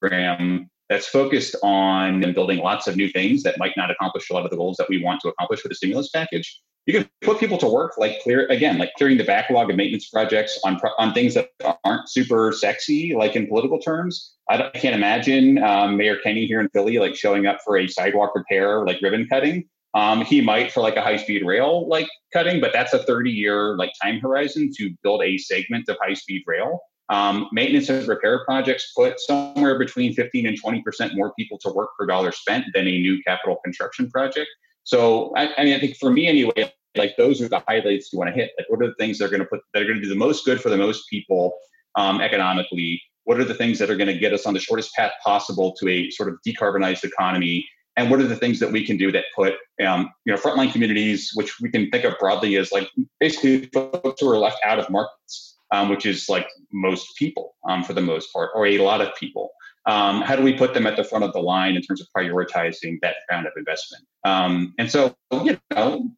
program 0.00 0.70
that's 0.88 1.06
focused 1.06 1.54
on 1.62 2.32
building 2.32 2.58
lots 2.58 2.88
of 2.88 2.96
new 2.96 3.08
things 3.08 3.42
that 3.42 3.58
might 3.58 3.76
not 3.76 3.90
accomplish 3.90 4.30
a 4.30 4.32
lot 4.32 4.44
of 4.44 4.50
the 4.50 4.56
goals 4.56 4.76
that 4.78 4.88
we 4.88 5.02
want 5.02 5.20
to 5.20 5.28
accomplish 5.28 5.62
with 5.62 5.72
a 5.72 5.74
stimulus 5.74 6.08
package. 6.08 6.60
You 6.86 6.94
can 6.94 7.08
put 7.20 7.38
people 7.38 7.58
to 7.58 7.68
work, 7.68 7.98
like 7.98 8.20
clear 8.22 8.46
again, 8.48 8.78
like 8.78 8.92
clearing 8.96 9.18
the 9.18 9.24
backlog 9.24 9.70
of 9.70 9.76
maintenance 9.76 10.08
projects 10.08 10.58
on 10.64 10.80
on 10.98 11.12
things 11.12 11.34
that 11.34 11.50
aren't 11.84 12.08
super 12.08 12.52
sexy, 12.52 13.14
like 13.14 13.36
in 13.36 13.46
political 13.46 13.78
terms. 13.78 14.34
I, 14.48 14.70
I 14.74 14.78
can't 14.78 14.94
imagine 14.94 15.62
um, 15.62 15.98
Mayor 15.98 16.16
Kenney 16.24 16.46
here 16.46 16.58
in 16.58 16.70
Philly 16.70 16.98
like 16.98 17.14
showing 17.14 17.46
up 17.46 17.58
for 17.64 17.76
a 17.76 17.86
sidewalk 17.86 18.32
repair, 18.34 18.84
like 18.84 19.00
ribbon 19.02 19.28
cutting. 19.28 19.68
Um, 19.94 20.24
he 20.24 20.40
might 20.40 20.70
for 20.70 20.80
like 20.80 20.96
a 20.96 21.02
high 21.02 21.16
speed 21.16 21.44
rail 21.44 21.88
like 21.88 22.08
cutting, 22.32 22.60
but 22.60 22.72
that's 22.72 22.92
a 22.92 23.00
30 23.00 23.30
year 23.30 23.76
like 23.76 23.92
time 24.02 24.20
horizon 24.20 24.70
to 24.76 24.90
build 25.02 25.22
a 25.22 25.36
segment 25.38 25.88
of 25.88 25.96
high 26.00 26.14
speed 26.14 26.42
rail. 26.46 26.80
Um, 27.08 27.48
maintenance 27.50 27.88
and 27.88 28.06
repair 28.06 28.44
projects 28.44 28.92
put 28.96 29.18
somewhere 29.18 29.76
between 29.76 30.14
15 30.14 30.46
and 30.46 30.62
20% 30.62 31.16
more 31.16 31.32
people 31.36 31.58
to 31.58 31.70
work 31.70 31.90
per 31.98 32.06
dollar 32.06 32.30
spent 32.30 32.66
than 32.72 32.86
a 32.86 33.00
new 33.00 33.20
capital 33.24 33.56
construction 33.64 34.08
project. 34.08 34.48
So, 34.84 35.32
I, 35.36 35.52
I 35.58 35.64
mean, 35.64 35.74
I 35.74 35.80
think 35.80 35.96
for 35.96 36.10
me 36.10 36.28
anyway, 36.28 36.72
like 36.96 37.16
those 37.16 37.40
are 37.42 37.48
the 37.48 37.62
highlights 37.66 38.12
you 38.12 38.18
want 38.18 38.32
to 38.32 38.34
hit. 38.34 38.52
Like, 38.56 38.70
what 38.70 38.80
are 38.82 38.86
the 38.86 38.94
things 38.94 39.18
that 39.18 39.24
are 39.24 39.28
going 39.28 39.40
to 39.40 39.46
put 39.46 39.60
that 39.74 39.82
are 39.82 39.86
going 39.86 39.96
to 39.96 40.02
do 40.02 40.08
the 40.08 40.14
most 40.14 40.44
good 40.44 40.60
for 40.60 40.70
the 40.70 40.76
most 40.76 41.08
people 41.10 41.56
um, 41.96 42.20
economically? 42.20 43.02
What 43.24 43.40
are 43.40 43.44
the 43.44 43.54
things 43.54 43.78
that 43.80 43.90
are 43.90 43.96
going 43.96 44.08
to 44.08 44.18
get 44.18 44.32
us 44.32 44.46
on 44.46 44.54
the 44.54 44.60
shortest 44.60 44.94
path 44.94 45.12
possible 45.24 45.74
to 45.80 45.88
a 45.88 46.10
sort 46.10 46.28
of 46.28 46.36
decarbonized 46.46 47.04
economy? 47.04 47.68
And 48.00 48.10
what 48.10 48.20
are 48.20 48.26
the 48.26 48.36
things 48.36 48.58
that 48.60 48.72
we 48.72 48.84
can 48.84 48.96
do 48.96 49.12
that 49.12 49.24
put, 49.36 49.54
um, 49.84 50.10
you 50.24 50.32
know, 50.32 50.38
frontline 50.38 50.72
communities, 50.72 51.30
which 51.34 51.60
we 51.60 51.70
can 51.70 51.90
think 51.90 52.04
of 52.04 52.14
broadly 52.18 52.56
as 52.56 52.72
like 52.72 52.88
basically 53.18 53.66
folks 53.66 54.20
who 54.20 54.30
are 54.30 54.38
left 54.38 54.58
out 54.64 54.78
of 54.78 54.88
markets 54.90 55.50
um, 55.72 55.88
which 55.88 56.06
is 56.06 56.28
like 56.28 56.48
most 56.72 57.16
people 57.16 57.54
um, 57.68 57.84
for 57.84 57.92
the 57.92 58.00
most 58.00 58.32
part, 58.32 58.50
or 58.54 58.66
a 58.66 58.78
lot 58.78 59.00
of 59.00 59.14
people. 59.14 59.50
Um, 59.86 60.20
how 60.20 60.36
do 60.36 60.42
we 60.42 60.52
put 60.52 60.74
them 60.74 60.86
at 60.86 60.96
the 60.96 61.04
front 61.04 61.24
of 61.24 61.32
the 61.32 61.40
line 61.40 61.74
in 61.74 61.82
terms 61.82 62.00
of 62.00 62.08
prioritizing 62.16 62.98
that 63.02 63.16
kind 63.30 63.46
of 63.46 63.52
investment? 63.56 64.04
Um, 64.24 64.74
and 64.78 64.90
so, 64.90 65.16
you 65.32 65.58
know, 65.70 66.10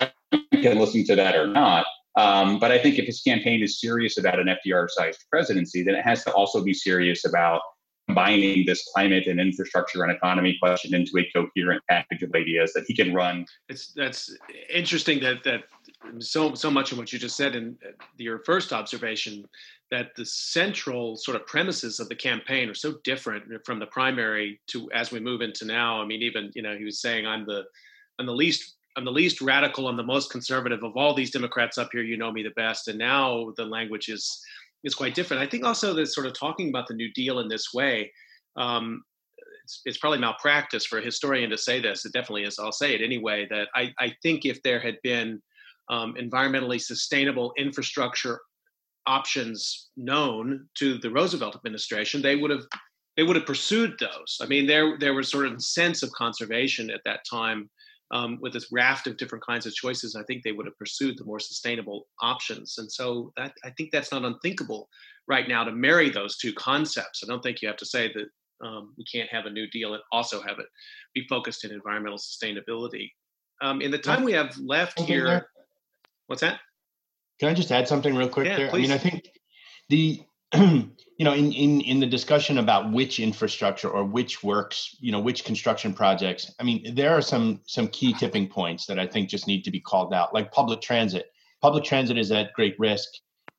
you 0.00 0.62
can 0.62 0.78
listen 0.78 1.04
to 1.06 1.16
that 1.16 1.36
or 1.36 1.46
not. 1.46 1.86
Um, 2.16 2.58
but 2.58 2.70
I 2.70 2.78
think 2.78 2.98
if 2.98 3.06
his 3.06 3.22
campaign 3.22 3.62
is 3.62 3.80
serious 3.80 4.18
about 4.18 4.38
an 4.38 4.48
FDR 4.66 4.88
sized 4.90 5.24
presidency, 5.30 5.82
then 5.82 5.94
it 5.94 6.02
has 6.02 6.24
to 6.24 6.32
also 6.32 6.62
be 6.62 6.74
serious 6.74 7.24
about 7.24 7.62
combining 8.08 8.66
this 8.66 8.88
climate 8.94 9.26
and 9.26 9.40
infrastructure 9.40 10.02
and 10.02 10.12
economy 10.12 10.56
question 10.60 10.94
into 10.94 11.12
a 11.18 11.30
coherent 11.32 11.82
package 11.88 12.22
of 12.22 12.34
ideas 12.34 12.72
that 12.72 12.84
he 12.86 12.94
can 12.94 13.14
run. 13.14 13.46
It's 13.68 13.92
that's 13.92 14.36
interesting 14.72 15.20
that 15.20 15.44
that 15.44 15.64
so 16.18 16.54
so 16.54 16.70
much 16.70 16.92
of 16.92 16.98
what 16.98 17.12
you 17.12 17.18
just 17.18 17.36
said 17.36 17.54
in 17.54 17.76
uh, 17.86 17.92
your 18.16 18.40
first 18.40 18.72
observation 18.72 19.44
that 19.90 20.16
the 20.16 20.24
central 20.24 21.16
sort 21.16 21.36
of 21.36 21.46
premises 21.46 22.00
of 22.00 22.08
the 22.08 22.14
campaign 22.14 22.68
are 22.68 22.74
so 22.74 22.94
different 23.04 23.44
from 23.64 23.78
the 23.78 23.86
primary 23.86 24.60
to 24.66 24.90
as 24.92 25.12
we 25.12 25.20
move 25.20 25.42
into 25.42 25.64
now. 25.64 26.02
I 26.02 26.06
mean, 26.06 26.22
even 26.22 26.50
you 26.54 26.62
know, 26.62 26.76
he 26.76 26.84
was 26.84 27.00
saying, 27.00 27.26
"I'm 27.26 27.46
the 27.46 27.64
I'm 28.18 28.26
the 28.26 28.34
least 28.34 28.76
I'm 28.96 29.04
the 29.04 29.12
least 29.12 29.40
radical 29.40 29.88
and 29.88 29.98
the 29.98 30.02
most 30.02 30.30
conservative 30.30 30.82
of 30.82 30.96
all 30.96 31.14
these 31.14 31.30
Democrats 31.30 31.78
up 31.78 31.90
here. 31.92 32.02
You 32.02 32.16
know 32.16 32.32
me 32.32 32.42
the 32.42 32.50
best." 32.50 32.88
And 32.88 32.98
now 32.98 33.52
the 33.56 33.64
language 33.64 34.08
is 34.08 34.42
is 34.84 34.94
quite 34.94 35.14
different. 35.14 35.42
I 35.42 35.46
think 35.46 35.64
also 35.64 35.94
that 35.94 36.06
sort 36.06 36.26
of 36.26 36.38
talking 36.38 36.68
about 36.68 36.86
the 36.86 36.94
New 36.94 37.12
Deal 37.12 37.38
in 37.40 37.48
this 37.48 37.72
way. 37.72 38.12
Um, 38.56 39.02
it's, 39.64 39.80
it's, 39.84 39.98
probably 39.98 40.18
malpractice 40.18 40.84
for 40.84 40.98
a 40.98 41.02
historian 41.02 41.50
to 41.50 41.58
say 41.58 41.80
this. 41.80 42.04
It 42.04 42.12
definitely 42.12 42.42
is. 42.42 42.58
I'll 42.58 42.72
say 42.72 42.94
it 42.94 43.00
anyway. 43.02 43.46
That 43.48 43.68
I, 43.74 43.92
I 43.98 44.14
think 44.22 44.44
if 44.44 44.62
there 44.62 44.80
had 44.80 44.96
been 45.02 45.40
um, 45.88 46.14
environmentally 46.14 46.80
sustainable 46.80 47.52
infrastructure 47.56 48.40
options 49.06 49.90
known 49.96 50.68
to 50.78 50.98
the 50.98 51.10
Roosevelt 51.10 51.56
administration, 51.56 52.22
they 52.22 52.36
would 52.36 52.50
have 52.50 52.64
they 53.16 53.22
would 53.22 53.36
have 53.36 53.46
pursued 53.46 53.94
those. 54.00 54.38
I 54.40 54.46
mean, 54.46 54.66
there 54.66 54.98
there 54.98 55.14
was 55.14 55.30
sort 55.30 55.46
of 55.46 55.54
a 55.54 55.60
sense 55.60 56.02
of 56.02 56.10
conservation 56.12 56.90
at 56.90 57.02
that 57.04 57.20
time 57.30 57.70
um, 58.12 58.38
with 58.40 58.52
this 58.52 58.70
raft 58.70 59.06
of 59.06 59.16
different 59.16 59.44
kinds 59.44 59.66
of 59.66 59.74
choices. 59.74 60.14
I 60.14 60.22
think 60.24 60.42
they 60.42 60.52
would 60.52 60.66
have 60.66 60.78
pursued 60.78 61.18
the 61.18 61.24
more 61.24 61.40
sustainable 61.40 62.06
options, 62.20 62.76
and 62.78 62.90
so 62.90 63.32
that 63.36 63.52
I 63.64 63.70
think 63.70 63.90
that's 63.90 64.12
not 64.12 64.24
unthinkable 64.24 64.88
right 65.28 65.48
now 65.48 65.64
to 65.64 65.72
marry 65.72 66.10
those 66.10 66.36
two 66.36 66.52
concepts. 66.52 67.22
I 67.24 67.26
don't 67.26 67.42
think 67.42 67.62
you 67.62 67.68
have 67.68 67.76
to 67.78 67.86
say 67.86 68.12
that 68.12 68.66
um, 68.66 68.94
we 68.96 69.04
can't 69.04 69.30
have 69.30 69.46
a 69.46 69.50
New 69.50 69.68
Deal 69.68 69.94
and 69.94 70.02
also 70.12 70.40
have 70.42 70.58
it 70.58 70.66
be 71.14 71.26
focused 71.28 71.64
in 71.64 71.72
environmental 71.72 72.18
sustainability. 72.18 73.10
Um, 73.60 73.80
in 73.80 73.90
the 73.90 73.98
time 73.98 74.24
we 74.24 74.32
have 74.32 74.56
left 74.58 74.98
here, 75.00 75.46
What's 76.32 76.40
that? 76.40 76.60
Can 77.40 77.50
I 77.50 77.54
just 77.54 77.70
add 77.70 77.86
something 77.86 78.16
real 78.16 78.26
quick 78.26 78.46
yeah, 78.46 78.56
there? 78.56 78.70
Please. 78.70 78.88
I 78.88 78.88
mean, 78.88 78.92
I 78.92 78.98
think 78.98 79.30
the 79.90 80.22
you 81.22 81.24
know 81.24 81.32
in, 81.32 81.52
in 81.52 81.80
in 81.82 82.00
the 82.00 82.06
discussion 82.06 82.58
about 82.58 82.92
which 82.92 83.20
infrastructure 83.20 83.88
or 83.88 84.04
which 84.04 84.42
works 84.42 84.96
you 85.00 85.10
know 85.10 85.20
which 85.20 85.44
construction 85.44 85.94
projects 85.94 86.52
i 86.60 86.62
mean 86.62 86.94
there 86.94 87.12
are 87.14 87.22
some 87.22 87.60
some 87.66 87.88
key 87.88 88.12
tipping 88.12 88.48
points 88.48 88.84
that 88.84 88.98
i 88.98 89.06
think 89.06 89.28
just 89.28 89.46
need 89.46 89.62
to 89.62 89.70
be 89.70 89.80
called 89.80 90.12
out 90.12 90.34
like 90.34 90.52
public 90.52 90.80
transit. 90.80 91.26
Public 91.62 91.84
transit 91.84 92.18
is 92.18 92.32
at 92.32 92.52
great 92.54 92.74
risk 92.78 93.08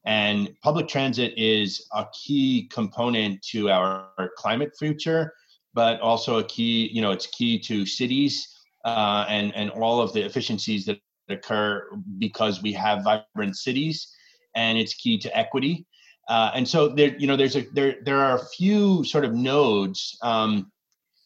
and 0.05 0.49
public 0.61 0.89
transit 0.89 1.33
is 1.37 1.87
a 1.93 2.05
key 2.13 2.67
component 2.69 3.41
to 3.41 3.69
our, 3.69 4.09
our 4.17 4.29
climate 4.37 4.73
future 4.77 5.33
but 5.73 6.01
also 6.01 6.37
a 6.39 6.43
key 6.43 6.89
you 6.91 7.01
know 7.01 7.11
it's 7.11 7.27
key 7.27 7.57
to 7.57 7.85
cities 7.85 8.47
uh, 8.85 9.25
and 9.29 9.55
and 9.55 9.69
all 9.71 10.01
of 10.01 10.11
the 10.13 10.21
efficiencies 10.21 10.85
that 10.85 10.99
occur 11.29 11.89
because 12.19 12.61
we 12.61 12.73
have 12.73 13.03
vibrant 13.03 13.55
cities 13.55 14.13
and 14.55 14.77
it's 14.77 14.93
key 14.93 15.17
to 15.17 15.35
equity 15.35 15.87
uh, 16.29 16.51
and 16.53 16.67
so 16.67 16.87
there 16.87 17.15
you 17.17 17.27
know 17.27 17.35
there's 17.35 17.55
a 17.55 17.61
there 17.73 17.97
there 18.03 18.19
are 18.19 18.35
a 18.35 18.45
few 18.45 19.03
sort 19.03 19.25
of 19.25 19.33
nodes 19.33 20.17
um, 20.21 20.71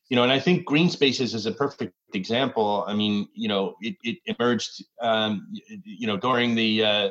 you 0.10 0.16
know 0.16 0.24
and 0.24 0.32
i 0.32 0.40
think 0.40 0.66
green 0.66 0.90
spaces 0.90 1.34
is 1.34 1.46
a 1.46 1.52
perfect 1.52 1.94
example. 2.14 2.84
I 2.88 2.94
mean 2.94 3.28
you 3.34 3.48
know 3.48 3.76
it, 3.82 3.96
it 4.04 4.18
emerged 4.26 4.84
um, 5.02 5.48
you 5.84 6.08
know 6.08 6.18
during 6.18 6.56
the 6.56 6.84
uh, 6.84 7.10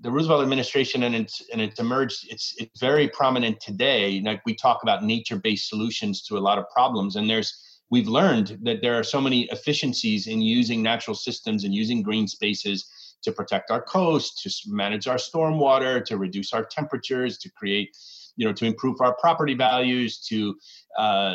the 0.00 0.10
Roosevelt 0.10 0.42
administration 0.42 1.04
and 1.04 1.14
it's 1.14 1.42
and 1.52 1.60
it's 1.60 1.78
emerged 1.78 2.26
it's 2.30 2.54
it's 2.58 2.80
very 2.80 3.08
prominent 3.08 3.60
today. 3.60 4.20
Like 4.24 4.42
we 4.46 4.54
talk 4.54 4.82
about 4.82 5.04
nature-based 5.04 5.68
solutions 5.68 6.22
to 6.24 6.38
a 6.38 6.40
lot 6.40 6.58
of 6.58 6.64
problems 6.70 7.16
and 7.16 7.28
there's 7.28 7.80
we've 7.90 8.08
learned 8.08 8.58
that 8.62 8.80
there 8.80 8.98
are 8.98 9.04
so 9.04 9.20
many 9.20 9.42
efficiencies 9.50 10.26
in 10.26 10.40
using 10.40 10.82
natural 10.82 11.14
systems 11.14 11.64
and 11.64 11.74
using 11.74 12.02
green 12.02 12.26
spaces 12.26 12.88
to 13.22 13.32
protect 13.32 13.70
our 13.70 13.82
coast, 13.82 14.42
to 14.42 14.50
manage 14.66 15.06
our 15.06 15.16
stormwater, 15.16 16.04
to 16.04 16.16
reduce 16.16 16.52
our 16.52 16.64
temperatures, 16.64 17.38
to 17.38 17.50
create, 17.50 17.96
you 18.36 18.46
know, 18.46 18.52
to 18.52 18.64
improve 18.64 19.00
our 19.00 19.14
property 19.20 19.54
values, 19.54 20.18
to 20.28 20.56
uh, 20.98 21.34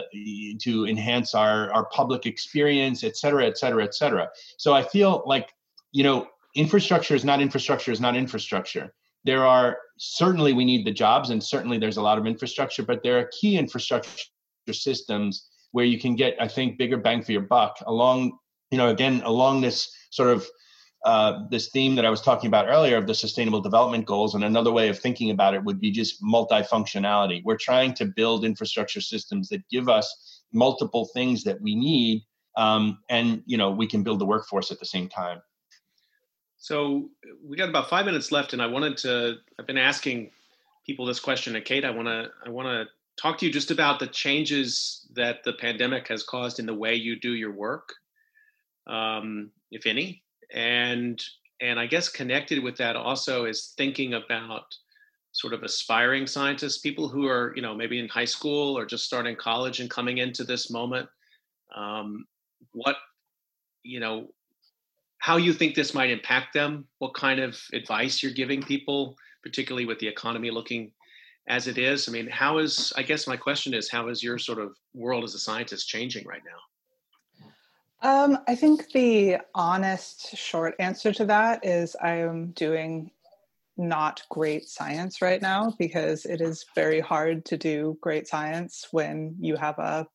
to 0.60 0.86
enhance 0.88 1.36
our 1.36 1.72
our 1.74 1.86
public 1.86 2.26
experience, 2.26 3.04
et 3.04 3.16
cetera, 3.18 3.46
et 3.46 3.58
cetera, 3.58 3.84
et 3.84 3.94
cetera. 3.94 4.30
So 4.58 4.74
I 4.74 4.84
feel 4.84 5.24
like, 5.26 5.54
you 5.92 6.04
know, 6.04 6.28
infrastructure 6.56 7.16
is 7.16 7.24
not 7.24 7.42
infrastructure 7.42 7.92
is 7.92 8.02
not 8.02 8.16
infrastructure. 8.16 8.94
There 9.24 9.46
are 9.46 9.78
certainly 9.98 10.54
we 10.54 10.66
need 10.66 10.86
the 10.86 10.92
jobs, 10.92 11.30
and 11.30 11.44
certainly 11.44 11.78
there's 11.78 11.98
a 11.98 12.02
lot 12.02 12.18
of 12.18 12.26
infrastructure, 12.26 12.84
but 12.84 13.04
there 13.04 13.18
are 13.20 13.30
key 13.40 13.58
infrastructure 13.58 14.26
systems 14.72 15.48
where 15.72 15.86
you 15.86 16.00
can 16.00 16.16
get, 16.16 16.36
I 16.40 16.48
think, 16.48 16.78
bigger 16.78 16.98
bang 16.98 17.22
for 17.22 17.34
your 17.34 17.42
buck 17.42 17.78
along, 17.86 18.38
you 18.72 18.78
know, 18.78 18.90
again, 18.90 19.22
along 19.26 19.62
this 19.62 19.92
sort 20.12 20.30
of 20.30 20.48
uh, 21.06 21.46
this 21.50 21.70
theme 21.70 21.96
that 21.96 22.06
I 22.06 22.10
was 22.10 22.22
talking 22.22 22.48
about 22.48 22.68
earlier 22.68 22.98
of 22.98 23.08
the 23.08 23.16
sustainable 23.16 23.62
development 23.62 24.06
goals. 24.06 24.36
And 24.36 24.44
another 24.44 24.72
way 24.72 24.90
of 24.90 25.00
thinking 25.00 25.32
about 25.32 25.54
it 25.54 25.64
would 25.64 25.80
be 25.80 25.92
just 25.92 26.22
multifunctionality. 26.22 27.44
We're 27.44 27.58
trying 27.58 27.94
to 27.96 28.06
build 28.06 28.44
infrastructure 28.44 29.02
systems 29.02 29.50
that 29.50 29.68
give 29.70 29.90
us 29.90 30.42
multiple 30.52 31.10
things 31.14 31.44
that 31.44 31.62
we 31.62 31.76
need. 31.76 32.24
Um, 32.56 33.00
and, 33.10 33.44
you 33.46 33.58
know, 33.58 33.72
we 33.72 33.88
can 33.88 34.04
build 34.04 34.20
the 34.20 34.26
workforce 34.26 34.72
at 34.72 34.80
the 34.80 34.86
same 34.86 35.08
time. 35.08 35.42
So 36.58 37.10
we 37.46 37.56
got 37.56 37.70
about 37.70 37.90
five 37.90 38.06
minutes 38.06 38.32
left, 38.32 38.54
and 38.54 38.62
I 38.62 38.66
wanted 38.66 38.98
to. 38.98 39.36
I've 39.60 39.68
been 39.68 39.78
asking 39.78 40.32
people 40.86 41.06
this 41.06 41.20
question, 41.20 41.56
and 41.56 41.64
Kate, 41.64 41.86
I 41.86 41.92
want 41.92 42.08
to. 42.08 42.32
I 42.46 42.50
want 42.50 42.68
to 42.68 42.86
talk 43.22 43.38
to 43.38 43.46
you 43.46 43.52
just 43.52 43.72
about 43.72 44.00
the 44.00 44.08
changes 44.08 45.08
that 45.14 45.44
the 45.44 45.54
pandemic 45.54 46.08
has 46.08 46.24
caused 46.24 46.60
in 46.60 46.66
the 46.66 46.74
way 46.74 46.96
you 46.96 47.20
do 47.20 47.34
your 47.34 47.52
work, 47.52 47.94
um, 48.88 49.52
if 49.72 49.86
any, 49.86 50.24
and 50.54 51.22
and 51.60 51.80
I 51.80 51.88
guess 51.88 52.10
connected 52.10 52.64
with 52.64 52.78
that 52.78 52.96
also 52.96 53.46
is 53.46 53.74
thinking 53.78 54.14
about 54.14 54.66
sort 55.32 55.54
of 55.54 55.64
aspiring 55.64 56.28
scientists, 56.28 56.80
people 56.80 57.08
who 57.08 57.28
are 57.28 57.54
you 57.56 57.62
know 57.62 57.76
maybe 57.76 58.00
in 58.00 58.08
high 58.08 58.26
school 58.26 58.78
or 58.78 58.86
just 58.86 59.06
starting 59.06 59.36
college 59.36 59.80
and 59.80 59.90
coming 59.90 60.20
into 60.20 60.44
this 60.44 60.70
moment. 60.70 61.10
Um, 61.76 62.26
what 62.72 62.98
you 63.84 64.00
know 64.00 64.28
how 65.20 65.38
you 65.38 65.52
think 65.52 65.76
this 65.76 65.94
might 65.94 66.10
impact 66.10 66.54
them 66.54 66.86
what 67.00 67.14
kind 67.14 67.40
of 67.40 67.60
advice 67.74 68.22
you're 68.22 68.32
giving 68.32 68.62
people 68.62 69.16
particularly 69.44 69.86
with 69.86 70.00
the 70.00 70.08
economy 70.08 70.52
looking 70.52 70.92
as 71.48 71.68
it 71.68 71.78
is? 71.78 72.08
I 72.08 72.12
mean, 72.12 72.28
how 72.28 72.58
is, 72.58 72.92
I 72.98 73.04
guess 73.04 73.28
my 73.28 73.38
question 73.38 73.74
is, 73.74 73.90
how 73.90 74.10
is 74.10 74.22
your 74.22 74.38
sort 74.38 74.60
of 74.60 74.76
world 74.94 75.24
as 75.24 75.34
a 75.34 75.40
scientist 75.40 75.88
changing 75.88 76.26
right 76.28 76.42
now? 76.46 76.60
Um, 78.02 78.38
I 78.48 78.56
think 78.56 78.92
the 78.92 79.38
honest 79.56 80.36
short 80.38 80.76
answer 80.80 81.12
to 81.14 81.26
that 81.26 81.66
is 81.66 81.96
I 82.02 82.18
am 82.18 82.52
doing 82.52 83.12
not 83.76 84.24
great 84.30 84.68
science 84.68 85.22
right 85.22 85.42
now 85.42 85.74
because 85.78 86.26
it 86.26 86.42
is 86.42 86.66
very 86.76 87.00
hard 87.00 87.46
to 87.46 87.58
do 87.58 87.98
great 88.02 88.28
science 88.28 88.88
when 88.92 89.36
you 89.40 89.56
have 89.56 89.80
a 89.80 90.08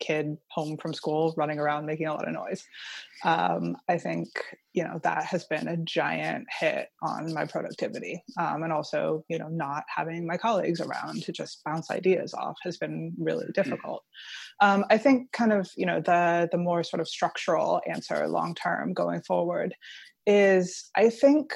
kid 0.00 0.36
home 0.50 0.76
from 0.76 0.94
school 0.94 1.34
running 1.36 1.58
around 1.58 1.86
making 1.86 2.06
a 2.06 2.12
lot 2.12 2.26
of 2.26 2.34
noise. 2.34 2.64
Um, 3.24 3.76
I 3.88 3.98
think 3.98 4.28
you 4.72 4.84
know 4.84 5.00
that 5.02 5.24
has 5.24 5.44
been 5.44 5.68
a 5.68 5.76
giant 5.76 6.46
hit 6.58 6.88
on 7.02 7.32
my 7.32 7.46
productivity, 7.46 8.22
um, 8.38 8.62
and 8.62 8.72
also 8.72 9.24
you 9.28 9.38
know 9.38 9.48
not 9.48 9.84
having 9.94 10.26
my 10.26 10.36
colleagues 10.36 10.80
around 10.80 11.22
to 11.22 11.32
just 11.32 11.62
bounce 11.64 11.90
ideas 11.90 12.34
off 12.34 12.56
has 12.62 12.76
been 12.76 13.12
really 13.18 13.46
mm. 13.46 13.54
difficult. 13.54 14.02
Um, 14.60 14.84
I 14.90 14.98
think 14.98 15.32
kind 15.32 15.52
of 15.52 15.70
you 15.76 15.86
know 15.86 16.00
the 16.00 16.48
the 16.50 16.58
more 16.58 16.82
sort 16.82 17.00
of 17.00 17.08
structural 17.08 17.80
answer 17.86 18.26
long 18.28 18.54
term 18.54 18.92
going 18.92 19.22
forward 19.22 19.74
is 20.26 20.90
I 20.96 21.10
think 21.10 21.52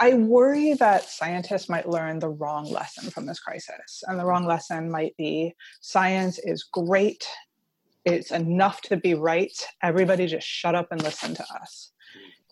I 0.00 0.14
worry 0.14 0.74
that 0.74 1.08
scientists 1.08 1.68
might 1.68 1.88
learn 1.88 2.20
the 2.20 2.28
wrong 2.28 2.70
lesson 2.70 3.10
from 3.10 3.26
this 3.26 3.40
crisis. 3.40 4.04
And 4.06 4.18
the 4.18 4.24
wrong 4.24 4.46
lesson 4.46 4.90
might 4.90 5.16
be 5.16 5.54
science 5.80 6.38
is 6.38 6.68
great, 6.72 7.26
it's 8.04 8.30
enough 8.30 8.80
to 8.82 8.96
be 8.96 9.14
right. 9.14 9.52
Everybody 9.82 10.26
just 10.26 10.46
shut 10.46 10.74
up 10.74 10.88
and 10.90 11.02
listen 11.02 11.34
to 11.34 11.44
us. 11.60 11.92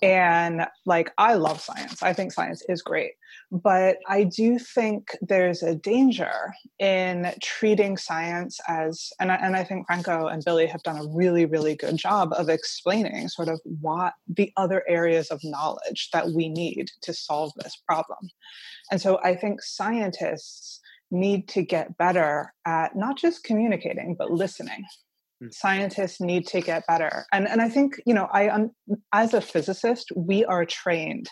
And 0.02 0.66
like, 0.84 1.10
I 1.16 1.34
love 1.34 1.60
science, 1.60 2.02
I 2.02 2.12
think 2.12 2.32
science 2.32 2.62
is 2.68 2.82
great. 2.82 3.12
But 3.50 3.98
I 4.06 4.24
do 4.24 4.58
think 4.58 5.16
there's 5.22 5.62
a 5.62 5.74
danger 5.74 6.52
in 6.78 7.32
treating 7.42 7.96
science 7.96 8.58
as, 8.68 9.10
and 9.20 9.32
I, 9.32 9.36
and 9.36 9.56
I 9.56 9.64
think 9.64 9.86
Franco 9.86 10.26
and 10.26 10.44
Billy 10.44 10.66
have 10.66 10.82
done 10.82 10.98
a 10.98 11.06
really, 11.06 11.46
really 11.46 11.76
good 11.76 11.96
job 11.96 12.34
of 12.36 12.48
explaining 12.48 13.28
sort 13.28 13.48
of 13.48 13.60
what 13.80 14.14
the 14.28 14.52
other 14.56 14.84
areas 14.88 15.28
of 15.28 15.40
knowledge 15.44 16.10
that 16.12 16.30
we 16.30 16.48
need 16.48 16.90
to 17.02 17.14
solve 17.14 17.52
this 17.56 17.76
problem. 17.76 18.28
And 18.90 19.00
so 19.00 19.18
I 19.22 19.34
think 19.34 19.62
scientists 19.62 20.80
need 21.10 21.48
to 21.48 21.62
get 21.62 21.96
better 21.96 22.52
at 22.66 22.96
not 22.96 23.16
just 23.16 23.44
communicating, 23.44 24.14
but 24.18 24.30
listening. 24.30 24.84
Scientists 25.50 26.20
need 26.20 26.46
to 26.48 26.60
get 26.60 26.86
better. 26.86 27.26
And 27.32 27.48
and 27.48 27.60
i 27.60 27.68
think 27.68 28.00
you 28.06 28.14
know 28.14 28.28
i 28.32 28.48
um, 28.48 28.70
as 29.12 29.34
a 29.34 29.40
physicist 29.40 30.10
we 30.16 30.44
are 30.44 30.64
trained 30.64 31.28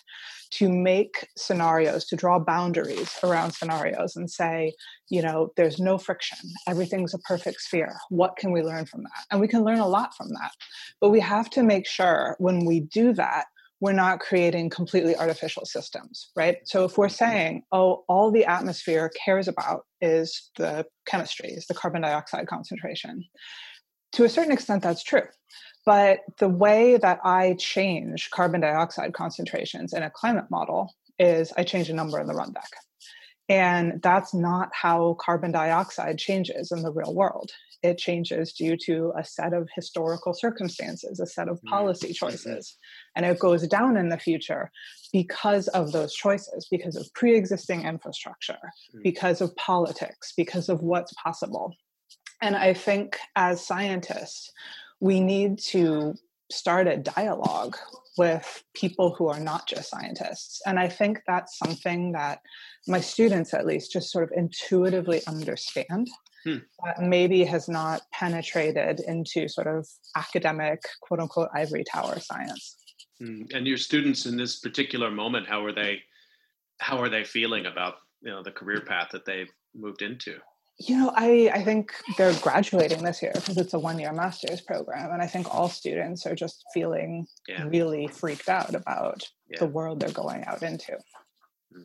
to 0.52 0.68
make 0.68 1.26
scenarios 1.36 2.04
to 2.06 2.16
draw 2.16 2.38
boundaries 2.38 3.10
around 3.24 3.52
scenarios 3.52 4.14
and 4.14 4.30
say 4.30 4.74
you 5.08 5.22
know 5.22 5.50
there's 5.56 5.78
no 5.78 5.98
friction. 5.98 6.38
Everything's 6.68 7.14
a 7.14 7.18
perfect 7.18 7.60
sphere. 7.60 7.96
What 8.10 8.36
can 8.36 8.52
we 8.52 8.62
learn 8.62 8.86
from 8.86 9.02
that? 9.02 9.24
And 9.30 9.40
we 9.40 9.48
can 9.48 9.64
learn 9.64 9.80
a 9.80 9.88
lot 9.88 10.14
from 10.14 10.28
that. 10.30 10.52
But 11.00 11.10
we 11.10 11.20
have 11.20 11.50
to 11.50 11.62
make 11.62 11.86
sure 11.86 12.36
when 12.38 12.64
we 12.64 12.80
do 12.80 13.12
that 13.14 13.46
we're 13.80 13.92
not 13.92 14.18
creating 14.18 14.70
completely 14.70 15.14
artificial 15.14 15.66
systems, 15.66 16.30
right? 16.34 16.56
So 16.64 16.84
if 16.84 16.96
we're 16.96 17.08
mm-hmm. 17.08 17.14
saying, 17.14 17.62
oh, 17.70 18.04
all 18.08 18.30
the 18.30 18.46
atmosphere 18.46 19.10
cares 19.24 19.46
about 19.46 19.82
is 20.00 20.50
the 20.56 20.86
chemistry, 21.06 21.50
is 21.50 21.66
the 21.66 21.74
carbon 21.74 22.00
dioxide 22.00 22.46
concentration, 22.46 23.24
to 24.14 24.24
a 24.24 24.28
certain 24.28 24.52
extent, 24.52 24.82
that's 24.82 25.02
true. 25.02 25.26
But 25.86 26.20
the 26.38 26.48
way 26.48 26.96
that 26.96 27.20
I 27.24 27.54
change 27.58 28.30
carbon 28.30 28.62
dioxide 28.62 29.12
concentrations 29.12 29.92
in 29.92 30.02
a 30.02 30.10
climate 30.10 30.50
model 30.50 30.94
is 31.18 31.52
I 31.56 31.64
change 31.64 31.90
a 31.90 31.94
number 31.94 32.18
in 32.20 32.26
the 32.26 32.34
run 32.34 32.52
deck. 32.52 32.70
And 33.48 34.00
that's 34.02 34.32
not 34.32 34.70
how 34.72 35.16
carbon 35.20 35.52
dioxide 35.52 36.18
changes 36.18 36.72
in 36.72 36.82
the 36.82 36.90
real 36.90 37.14
world. 37.14 37.50
It 37.82 37.98
changes 37.98 38.54
due 38.54 38.78
to 38.86 39.12
a 39.18 39.22
set 39.22 39.52
of 39.52 39.68
historical 39.74 40.32
circumstances, 40.32 41.20
a 41.20 41.26
set 41.26 41.48
of 41.48 41.58
mm-hmm. 41.58 41.68
policy 41.68 42.08
mm-hmm. 42.08 42.26
choices. 42.26 42.78
And 43.14 43.26
it 43.26 43.38
goes 43.38 43.68
down 43.68 43.98
in 43.98 44.08
the 44.08 44.18
future 44.18 44.70
because 45.12 45.68
of 45.68 45.92
those 45.92 46.14
choices, 46.14 46.66
because 46.70 46.96
of 46.96 47.12
pre 47.12 47.36
existing 47.36 47.84
infrastructure, 47.84 48.58
mm. 48.96 49.02
because 49.02 49.42
of 49.42 49.54
politics, 49.56 50.32
because 50.34 50.70
of 50.70 50.80
what's 50.80 51.12
possible. 51.22 51.74
And 52.42 52.56
I 52.56 52.74
think 52.74 53.18
as 53.36 53.64
scientists, 53.64 54.52
we 55.00 55.20
need 55.20 55.58
to 55.58 56.14
start 56.50 56.86
a 56.86 56.96
dialogue 56.96 57.76
with 58.16 58.62
people 58.74 59.14
who 59.14 59.28
are 59.28 59.40
not 59.40 59.66
just 59.66 59.90
scientists. 59.90 60.60
And 60.66 60.78
I 60.78 60.88
think 60.88 61.20
that's 61.26 61.58
something 61.58 62.12
that 62.12 62.40
my 62.86 63.00
students, 63.00 63.54
at 63.54 63.66
least, 63.66 63.92
just 63.92 64.12
sort 64.12 64.24
of 64.24 64.30
intuitively 64.36 65.22
understand. 65.26 66.08
Hmm. 66.44 66.58
That 66.84 67.00
maybe 67.00 67.42
has 67.44 67.68
not 67.68 68.02
penetrated 68.12 69.00
into 69.00 69.48
sort 69.48 69.66
of 69.66 69.88
academic, 70.14 70.82
quote 71.00 71.20
unquote, 71.20 71.48
ivory 71.54 71.84
tower 71.90 72.20
science. 72.20 72.76
Hmm. 73.18 73.42
And 73.54 73.66
your 73.66 73.78
students 73.78 74.26
in 74.26 74.36
this 74.36 74.60
particular 74.60 75.10
moment, 75.10 75.48
how 75.48 75.64
are 75.64 75.72
they? 75.72 76.02
How 76.80 76.98
are 76.98 77.08
they 77.08 77.24
feeling 77.24 77.66
about 77.66 77.94
you 78.20 78.30
know 78.30 78.42
the 78.42 78.50
career 78.50 78.82
path 78.82 79.08
that 79.12 79.24
they've 79.24 79.50
moved 79.74 80.02
into? 80.02 80.38
You 80.78 80.96
know 80.96 81.12
i 81.14 81.50
i 81.54 81.62
think 81.62 81.92
they're 82.16 82.34
graduating 82.40 83.02
this 83.02 83.22
year 83.22 83.32
because 83.34 83.56
it's 83.56 83.74
a 83.74 83.78
one 83.78 83.98
year 83.98 84.12
master's 84.12 84.60
program 84.60 85.12
and 85.12 85.22
i 85.22 85.26
think 85.26 85.52
all 85.54 85.68
students 85.68 86.26
are 86.26 86.34
just 86.34 86.64
feeling 86.72 87.26
yeah. 87.48 87.64
really 87.68 88.06
freaked 88.08 88.48
out 88.48 88.74
about 88.74 89.28
yeah. 89.48 89.58
the 89.58 89.66
world 89.66 90.00
they're 90.00 90.10
going 90.10 90.44
out 90.44 90.62
into 90.62 90.92
mm. 91.72 91.84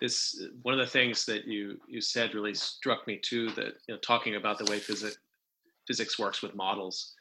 this 0.00 0.46
one 0.62 0.74
of 0.74 0.80
the 0.80 0.86
things 0.86 1.24
that 1.24 1.44
you 1.46 1.76
you 1.88 2.00
said 2.00 2.34
really 2.34 2.54
struck 2.54 3.06
me 3.06 3.18
too 3.18 3.50
that 3.50 3.74
you 3.88 3.94
know 3.94 3.98
talking 3.98 4.36
about 4.36 4.58
the 4.58 4.70
way 4.70 4.78
physics 4.78 5.18
physics 5.86 6.18
works 6.18 6.40
with 6.40 6.54
models 6.54 7.14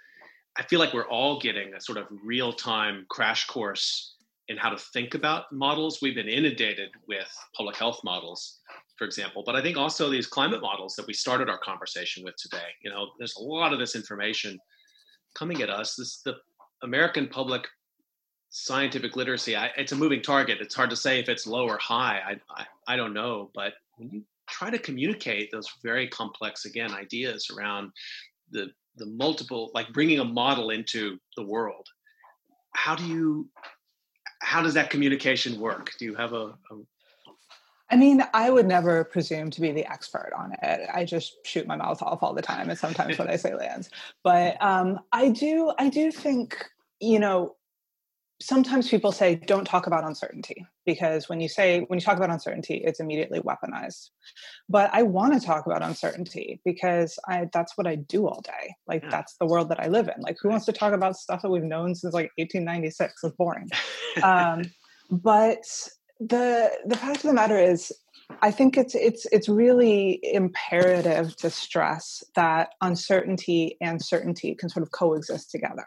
i 0.57 0.63
feel 0.63 0.79
like 0.79 0.93
we're 0.93 1.09
all 1.09 1.39
getting 1.39 1.73
a 1.73 1.81
sort 1.81 1.97
of 1.97 2.05
real 2.23 2.53
time 2.53 3.05
crash 3.09 3.47
course 3.47 4.15
in 4.47 4.57
how 4.57 4.69
to 4.69 4.77
think 4.77 5.15
about 5.15 5.51
models 5.51 5.99
we've 6.01 6.15
been 6.15 6.29
inundated 6.29 6.89
with 7.07 7.35
public 7.55 7.75
health 7.75 8.01
models 8.03 8.59
for 9.03 9.05
example. 9.05 9.43
But 9.45 9.57
I 9.57 9.61
think 9.61 9.75
also 9.75 10.09
these 10.09 10.27
climate 10.27 10.61
models 10.61 10.95
that 10.95 11.05
we 11.05 11.13
started 11.13 11.49
our 11.49 11.57
conversation 11.57 12.23
with 12.23 12.37
today, 12.37 12.69
you 12.85 12.89
know, 12.89 13.09
there's 13.17 13.35
a 13.35 13.41
lot 13.41 13.73
of 13.73 13.79
this 13.79 13.97
information 13.97 14.57
coming 15.35 15.61
at 15.61 15.69
us. 15.69 15.97
This 15.97 16.21
the 16.21 16.35
American 16.83 17.27
public 17.27 17.67
scientific 18.49 19.17
literacy. 19.17 19.57
I, 19.57 19.71
it's 19.75 19.91
a 19.91 19.97
moving 19.97 20.21
target. 20.21 20.59
It's 20.61 20.73
hard 20.73 20.89
to 20.89 20.95
say 20.95 21.19
if 21.19 21.27
it's 21.27 21.45
low 21.45 21.67
or 21.67 21.77
high. 21.79 22.21
I, 22.25 22.61
I 22.61 22.93
I 22.93 22.95
don't 22.95 23.13
know. 23.13 23.51
But 23.53 23.73
when 23.97 24.09
you 24.09 24.23
try 24.49 24.69
to 24.69 24.79
communicate 24.79 25.51
those 25.51 25.69
very 25.83 26.07
complex 26.07 26.63
again 26.63 26.93
ideas 26.93 27.49
around 27.53 27.91
the 28.51 28.67
the 28.95 29.07
multiple 29.07 29.69
like 29.73 29.91
bringing 29.91 30.19
a 30.19 30.23
model 30.23 30.69
into 30.69 31.17
the 31.35 31.45
world 31.45 31.87
how 32.75 32.93
do 32.93 33.05
you 33.07 33.49
how 34.41 34.61
does 34.61 34.73
that 34.73 34.89
communication 34.89 35.59
work 35.59 35.91
do 35.97 36.05
you 36.05 36.13
have 36.13 36.33
a, 36.33 36.53
a 36.71 36.75
I 37.93 37.95
mean, 37.95 38.23
I 38.33 38.49
would 38.49 38.65
never 38.65 39.03
presume 39.03 39.51
to 39.51 39.61
be 39.61 39.71
the 39.71 39.85
expert 39.85 40.31
on 40.35 40.51
it. 40.63 40.89
I 40.91 41.05
just 41.05 41.37
shoot 41.45 41.67
my 41.67 41.75
mouth 41.75 42.01
off 42.01 42.23
all 42.23 42.33
the 42.33 42.41
time, 42.41 42.71
and 42.71 42.79
sometimes 42.79 43.19
what 43.19 43.29
I 43.29 43.35
say 43.35 43.53
lands. 43.53 43.91
But 44.23 44.59
um, 44.63 44.99
I 45.11 45.29
do, 45.29 45.71
I 45.77 45.89
do 45.89 46.11
think, 46.11 46.65
you 46.99 47.19
know, 47.19 47.55
sometimes 48.41 48.89
people 48.89 49.11
say 49.11 49.35
don't 49.35 49.65
talk 49.65 49.85
about 49.85 50.05
uncertainty 50.05 50.65
because 50.87 51.29
when 51.29 51.39
you 51.39 51.47
say 51.47 51.81
when 51.81 51.99
you 51.99 52.03
talk 52.03 52.17
about 52.17 52.31
uncertainty, 52.31 52.81
it's 52.83 52.99
immediately 52.99 53.41
weaponized. 53.41 54.09
But 54.67 54.89
I 54.91 55.03
want 55.03 55.39
to 55.39 55.45
talk 55.45 55.67
about 55.67 55.83
uncertainty 55.83 56.61
because 56.65 57.19
I 57.27 57.47
that's 57.53 57.77
what 57.77 57.85
I 57.85 57.93
do 57.93 58.27
all 58.27 58.41
day. 58.41 58.73
Like 58.87 59.03
yeah. 59.03 59.09
that's 59.11 59.35
the 59.37 59.45
world 59.45 59.69
that 59.69 59.79
I 59.79 59.85
live 59.85 60.07
in. 60.07 60.19
Like 60.19 60.37
who 60.41 60.49
wants 60.49 60.65
to 60.65 60.73
talk 60.73 60.93
about 60.93 61.15
stuff 61.15 61.43
that 61.43 61.51
we've 61.51 61.61
known 61.61 61.93
since 61.93 62.15
like 62.15 62.31
1896? 62.37 63.23
It's 63.23 63.35
boring. 63.35 63.69
um, 64.23 64.63
but 65.11 65.63
the 66.29 66.71
the 66.85 66.97
fact 66.97 67.17
of 67.17 67.23
the 67.23 67.33
matter 67.33 67.57
is 67.57 67.91
I 68.41 68.51
think 68.51 68.77
it's 68.77 68.95
it's 68.95 69.25
it's 69.31 69.49
really 69.49 70.19
imperative 70.23 71.35
to 71.37 71.49
stress 71.49 72.23
that 72.35 72.69
uncertainty 72.81 73.77
and 73.81 74.01
certainty 74.01 74.55
can 74.55 74.69
sort 74.69 74.83
of 74.83 74.91
coexist 74.91 75.51
together. 75.51 75.85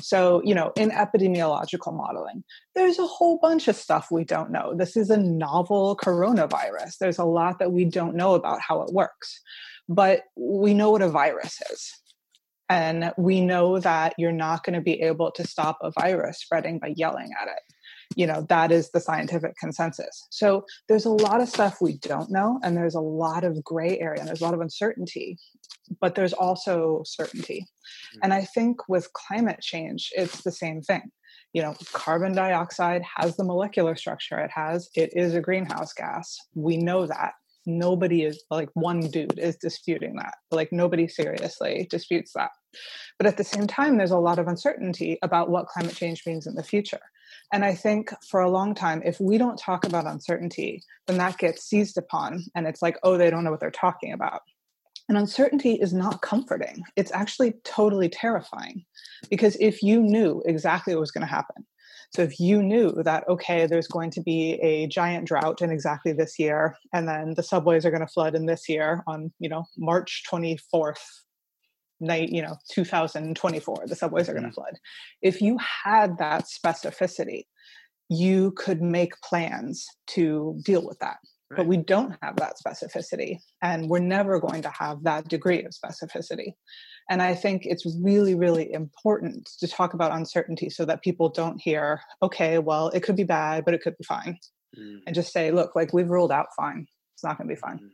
So, 0.00 0.42
you 0.44 0.54
know, 0.54 0.72
in 0.76 0.90
epidemiological 0.90 1.94
modeling, 1.94 2.44
there's 2.74 2.98
a 2.98 3.06
whole 3.06 3.38
bunch 3.40 3.68
of 3.68 3.76
stuff 3.76 4.08
we 4.10 4.24
don't 4.24 4.50
know. 4.50 4.74
This 4.74 4.96
is 4.96 5.10
a 5.10 5.16
novel 5.16 5.96
coronavirus. 5.96 6.98
There's 6.98 7.18
a 7.18 7.24
lot 7.24 7.58
that 7.58 7.72
we 7.72 7.84
don't 7.84 8.16
know 8.16 8.34
about 8.34 8.60
how 8.60 8.82
it 8.82 8.92
works. 8.92 9.40
But 9.88 10.22
we 10.36 10.74
know 10.74 10.90
what 10.90 11.02
a 11.02 11.08
virus 11.08 11.60
is. 11.72 11.92
And 12.68 13.12
we 13.18 13.40
know 13.40 13.80
that 13.80 14.14
you're 14.16 14.32
not 14.32 14.64
going 14.64 14.74
to 14.74 14.80
be 14.80 15.02
able 15.02 15.30
to 15.32 15.46
stop 15.46 15.78
a 15.82 15.90
virus 15.90 16.40
spreading 16.40 16.78
by 16.78 16.94
yelling 16.96 17.30
at 17.40 17.48
it 17.48 17.60
you 18.16 18.26
know 18.26 18.46
that 18.48 18.72
is 18.72 18.90
the 18.90 19.00
scientific 19.00 19.56
consensus. 19.56 20.26
So 20.30 20.64
there's 20.88 21.04
a 21.04 21.10
lot 21.10 21.40
of 21.40 21.48
stuff 21.48 21.78
we 21.80 21.98
don't 21.98 22.30
know 22.30 22.58
and 22.62 22.76
there's 22.76 22.94
a 22.94 23.00
lot 23.00 23.44
of 23.44 23.62
gray 23.64 23.98
area 23.98 24.20
and 24.20 24.28
there's 24.28 24.40
a 24.40 24.44
lot 24.44 24.54
of 24.54 24.60
uncertainty 24.60 25.38
but 26.00 26.14
there's 26.14 26.32
also 26.32 27.02
certainty. 27.04 27.66
Mm-hmm. 27.66 28.20
And 28.22 28.34
i 28.34 28.42
think 28.42 28.88
with 28.88 29.12
climate 29.12 29.60
change 29.60 30.10
it's 30.16 30.42
the 30.42 30.52
same 30.52 30.82
thing. 30.82 31.10
You 31.52 31.62
know 31.62 31.74
carbon 31.92 32.32
dioxide 32.32 33.02
has 33.16 33.36
the 33.36 33.44
molecular 33.44 33.96
structure 33.96 34.38
it 34.38 34.50
has. 34.54 34.88
It 34.94 35.10
is 35.14 35.34
a 35.34 35.40
greenhouse 35.40 35.92
gas. 35.92 36.36
We 36.54 36.76
know 36.76 37.06
that. 37.06 37.32
Nobody 37.64 38.24
is 38.24 38.42
like 38.50 38.70
one 38.74 39.00
dude 39.00 39.38
is 39.38 39.56
disputing 39.56 40.16
that. 40.16 40.34
Like 40.50 40.72
nobody 40.72 41.06
seriously 41.06 41.86
disputes 41.90 42.32
that. 42.34 42.50
But 43.18 43.26
at 43.26 43.36
the 43.36 43.44
same 43.44 43.68
time, 43.68 43.98
there's 43.98 44.10
a 44.10 44.18
lot 44.18 44.38
of 44.38 44.48
uncertainty 44.48 45.18
about 45.22 45.48
what 45.48 45.66
climate 45.66 45.94
change 45.94 46.24
means 46.26 46.46
in 46.46 46.54
the 46.54 46.64
future. 46.64 47.00
And 47.52 47.64
I 47.64 47.74
think 47.74 48.12
for 48.28 48.40
a 48.40 48.50
long 48.50 48.74
time, 48.74 49.02
if 49.04 49.20
we 49.20 49.36
don't 49.36 49.58
talk 49.58 49.84
about 49.84 50.06
uncertainty, 50.06 50.82
then 51.06 51.18
that 51.18 51.36
gets 51.36 51.64
seized 51.64 51.98
upon. 51.98 52.46
And 52.54 52.66
it's 52.66 52.80
like, 52.80 52.98
oh, 53.02 53.18
they 53.18 53.28
don't 53.30 53.44
know 53.44 53.50
what 53.50 53.60
they're 53.60 53.70
talking 53.70 54.12
about. 54.14 54.40
And 55.08 55.18
uncertainty 55.18 55.74
is 55.74 55.92
not 55.92 56.22
comforting. 56.22 56.82
It's 56.96 57.12
actually 57.12 57.54
totally 57.64 58.08
terrifying. 58.08 58.84
Because 59.28 59.56
if 59.60 59.82
you 59.82 60.00
knew 60.00 60.42
exactly 60.46 60.94
what 60.94 61.00
was 61.00 61.10
going 61.10 61.26
to 61.26 61.32
happen, 61.32 61.66
so 62.14 62.22
if 62.22 62.38
you 62.38 62.62
knew 62.62 63.02
that, 63.04 63.26
okay, 63.28 63.66
there's 63.66 63.88
going 63.88 64.10
to 64.12 64.20
be 64.20 64.54
a 64.62 64.86
giant 64.86 65.26
drought 65.26 65.62
in 65.62 65.70
exactly 65.70 66.12
this 66.12 66.38
year, 66.38 66.76
and 66.92 67.08
then 67.08 67.34
the 67.34 67.42
subways 67.42 67.86
are 67.86 67.90
going 67.90 68.06
to 68.06 68.12
flood 68.12 68.34
in 68.34 68.44
this 68.44 68.68
year 68.68 69.02
on, 69.06 69.32
you 69.38 69.48
know, 69.48 69.64
March 69.78 70.22
24th, 70.30 71.00
night, 72.02 72.30
you 72.30 72.42
know, 72.42 72.56
2024, 72.72 73.84
the 73.86 73.96
subways 73.96 74.28
are 74.28 74.32
going 74.32 74.42
to 74.42 74.48
mm-hmm. 74.48 74.54
flood. 74.54 74.78
If 75.22 75.40
you 75.40 75.58
had 75.84 76.18
that 76.18 76.44
specificity, 76.44 77.44
you 78.08 78.52
could 78.52 78.82
make 78.82 79.20
plans 79.22 79.86
to 80.08 80.58
deal 80.64 80.86
with 80.86 80.98
that. 80.98 81.16
Right. 81.50 81.58
But 81.58 81.66
we 81.66 81.78
don't 81.78 82.16
have 82.22 82.36
that 82.36 82.54
specificity, 82.64 83.38
and 83.62 83.88
we're 83.88 84.00
never 84.00 84.40
going 84.40 84.62
to 84.62 84.70
have 84.70 85.02
that 85.04 85.28
degree 85.28 85.64
of 85.64 85.72
specificity. 85.72 86.54
And 87.10 87.20
I 87.20 87.34
think 87.34 87.62
it's 87.64 87.86
really, 88.02 88.34
really 88.34 88.72
important 88.72 89.50
to 89.60 89.68
talk 89.68 89.92
about 89.94 90.12
uncertainty 90.12 90.70
so 90.70 90.84
that 90.84 91.02
people 91.02 91.28
don't 91.28 91.60
hear, 91.60 92.00
okay, 92.22 92.58
well, 92.58 92.88
it 92.88 93.02
could 93.02 93.16
be 93.16 93.24
bad, 93.24 93.64
but 93.64 93.74
it 93.74 93.82
could 93.82 93.98
be 93.98 94.04
fine. 94.04 94.38
Mm. 94.78 95.00
And 95.06 95.14
just 95.14 95.32
say, 95.32 95.50
look, 95.50 95.74
like 95.74 95.92
we've 95.92 96.08
ruled 96.08 96.32
out 96.32 96.46
fine. 96.56 96.86
It's 97.14 97.24
not 97.24 97.36
going 97.36 97.48
to 97.48 97.54
be 97.54 97.60
fine. 97.60 97.78
Mm. 97.78 97.90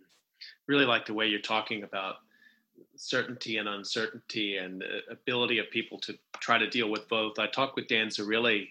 Really 0.68 0.84
like 0.84 1.06
the 1.06 1.14
way 1.14 1.26
you're 1.26 1.40
talking 1.40 1.82
about 1.82 2.16
certainty 2.98 3.58
and 3.58 3.68
uncertainty 3.68 4.56
and 4.56 4.80
the 4.80 5.00
ability 5.10 5.58
of 5.58 5.70
people 5.70 5.98
to 6.00 6.14
try 6.40 6.58
to 6.58 6.68
deal 6.68 6.90
with 6.90 7.08
both. 7.08 7.38
I 7.38 7.46
talked 7.46 7.76
with 7.76 7.88
Dan 7.88 8.08
Zarrilli, 8.08 8.68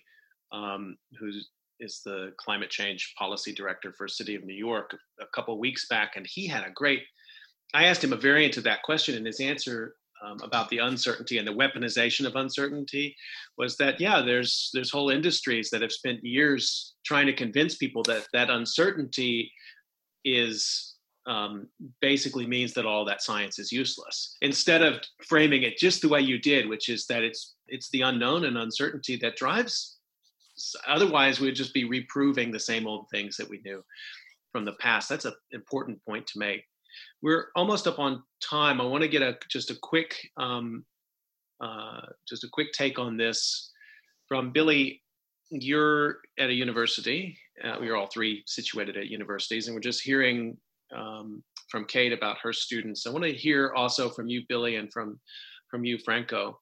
um, 0.51 0.97
who 1.19 1.31
is 1.79 2.01
the 2.03 2.33
climate 2.37 2.69
change 2.69 3.13
policy 3.17 3.53
director 3.53 3.93
for 3.93 4.07
City 4.07 4.35
of 4.35 4.43
New 4.43 4.55
York, 4.55 4.97
a 5.21 5.25
couple 5.27 5.57
weeks 5.59 5.87
back, 5.87 6.15
and 6.15 6.25
he 6.27 6.47
had 6.47 6.63
a 6.63 6.71
great. 6.71 7.03
I 7.73 7.85
asked 7.85 8.03
him 8.03 8.13
a 8.13 8.17
variant 8.17 8.57
of 8.57 8.63
that 8.63 8.83
question, 8.83 9.15
and 9.15 9.25
his 9.25 9.39
answer 9.39 9.95
um, 10.25 10.37
about 10.41 10.69
the 10.69 10.79
uncertainty 10.79 11.37
and 11.37 11.47
the 11.47 11.53
weaponization 11.53 12.25
of 12.25 12.35
uncertainty 12.35 13.15
was 13.57 13.77
that 13.77 13.99
yeah 13.99 14.21
there's 14.21 14.71
there's 14.73 14.89
whole 14.89 15.09
industries 15.09 15.69
that 15.69 15.81
have 15.81 15.91
spent 15.91 16.23
years 16.23 16.95
trying 17.05 17.27
to 17.27 17.33
convince 17.33 17.75
people 17.75 18.01
that 18.03 18.27
that 18.33 18.49
uncertainty 18.49 19.51
is 20.25 20.95
um, 21.27 21.67
basically 22.01 22.47
means 22.47 22.73
that 22.73 22.85
all 22.85 23.03
that 23.05 23.21
science 23.21 23.59
is 23.59 23.71
useless 23.71 24.37
instead 24.41 24.81
of 24.81 25.01
framing 25.27 25.63
it 25.63 25.77
just 25.77 26.01
the 26.01 26.09
way 26.09 26.21
you 26.21 26.39
did 26.39 26.67
which 26.67 26.89
is 26.89 27.05
that 27.07 27.23
it's 27.23 27.55
it's 27.67 27.89
the 27.89 28.01
unknown 28.01 28.45
and 28.45 28.57
uncertainty 28.57 29.17
that 29.17 29.35
drives 29.35 29.97
otherwise 30.87 31.39
we'd 31.39 31.55
just 31.55 31.73
be 31.73 31.83
reproving 31.83 32.51
the 32.51 32.59
same 32.59 32.87
old 32.87 33.07
things 33.09 33.37
that 33.37 33.49
we 33.49 33.61
knew 33.63 33.83
from 34.51 34.65
the 34.65 34.73
past 34.73 35.09
that's 35.09 35.25
an 35.25 35.33
important 35.51 36.03
point 36.05 36.25
to 36.25 36.39
make 36.39 36.63
we're 37.21 37.47
almost 37.55 37.87
up 37.87 37.99
on 37.99 38.23
time. 38.41 38.79
I 38.79 38.85
want 38.85 39.03
to 39.03 39.07
get 39.07 39.21
a 39.21 39.37
just 39.49 39.71
a 39.71 39.75
quick 39.81 40.15
um, 40.37 40.85
uh, 41.61 42.01
just 42.27 42.43
a 42.43 42.49
quick 42.51 42.71
take 42.71 42.99
on 42.99 43.17
this 43.17 43.71
from 44.27 44.51
Billy. 44.51 45.01
You're 45.49 46.17
at 46.37 46.49
a 46.49 46.53
university. 46.53 47.37
Uh, 47.63 47.77
we 47.79 47.89
are 47.89 47.95
all 47.95 48.07
three 48.07 48.43
situated 48.45 48.97
at 48.97 49.07
universities, 49.07 49.67
and 49.67 49.75
we're 49.75 49.81
just 49.81 50.03
hearing 50.03 50.57
um, 50.95 51.43
from 51.69 51.85
Kate 51.85 52.13
about 52.13 52.37
her 52.41 52.53
students. 52.53 53.05
I 53.05 53.11
want 53.11 53.25
to 53.25 53.33
hear 53.33 53.73
also 53.75 54.09
from 54.09 54.27
you, 54.27 54.43
Billy, 54.47 54.75
and 54.75 54.91
from 54.91 55.19
from 55.69 55.83
you, 55.83 55.97
Franco. 55.97 56.59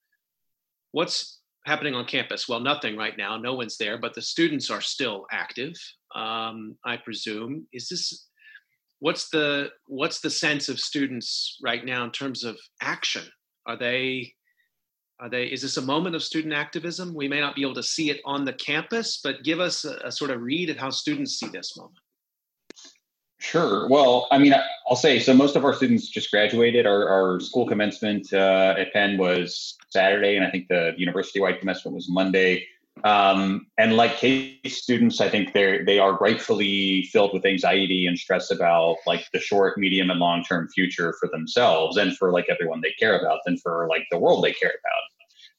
What's 0.92 1.40
happening 1.66 1.96
on 1.96 2.06
campus? 2.06 2.48
Well, 2.48 2.60
nothing 2.60 2.98
right 2.98 3.18
now. 3.18 3.38
No 3.38 3.54
one's 3.54 3.78
there, 3.78 3.98
but 3.98 4.14
the 4.14 4.22
students 4.22 4.70
are 4.70 4.82
still 4.82 5.26
active. 5.32 5.74
Um, 6.16 6.78
I 6.86 6.98
presume. 6.98 7.68
Is 7.74 7.90
this 7.90 8.28
what's 9.00 9.30
the 9.30 9.70
what's 9.88 10.20
the 10.20 10.30
sense 10.30 10.70
of 10.70 10.80
students 10.80 11.58
right 11.64 11.86
now 11.86 12.04
in 12.04 12.12
terms 12.12 12.44
of 12.44 12.58
action 12.82 13.24
are 13.66 13.78
they 13.78 14.34
are 15.20 15.30
they 15.30 15.46
is 15.46 15.62
this 15.62 15.78
a 15.78 15.82
moment 15.82 16.16
of 16.16 16.24
student 16.24 16.54
activism 16.54 17.14
we 17.14 17.28
may 17.28 17.40
not 17.40 17.56
be 17.56 17.62
able 17.62 17.74
to 17.74 17.84
see 17.84 18.10
it 18.10 18.22
on 18.26 18.46
the 18.46 18.54
campus 18.54 19.20
but 19.24 19.44
give 19.44 19.60
us 19.60 19.86
a, 19.86 19.98
a 20.06 20.12
sort 20.12 20.32
of 20.32 20.42
read 20.42 20.70
of 20.70 20.78
how 20.78 20.90
students 20.90 21.40
see 21.40 21.48
this 21.48 21.78
moment 21.78 22.00
Sure. 23.52 23.88
Well, 23.88 24.28
I 24.32 24.40
mean, 24.40 24.56
I'll 24.90 24.96
say 24.96 25.20
so. 25.20 25.32
Most 25.32 25.56
of 25.56 25.64
our 25.64 25.74
students 25.74 26.08
just 26.08 26.32
graduated. 26.32 26.88
Our, 26.88 27.08
our 27.08 27.40
school 27.40 27.68
commencement 27.68 28.34
uh, 28.34 28.74
at 28.76 28.92
Penn 28.92 29.20
was 29.20 29.78
Saturday, 29.90 30.36
and 30.36 30.44
I 30.44 30.50
think 30.50 30.68
the 30.68 30.94
university-wide 30.98 31.60
commencement 31.60 31.94
was 31.94 32.10
Monday. 32.10 32.66
Um, 33.04 33.68
and 33.78 33.98
like 33.98 34.18
Kate's 34.18 34.78
students, 34.78 35.22
I 35.22 35.30
think 35.30 35.54
they're 35.54 35.86
they 35.86 36.00
are 36.00 36.18
rightfully 36.18 37.04
filled 37.12 37.34
with 37.34 37.46
anxiety 37.46 38.08
and 38.08 38.18
stress 38.18 38.50
about 38.50 38.98
like 39.06 39.28
the 39.32 39.40
short, 39.40 39.78
medium, 39.78 40.10
and 40.10 40.20
long 40.20 40.44
term 40.44 40.68
future 40.70 41.14
for 41.20 41.30
themselves 41.30 41.98
and 41.98 42.18
for 42.18 42.32
like 42.32 42.48
everyone 42.50 42.82
they 42.82 42.94
care 43.00 43.20
about 43.20 43.42
and 43.46 43.62
for 43.62 43.86
like 43.88 44.08
the 44.10 44.18
world 44.18 44.44
they 44.44 44.54
care 44.54 44.74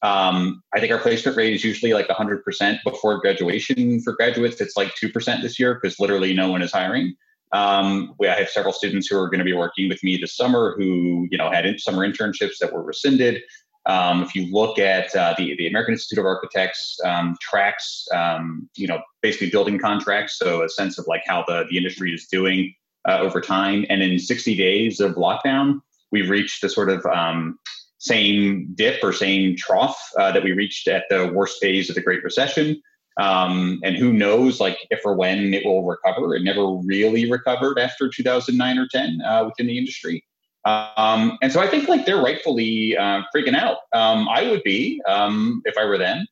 about. 0.03 0.33
Um, 0.37 0.63
I 0.75 0.81
think 0.81 0.91
our 0.91 0.99
placement 0.99 1.37
rate 1.37 1.55
is 1.55 1.63
usually 1.63 1.93
like 1.93 2.09
100% 2.09 2.79
before 2.83 3.21
graduation. 3.21 4.01
For 4.01 4.15
graduates, 4.15 4.61
it's 4.61 4.77
like 4.77 4.93
2% 5.01 5.43
this 5.43 5.59
year 5.61 5.75
because 5.75 6.01
literally 6.01 6.35
no 6.35 6.51
one 6.51 6.63
is 6.63 6.73
hiring. 6.73 7.15
Um, 7.53 8.15
we, 8.19 8.29
I 8.29 8.35
have 8.39 8.49
several 8.49 8.73
students 8.73 9.07
who 9.07 9.19
are 9.19 9.29
going 9.29 9.39
to 9.39 9.45
be 9.45 9.53
working 9.53 9.89
with 9.89 10.03
me 10.03 10.17
this 10.17 10.37
summer 10.37 10.75
who, 10.77 11.29
you 11.31 11.39
know, 11.39 11.51
had 11.51 11.67
in, 11.67 11.79
summer 11.79 12.07
internships 12.07 12.59
that 12.61 12.73
were 12.73 12.83
rescinded. 12.83 13.43
Um, 13.87 14.23
if 14.23 14.35
you 14.35 14.53
look 14.53 14.81
at 14.81 15.15
uh, 15.15 15.35
the, 15.39 15.55
the 15.57 15.69
American 15.69 15.95
Institute 15.95 16.19
of 16.19 16.27
Architects 16.27 16.99
um, 17.05 17.37
tracks, 17.41 18.07
um, 18.13 18.69
you 18.77 18.89
know, 18.89 19.01
basically 19.23 19.49
building 19.49 19.79
contracts, 19.79 20.39
so 20.39 20.63
a 20.63 20.69
sense 20.69 20.99
of 20.99 21.07
like 21.07 21.23
how 21.25 21.45
the, 21.47 21.67
the 21.71 21.77
industry 21.77 22.13
is 22.13 22.27
doing 22.27 22.75
uh, 23.09 23.19
over 23.21 23.41
time. 23.41 23.87
And 23.89 24.03
in 24.03 24.19
60 24.19 24.57
days 24.57 24.99
of 24.99 25.15
lockdown, 25.15 25.81
we've 26.11 26.29
reached 26.29 26.63
the 26.63 26.69
sort 26.69 26.91
of 26.91 27.07
um, 27.07 27.59
same 27.99 28.73
dip 28.75 29.03
or 29.05 29.13
same 29.13 29.57
trough 29.57 29.99
uh, 30.19 30.33
that 30.33 30.43
we 30.43 30.53
reached 30.53 30.89
at 30.89 31.05
the 31.09 31.31
worst 31.33 31.59
phase 31.61 31.89
of 31.89 31.95
the 31.95 32.03
Great 32.03 32.25
Recession. 32.25 32.83
Um, 33.19 33.81
and 33.83 33.97
who 33.97 34.13
knows, 34.13 34.61
like 34.61 34.79
if 34.91 35.01
or 35.05 35.15
when 35.15 35.55
it 35.55 35.65
will 35.65 35.85
recover. 35.85 36.35
It 36.35 36.43
never 36.43 36.67
really 36.67 37.31
recovered 37.31 37.79
after 37.79 38.09
2009 38.09 38.79
or 38.79 38.87
10 38.89 39.21
uh, 39.23 39.45
within 39.47 39.67
the 39.67 39.79
industry. 39.79 40.23
Um, 40.67 41.39
and 41.41 41.53
so 41.53 41.61
I 41.61 41.69
think 41.69 41.89
like 41.89 42.07
they're 42.07 42.21
rightfully 42.21 42.97
uh, 42.97 43.23
freaking 43.35 43.57
out. 43.57 43.79
Um, 43.93 44.29
I 44.29 44.51
would 44.51 44.63
be 44.65 45.01
um, 45.09 45.63
if 45.65 45.79
I 45.79 45.85
were 45.85 45.97
them. 45.97 46.27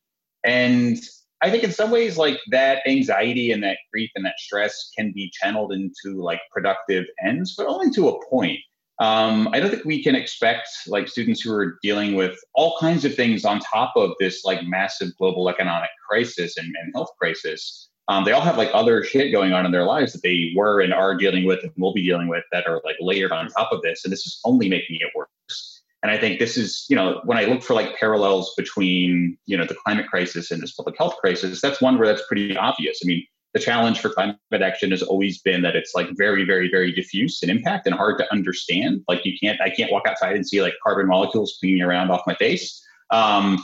And 0.45 0.99
I 1.41 1.51
think 1.51 1.63
in 1.63 1.73
some 1.73 1.91
ways, 1.91 2.19
like 2.19 2.41
that 2.51 2.83
anxiety 2.87 3.53
and 3.53 3.63
that 3.63 3.79
grief 3.93 4.11
and 4.15 4.25
that 4.25 4.39
stress 4.39 4.91
can 4.97 5.13
be 5.13 5.31
channeled 5.33 5.73
into 5.73 6.21
like 6.21 6.41
productive 6.51 7.05
ends, 7.25 7.55
but 7.57 7.67
only 7.67 7.91
to 7.93 8.09
a 8.09 8.27
point. 8.29 8.59
Um, 9.01 9.49
I 9.53 9.59
don't 9.59 9.71
think 9.71 9.85
we 9.85 10.03
can 10.03 10.15
expect 10.15 10.69
like 10.87 11.09
students 11.09 11.41
who 11.41 11.53
are 11.53 11.79
dealing 11.83 12.15
with 12.15 12.39
all 12.55 12.77
kinds 12.79 13.05
of 13.05 13.15
things 13.15 13.45
on 13.45 13.59
top 13.59 13.93
of 13.97 14.13
this 14.21 14.45
like 14.45 14.65
massive 14.65 15.09
global 15.19 15.49
economic 15.49 15.91
crisis 16.09 16.57
and, 16.57 16.73
and 16.81 16.93
health 16.95 17.11
crisis 17.19 17.89
um, 18.09 18.25
they 18.25 18.33
all 18.33 18.43
have 18.43 18.59
like 18.59 18.71
other 18.75 19.03
shit 19.03 19.33
going 19.33 19.53
on 19.53 19.65
in 19.65 19.73
their 19.73 19.85
lives 19.85 20.13
that 20.13 20.23
they 20.23 20.53
were 20.55 20.81
and 20.81 20.93
are 20.93 21.15
dealing 21.15 21.45
with 21.45 21.63
and 21.63 21.73
will 21.79 21.95
be 21.95 22.05
dealing 22.05 22.29
with 22.29 22.45
that 22.53 22.67
are 22.67 22.83
like 22.85 22.97
layered 23.01 23.33
on 23.33 23.49
top 23.49 23.73
of 23.73 23.81
this. 23.83 24.05
And 24.05 24.13
this 24.13 24.27
is 24.27 24.41
only 24.45 24.69
making 24.69 24.97
it 25.01 25.11
worse. 25.15 25.83
And 26.03 26.13
I 26.13 26.19
think 26.19 26.39
this 26.39 26.59
is, 26.59 26.85
you 26.91 26.97
know, 26.97 27.23
when 27.25 27.39
I 27.39 27.47
look 27.47 27.63
for 27.63 27.73
like 27.73 27.97
parallels 27.97 28.53
between, 28.59 29.39
you 29.47 29.57
know, 29.57 29.65
the 29.65 29.75
climate 29.75 30.07
crisis 30.07 30.51
and 30.51 30.63
this 30.63 30.73
public 30.73 30.97
health 30.99 31.17
crisis, 31.17 31.63
that's 31.63 31.81
one 31.81 31.99
where 31.99 32.07
that's 32.07 32.27
pretty 32.27 32.55
obvious. 32.55 33.01
I 33.03 33.07
mean, 33.07 33.27
the 33.55 33.61
challenge 33.61 34.01
for 34.01 34.11
climate 34.11 34.37
action 34.53 34.91
has 34.91 35.03
always 35.03 35.41
been 35.41 35.63
that 35.63 35.77
it's 35.77 35.95
like 35.95 36.09
very, 36.17 36.45
very, 36.45 36.69
very 36.69 36.93
diffuse 36.93 37.43
in 37.43 37.49
impact 37.49 37.87
and 37.87 37.95
hard 37.95 38.19
to 38.19 38.33
understand. 38.33 39.03
Like 39.09 39.25
you 39.25 39.33
can't, 39.41 39.61
I 39.61 39.71
can't 39.71 39.91
walk 39.91 40.07
outside 40.07 40.35
and 40.35 40.47
see 40.47 40.61
like 40.61 40.75
carbon 40.83 41.07
molecules 41.07 41.57
pinging 41.63 41.83
around 41.83 42.11
off 42.11 42.23
my 42.27 42.35
face. 42.35 42.85
Um, 43.11 43.63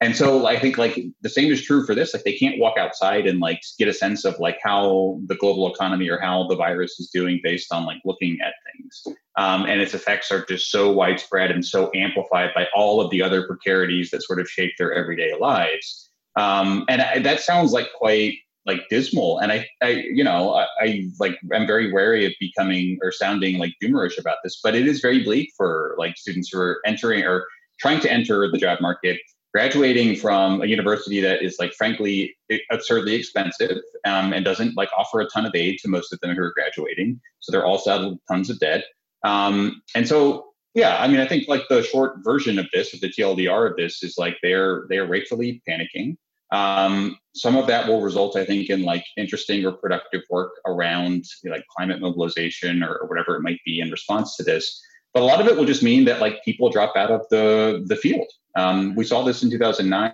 and 0.00 0.14
so 0.14 0.46
i 0.46 0.58
think 0.58 0.76
like 0.76 0.98
the 1.22 1.28
same 1.28 1.50
is 1.50 1.62
true 1.62 1.84
for 1.84 1.94
this 1.94 2.12
like 2.12 2.24
they 2.24 2.36
can't 2.36 2.58
walk 2.58 2.76
outside 2.78 3.26
and 3.26 3.40
like 3.40 3.60
get 3.78 3.88
a 3.88 3.92
sense 3.92 4.24
of 4.24 4.38
like 4.38 4.58
how 4.62 5.18
the 5.26 5.36
global 5.36 5.72
economy 5.72 6.08
or 6.08 6.18
how 6.18 6.46
the 6.48 6.56
virus 6.56 6.98
is 7.00 7.08
doing 7.10 7.40
based 7.42 7.72
on 7.72 7.84
like 7.84 8.00
looking 8.04 8.38
at 8.44 8.54
things 8.72 9.16
um, 9.38 9.64
and 9.66 9.80
its 9.80 9.94
effects 9.94 10.30
are 10.30 10.44
just 10.46 10.70
so 10.70 10.90
widespread 10.90 11.50
and 11.50 11.64
so 11.64 11.90
amplified 11.94 12.50
by 12.54 12.66
all 12.74 13.00
of 13.00 13.10
the 13.10 13.22
other 13.22 13.46
precarities 13.46 14.10
that 14.10 14.22
sort 14.22 14.40
of 14.40 14.48
shape 14.48 14.72
their 14.78 14.92
everyday 14.92 15.32
lives 15.38 16.10
um, 16.36 16.84
and 16.88 17.00
I, 17.00 17.18
that 17.20 17.40
sounds 17.40 17.72
like 17.72 17.88
quite 17.96 18.34
like 18.66 18.88
dismal. 18.90 19.38
And 19.38 19.52
i 19.52 19.66
i 19.82 20.04
you 20.12 20.24
know 20.24 20.54
I, 20.54 20.66
I 20.80 21.08
like 21.20 21.38
i'm 21.54 21.66
very 21.66 21.92
wary 21.92 22.26
of 22.26 22.32
becoming 22.40 22.98
or 23.02 23.12
sounding 23.12 23.58
like 23.58 23.74
doomerish 23.82 24.18
about 24.18 24.38
this 24.42 24.60
but 24.62 24.74
it 24.74 24.86
is 24.86 25.00
very 25.00 25.22
bleak 25.22 25.52
for 25.56 25.94
like 25.98 26.16
students 26.16 26.50
who 26.52 26.58
are 26.58 26.80
entering 26.84 27.24
or 27.24 27.46
trying 27.78 28.00
to 28.00 28.10
enter 28.10 28.50
the 28.50 28.58
job 28.58 28.80
market 28.80 29.20
graduating 29.56 30.14
from 30.14 30.60
a 30.60 30.66
university 30.66 31.18
that 31.18 31.42
is 31.42 31.56
like 31.58 31.72
frankly 31.72 32.36
absurdly 32.70 33.14
expensive 33.14 33.78
um, 34.04 34.34
and 34.34 34.44
doesn't 34.44 34.76
like 34.76 34.90
offer 34.94 35.18
a 35.20 35.26
ton 35.28 35.46
of 35.46 35.54
aid 35.54 35.78
to 35.78 35.88
most 35.88 36.12
of 36.12 36.20
them 36.20 36.36
who 36.36 36.42
are 36.42 36.52
graduating. 36.52 37.18
So 37.40 37.50
they're 37.50 37.64
all 37.64 37.78
saddled 37.78 38.12
with 38.12 38.20
tons 38.30 38.50
of 38.50 38.58
debt. 38.58 38.84
Um, 39.24 39.80
and 39.94 40.06
so 40.06 40.48
Yeah, 40.74 40.98
I 40.98 41.08
mean, 41.08 41.20
I 41.20 41.26
think 41.26 41.48
like 41.48 41.62
the 41.70 41.82
short 41.82 42.16
version 42.22 42.58
of 42.58 42.66
this, 42.74 42.92
of 42.92 43.00
the 43.00 43.08
TLDR 43.08 43.70
of 43.70 43.78
this, 43.78 44.02
is 44.02 44.18
like 44.18 44.36
they're 44.42 44.84
they're 44.90 45.06
rightfully 45.06 45.62
panicking. 45.66 46.18
Um, 46.52 47.18
some 47.34 47.56
of 47.56 47.66
that 47.66 47.88
will 47.88 48.00
result, 48.00 48.36
I 48.36 48.44
think, 48.44 48.70
in 48.70 48.82
like 48.82 49.04
interesting 49.16 49.64
or 49.66 49.72
productive 49.72 50.22
work 50.30 50.52
around 50.66 51.24
you 51.42 51.50
know, 51.50 51.56
like 51.56 51.66
climate 51.76 52.00
mobilization 52.00 52.82
or, 52.82 52.94
or, 52.94 53.08
whatever 53.08 53.34
it 53.34 53.42
might 53.42 53.58
be 53.64 53.80
in 53.80 53.90
response 53.90 54.36
to 54.36 54.44
this. 54.44 54.80
But 55.12 55.22
a 55.22 55.26
lot 55.26 55.40
of 55.40 55.48
it 55.48 55.56
will 55.56 55.64
just 55.64 55.82
mean 55.82 56.04
that 56.04 56.20
like 56.20 56.44
people 56.44 56.70
drop 56.70 56.94
out 56.96 57.10
of 57.10 57.26
the 57.30 57.84
the 57.86 57.96
field. 57.96 58.28
Um, 58.54 58.94
we 58.94 59.04
saw 59.04 59.22
this 59.22 59.42
in 59.42 59.50
2009. 59.50 60.12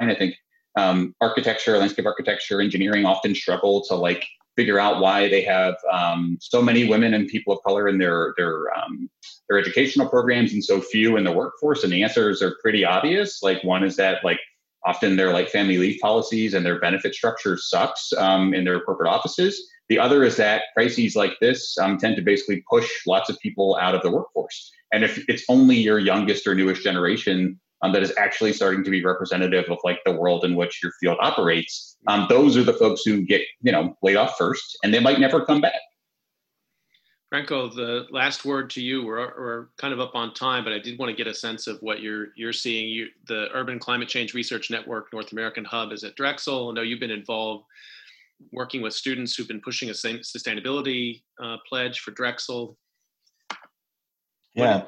I 0.00 0.14
think 0.14 0.36
um, 0.76 1.14
architecture, 1.20 1.76
landscape 1.78 2.06
architecture, 2.06 2.60
engineering 2.60 3.04
often 3.04 3.34
struggle 3.34 3.84
to 3.86 3.94
like 3.94 4.24
figure 4.56 4.78
out 4.78 5.00
why 5.00 5.28
they 5.28 5.42
have 5.42 5.76
um, 5.92 6.36
so 6.40 6.60
many 6.60 6.88
women 6.88 7.14
and 7.14 7.28
people 7.28 7.52
of 7.52 7.62
color 7.62 7.88
in 7.88 7.98
their 7.98 8.34
their 8.36 8.76
um, 8.76 9.08
their 9.48 9.58
educational 9.58 10.08
programs 10.08 10.52
and 10.52 10.64
so 10.64 10.80
few 10.80 11.16
in 11.16 11.24
the 11.24 11.32
workforce. 11.32 11.84
And 11.84 11.92
the 11.92 12.02
answers 12.02 12.42
are 12.42 12.56
pretty 12.60 12.84
obvious. 12.84 13.42
Like 13.42 13.62
one 13.62 13.84
is 13.84 13.96
that 13.96 14.24
like 14.24 14.40
often 14.88 15.16
their 15.16 15.32
like 15.32 15.50
family 15.50 15.76
leave 15.76 16.00
policies 16.00 16.54
and 16.54 16.64
their 16.64 16.80
benefit 16.80 17.14
structure 17.14 17.58
sucks 17.58 18.10
um, 18.14 18.54
in 18.54 18.64
their 18.64 18.80
corporate 18.80 19.10
offices. 19.10 19.70
The 19.90 19.98
other 19.98 20.24
is 20.24 20.36
that 20.36 20.62
crises 20.74 21.14
like 21.14 21.34
this 21.40 21.76
um, 21.78 21.98
tend 21.98 22.16
to 22.16 22.22
basically 22.22 22.64
push 22.70 22.88
lots 23.06 23.28
of 23.28 23.38
people 23.40 23.76
out 23.80 23.94
of 23.94 24.02
the 24.02 24.10
workforce. 24.10 24.72
And 24.92 25.04
if 25.04 25.22
it's 25.28 25.44
only 25.50 25.76
your 25.76 25.98
youngest 25.98 26.46
or 26.46 26.54
newest 26.54 26.82
generation 26.82 27.60
um, 27.82 27.92
that 27.92 28.02
is 28.02 28.12
actually 28.16 28.54
starting 28.54 28.82
to 28.84 28.90
be 28.90 29.04
representative 29.04 29.66
of 29.70 29.78
like 29.84 30.00
the 30.04 30.12
world 30.12 30.42
in 30.44 30.56
which 30.56 30.82
your 30.82 30.92
field 31.00 31.18
operates, 31.20 31.96
um, 32.06 32.26
those 32.30 32.56
are 32.56 32.64
the 32.64 32.72
folks 32.72 33.02
who 33.04 33.22
get 33.22 33.42
you 33.60 33.72
know 33.72 33.94
laid 34.02 34.16
off 34.16 34.36
first, 34.38 34.78
and 34.82 34.92
they 34.94 35.00
might 35.00 35.20
never 35.20 35.44
come 35.44 35.60
back. 35.60 35.80
Franco, 37.28 37.68
the 37.68 38.06
last 38.10 38.46
word 38.46 38.70
to 38.70 38.80
you. 38.80 39.04
We're, 39.04 39.18
we're 39.38 39.66
kind 39.76 39.92
of 39.92 40.00
up 40.00 40.14
on 40.14 40.32
time, 40.32 40.64
but 40.64 40.72
I 40.72 40.78
did 40.78 40.98
want 40.98 41.10
to 41.10 41.16
get 41.16 41.26
a 41.26 41.34
sense 41.34 41.66
of 41.66 41.78
what 41.82 42.00
you're 42.00 42.28
you're 42.36 42.54
seeing. 42.54 42.88
You, 42.88 43.08
the 43.26 43.48
Urban 43.52 43.78
Climate 43.78 44.08
Change 44.08 44.32
Research 44.32 44.70
Network 44.70 45.12
North 45.12 45.32
American 45.32 45.64
Hub 45.64 45.92
is 45.92 46.04
at 46.04 46.14
Drexel. 46.16 46.70
I 46.70 46.74
know 46.74 46.82
you've 46.82 47.00
been 47.00 47.10
involved 47.10 47.64
working 48.52 48.80
with 48.80 48.94
students 48.94 49.34
who've 49.34 49.48
been 49.48 49.60
pushing 49.60 49.90
a 49.90 49.92
sustainability 49.92 51.22
uh, 51.42 51.56
pledge 51.68 52.00
for 52.00 52.12
Drexel. 52.12 52.78
Yeah, 54.54 54.86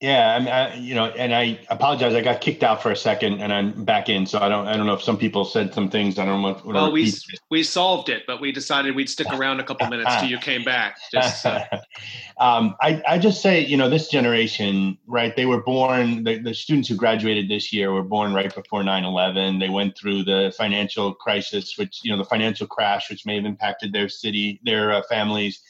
yeah, 0.00 0.34
I, 0.34 0.38
mean, 0.40 0.48
I, 0.48 0.74
you 0.74 0.94
know, 0.94 1.06
and 1.06 1.34
I 1.34 1.58
apologize. 1.70 2.12
I 2.12 2.20
got 2.20 2.42
kicked 2.42 2.62
out 2.62 2.82
for 2.82 2.90
a 2.90 2.96
second, 2.96 3.40
and 3.40 3.50
I'm 3.50 3.82
back 3.82 4.10
in. 4.10 4.26
So 4.26 4.38
I 4.38 4.48
don't, 4.50 4.66
I 4.66 4.76
don't 4.76 4.84
know 4.84 4.92
if 4.92 5.02
some 5.02 5.16
people 5.16 5.46
said 5.46 5.72
some 5.72 5.88
things. 5.88 6.18
I 6.18 6.26
don't 6.26 6.42
know. 6.42 6.48
What, 6.52 6.66
well, 6.66 6.92
we 6.92 7.14
we 7.50 7.62
solved 7.62 8.10
it, 8.10 8.24
but 8.26 8.38
we 8.38 8.52
decided 8.52 8.94
we'd 8.94 9.08
stick 9.08 9.28
around 9.32 9.60
a 9.60 9.64
couple 9.64 9.88
minutes 9.88 10.14
till 10.16 10.28
you 10.28 10.36
came 10.36 10.64
back. 10.64 10.98
Just, 11.10 11.46
uh... 11.46 11.64
um, 12.38 12.76
I, 12.82 13.02
I 13.08 13.18
just 13.18 13.40
say, 13.40 13.64
you 13.64 13.78
know, 13.78 13.88
this 13.88 14.08
generation, 14.08 14.98
right? 15.06 15.34
They 15.34 15.46
were 15.46 15.62
born. 15.62 16.24
The, 16.24 16.40
the 16.40 16.52
students 16.52 16.90
who 16.90 16.96
graduated 16.96 17.48
this 17.48 17.72
year 17.72 17.90
were 17.90 18.02
born 18.02 18.34
right 18.34 18.54
before 18.54 18.82
9/11. 18.82 19.60
They 19.60 19.70
went 19.70 19.96
through 19.96 20.24
the 20.24 20.52
financial 20.58 21.14
crisis, 21.14 21.78
which 21.78 22.00
you 22.02 22.10
know, 22.10 22.18
the 22.18 22.28
financial 22.28 22.66
crash, 22.66 23.08
which 23.08 23.24
may 23.24 23.36
have 23.36 23.46
impacted 23.46 23.94
their 23.94 24.10
city, 24.10 24.60
their 24.62 24.92
uh, 24.92 25.02
families 25.08 25.62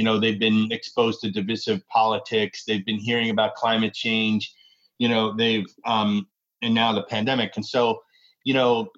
you 0.00 0.04
know 0.04 0.18
they've 0.18 0.40
been 0.40 0.72
exposed 0.72 1.20
to 1.20 1.30
divisive 1.30 1.86
politics 1.88 2.64
they've 2.64 2.86
been 2.86 2.98
hearing 2.98 3.28
about 3.28 3.54
climate 3.54 3.92
change 3.92 4.54
you 4.96 5.10
know 5.10 5.36
they've 5.36 5.66
um 5.84 6.26
and 6.62 6.74
now 6.74 6.92
the 6.92 7.02
pandemic. 7.02 7.52
And 7.56 7.66
so 7.66 8.00
you 8.44 8.54
know 8.54 8.88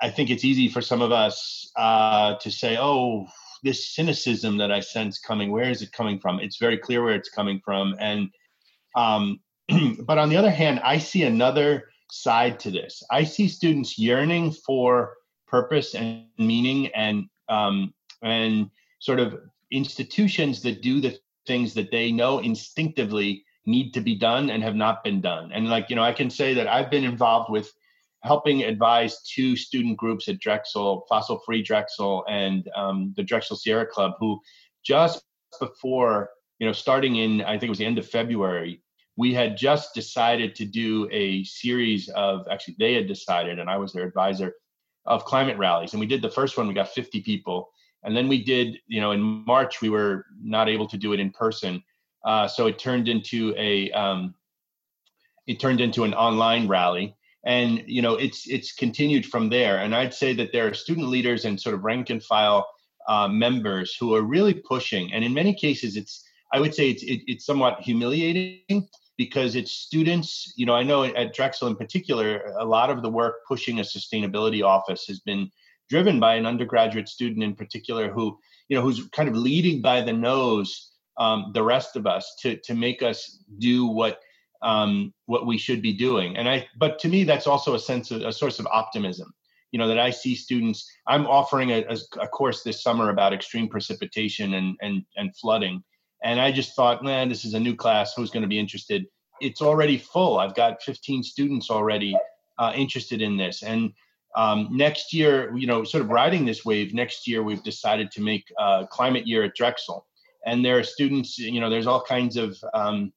i 0.00 0.08
think 0.08 0.30
it's 0.30 0.44
easy 0.44 0.68
for 0.68 0.80
some 0.80 1.02
of 1.02 1.10
us 1.10 1.68
uh 1.76 2.36
to 2.36 2.48
say 2.48 2.76
oh 2.78 3.26
this 3.64 3.88
cynicism 3.96 4.56
that 4.58 4.70
i 4.70 4.78
sense 4.78 5.18
coming 5.18 5.50
where 5.50 5.68
is 5.68 5.82
it 5.82 5.90
coming 5.90 6.20
from? 6.20 6.38
It's 6.38 6.58
very 6.58 6.78
clear 6.78 7.02
where 7.02 7.16
it's 7.16 7.28
coming 7.38 7.60
from. 7.64 7.96
And 7.98 8.30
um 8.94 9.40
but 10.06 10.18
on 10.18 10.28
the 10.28 10.36
other 10.36 10.54
hand 10.62 10.80
i 10.84 10.96
see 10.98 11.24
another 11.24 11.88
side 12.12 12.60
to 12.60 12.70
this. 12.70 13.02
I 13.10 13.24
see 13.24 13.48
students 13.48 13.98
yearning 13.98 14.52
for 14.52 15.14
purpose 15.48 15.96
and 15.96 16.26
meaning 16.38 16.86
and 16.94 17.26
um 17.48 17.92
and 18.22 18.70
sort 19.00 19.18
of 19.18 19.28
institutions 19.72 20.62
that 20.62 20.82
do 20.82 21.00
the 21.00 21.18
things 21.46 21.74
that 21.74 21.90
they 21.90 22.12
know 22.12 22.38
instinctively 22.38 23.44
need 23.66 23.92
to 23.94 24.00
be 24.00 24.16
done 24.16 24.50
and 24.50 24.62
have 24.62 24.76
not 24.76 25.02
been 25.02 25.20
done. 25.20 25.50
And 25.52 25.68
like, 25.68 25.88
you 25.90 25.96
know, 25.96 26.02
I 26.02 26.12
can 26.12 26.30
say 26.30 26.54
that 26.54 26.66
I've 26.66 26.90
been 26.90 27.04
involved 27.04 27.50
with 27.50 27.72
helping 28.22 28.62
advise 28.62 29.22
two 29.22 29.56
student 29.56 29.96
groups 29.96 30.28
at 30.28 30.38
Drexel, 30.38 31.04
Fossil 31.08 31.40
Free 31.44 31.62
Drexel 31.62 32.24
and 32.28 32.68
um, 32.76 33.12
the 33.16 33.22
Drexel 33.22 33.56
Sierra 33.56 33.86
Club, 33.86 34.12
who 34.18 34.40
just 34.84 35.24
before, 35.58 36.30
you 36.58 36.66
know, 36.66 36.72
starting 36.72 37.16
in, 37.16 37.42
I 37.42 37.52
think 37.52 37.64
it 37.64 37.70
was 37.70 37.78
the 37.78 37.86
end 37.86 37.98
of 37.98 38.08
February, 38.08 38.80
we 39.16 39.34
had 39.34 39.56
just 39.56 39.94
decided 39.94 40.54
to 40.56 40.64
do 40.64 41.08
a 41.10 41.44
series 41.44 42.08
of, 42.10 42.46
actually, 42.50 42.76
they 42.78 42.94
had 42.94 43.06
decided, 43.06 43.58
and 43.58 43.68
I 43.68 43.76
was 43.76 43.92
their 43.92 44.06
advisor, 44.06 44.54
of 45.04 45.24
climate 45.24 45.58
rallies. 45.58 45.92
And 45.92 46.00
we 46.00 46.06
did 46.06 46.22
the 46.22 46.30
first 46.30 46.56
one, 46.56 46.68
we 46.68 46.74
got 46.74 46.88
50 46.88 47.20
people 47.22 47.70
and 48.04 48.16
then 48.16 48.28
we 48.28 48.42
did 48.42 48.78
you 48.86 49.00
know 49.00 49.12
in 49.12 49.20
march 49.20 49.80
we 49.80 49.90
were 49.90 50.26
not 50.42 50.68
able 50.68 50.86
to 50.88 50.96
do 50.96 51.12
it 51.12 51.20
in 51.20 51.30
person. 51.30 51.82
Uh, 52.24 52.46
so 52.46 52.66
it 52.66 52.78
turned 52.78 53.08
into 53.08 53.54
a 53.56 53.90
um, 53.92 54.34
it 55.46 55.58
turned 55.58 55.80
into 55.80 56.04
an 56.04 56.14
online 56.14 56.68
rally. 56.68 57.16
And 57.44 57.82
you 57.86 58.02
know 58.02 58.14
it's 58.14 58.48
it's 58.48 58.72
continued 58.72 59.26
from 59.26 59.48
there. 59.48 59.78
And 59.78 59.94
i'd 59.94 60.14
say 60.14 60.32
that 60.34 60.52
there 60.52 60.68
are 60.68 60.74
student 60.74 61.08
leaders 61.08 61.44
and 61.44 61.60
sort 61.60 61.74
of 61.74 61.82
rank 61.82 62.10
and 62.10 62.22
file 62.22 62.68
uh, 63.08 63.26
members 63.26 63.96
who 63.98 64.14
are 64.14 64.22
really 64.22 64.54
pushing. 64.54 65.12
And 65.12 65.24
in 65.24 65.34
many 65.34 65.52
cases 65.52 65.96
it's 65.96 66.24
i 66.52 66.60
would 66.60 66.74
say 66.74 66.90
it's 66.90 67.02
it, 67.02 67.22
it's 67.26 67.44
somewhat 67.44 67.80
humiliating 67.80 68.88
because 69.16 69.56
it's 69.56 69.72
students 69.72 70.52
you 70.56 70.66
know 70.66 70.74
i 70.74 70.82
know 70.82 71.04
at 71.04 71.34
drexel 71.34 71.68
in 71.68 71.76
particular 71.76 72.54
a 72.58 72.64
lot 72.64 72.90
of 72.90 73.02
the 73.02 73.08
work 73.08 73.36
pushing 73.46 73.80
a 73.80 73.82
sustainability 73.82 74.64
office 74.64 75.04
has 75.06 75.20
been 75.20 75.50
driven 75.92 76.18
by 76.18 76.36
an 76.36 76.46
undergraduate 76.46 77.06
student 77.06 77.44
in 77.44 77.54
particular 77.54 78.10
who 78.10 78.38
you 78.68 78.74
know 78.74 78.82
who's 78.82 79.06
kind 79.10 79.28
of 79.28 79.36
leading 79.36 79.82
by 79.82 80.00
the 80.00 80.12
nose 80.30 80.92
um, 81.18 81.50
the 81.52 81.62
rest 81.62 81.96
of 81.96 82.06
us 82.06 82.34
to 82.40 82.56
to 82.64 82.74
make 82.74 83.02
us 83.02 83.44
do 83.58 83.84
what 83.84 84.18
um, 84.62 85.12
what 85.26 85.44
we 85.46 85.58
should 85.58 85.82
be 85.82 85.92
doing. 85.92 86.38
And 86.38 86.48
i 86.48 86.66
but 86.78 86.98
to 87.00 87.08
me 87.08 87.24
that's 87.24 87.46
also 87.46 87.74
a 87.74 87.78
sense 87.90 88.10
of 88.10 88.22
a 88.22 88.32
source 88.32 88.58
of 88.58 88.66
optimism. 88.80 89.28
You 89.70 89.78
know 89.80 89.88
that 89.88 89.98
i 89.98 90.10
see 90.10 90.34
students 90.34 90.78
i'm 91.12 91.26
offering 91.26 91.68
a, 91.72 91.80
a 92.26 92.28
course 92.38 92.62
this 92.62 92.82
summer 92.82 93.10
about 93.10 93.34
extreme 93.34 93.68
precipitation 93.68 94.54
and 94.54 94.68
and 94.80 95.04
and 95.18 95.36
flooding. 95.36 95.84
And 96.24 96.40
i 96.40 96.50
just 96.50 96.74
thought 96.74 97.04
man 97.04 97.28
this 97.28 97.44
is 97.44 97.52
a 97.52 97.60
new 97.66 97.76
class. 97.76 98.14
Who's 98.14 98.32
going 98.34 98.48
to 98.48 98.54
be 98.56 98.62
interested? 98.64 99.04
It's 99.42 99.60
already 99.60 99.98
full. 99.98 100.38
I've 100.38 100.54
got 100.54 100.82
15 100.82 101.22
students 101.22 101.68
already 101.68 102.16
uh, 102.58 102.72
interested 102.74 103.20
in 103.20 103.36
this. 103.36 103.62
And 103.62 103.92
um, 104.34 104.68
next 104.70 105.12
year, 105.12 105.54
you 105.56 105.66
know, 105.66 105.84
sort 105.84 106.02
of 106.02 106.10
riding 106.10 106.44
this 106.44 106.64
wave, 106.64 106.94
next 106.94 107.28
year 107.28 107.42
we've 107.42 107.62
decided 107.62 108.10
to 108.12 108.22
make 108.22 108.52
a 108.58 108.86
climate 108.90 109.26
year 109.26 109.44
at 109.44 109.54
Drexel. 109.54 110.06
And 110.46 110.64
there 110.64 110.78
are 110.78 110.82
students, 110.82 111.38
you 111.38 111.60
know, 111.60 111.70
there's 111.70 111.86
all 111.86 112.02
kinds 112.02 112.36
of 112.36 112.56
um, 112.74 113.12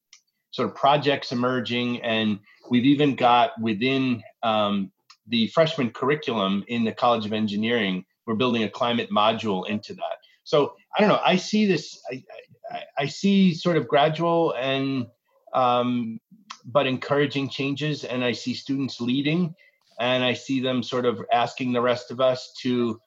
sort 0.51 0.69
of 0.69 0.75
projects 0.75 1.31
emerging. 1.31 2.01
And 2.01 2.39
we've 2.69 2.85
even 2.85 3.15
got 3.15 3.59
within 3.59 4.21
um, 4.43 4.91
the 5.27 5.47
freshman 5.47 5.89
curriculum 5.91 6.63
in 6.67 6.83
the 6.83 6.91
College 6.91 7.25
of 7.25 7.33
Engineering, 7.33 8.05
we're 8.27 8.35
building 8.35 8.63
a 8.63 8.69
climate 8.69 9.09
module 9.09 9.67
into 9.67 9.93
that. 9.93 10.17
So 10.43 10.75
I 10.95 11.01
don't 11.01 11.09
know, 11.09 11.21
I 11.23 11.37
see 11.37 11.65
this, 11.65 11.99
I, 12.11 12.23
I, 12.71 12.83
I 12.99 13.05
see 13.07 13.53
sort 13.53 13.77
of 13.77 13.87
gradual 13.87 14.53
and, 14.53 15.07
um, 15.53 16.19
but 16.65 16.87
encouraging 16.87 17.49
changes. 17.49 18.03
And 18.03 18.23
I 18.23 18.31
see 18.31 18.53
students 18.53 18.99
leading 18.99 19.55
and 19.99 20.23
I 20.23 20.33
see 20.33 20.59
them 20.59 20.83
sort 20.83 21.05
of 21.05 21.23
asking 21.31 21.73
the 21.73 21.81
rest 21.81 22.11
of 22.11 22.19
us 22.19 22.53
to, 22.61 22.99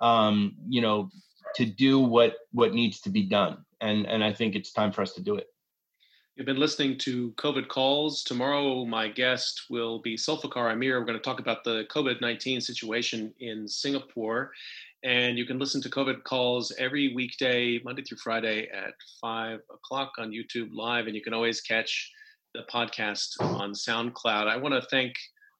um, 0.00 0.56
you 0.68 0.80
know, 0.80 1.10
to 1.56 1.64
do 1.64 1.98
what 1.98 2.36
what 2.52 2.74
needs 2.74 3.00
to 3.02 3.10
be 3.10 3.22
done, 3.22 3.64
and 3.80 4.06
and 4.06 4.22
I 4.22 4.32
think 4.32 4.54
it's 4.54 4.72
time 4.72 4.92
for 4.92 5.02
us 5.02 5.12
to 5.14 5.22
do 5.22 5.36
it. 5.36 5.48
You've 6.36 6.44
been 6.44 6.58
listening 6.58 6.98
to 6.98 7.32
COVID 7.38 7.68
Calls. 7.68 8.22
Tomorrow, 8.22 8.84
my 8.84 9.08
guest 9.08 9.62
will 9.70 10.02
be 10.02 10.18
Sulfikar 10.18 10.70
Amir. 10.70 11.00
We're 11.00 11.06
going 11.06 11.18
to 11.18 11.24
talk 11.24 11.40
about 11.40 11.64
the 11.64 11.86
COVID 11.90 12.20
19 12.20 12.60
situation 12.60 13.32
in 13.40 13.66
Singapore. 13.66 14.52
And 15.02 15.38
you 15.38 15.46
can 15.46 15.58
listen 15.58 15.80
to 15.80 15.88
COVID 15.88 16.24
Calls 16.24 16.74
every 16.78 17.14
weekday, 17.14 17.80
Monday 17.82 18.02
through 18.02 18.18
Friday 18.18 18.68
at 18.68 18.92
5 19.22 19.60
o'clock 19.72 20.12
on 20.18 20.30
YouTube 20.30 20.68
Live. 20.72 21.06
And 21.06 21.14
you 21.14 21.22
can 21.22 21.32
always 21.32 21.62
catch 21.62 22.12
the 22.52 22.64
podcast 22.70 23.40
on 23.40 23.72
SoundCloud. 23.72 24.46
I 24.46 24.58
want 24.58 24.74
to 24.74 24.86
thank 24.90 25.14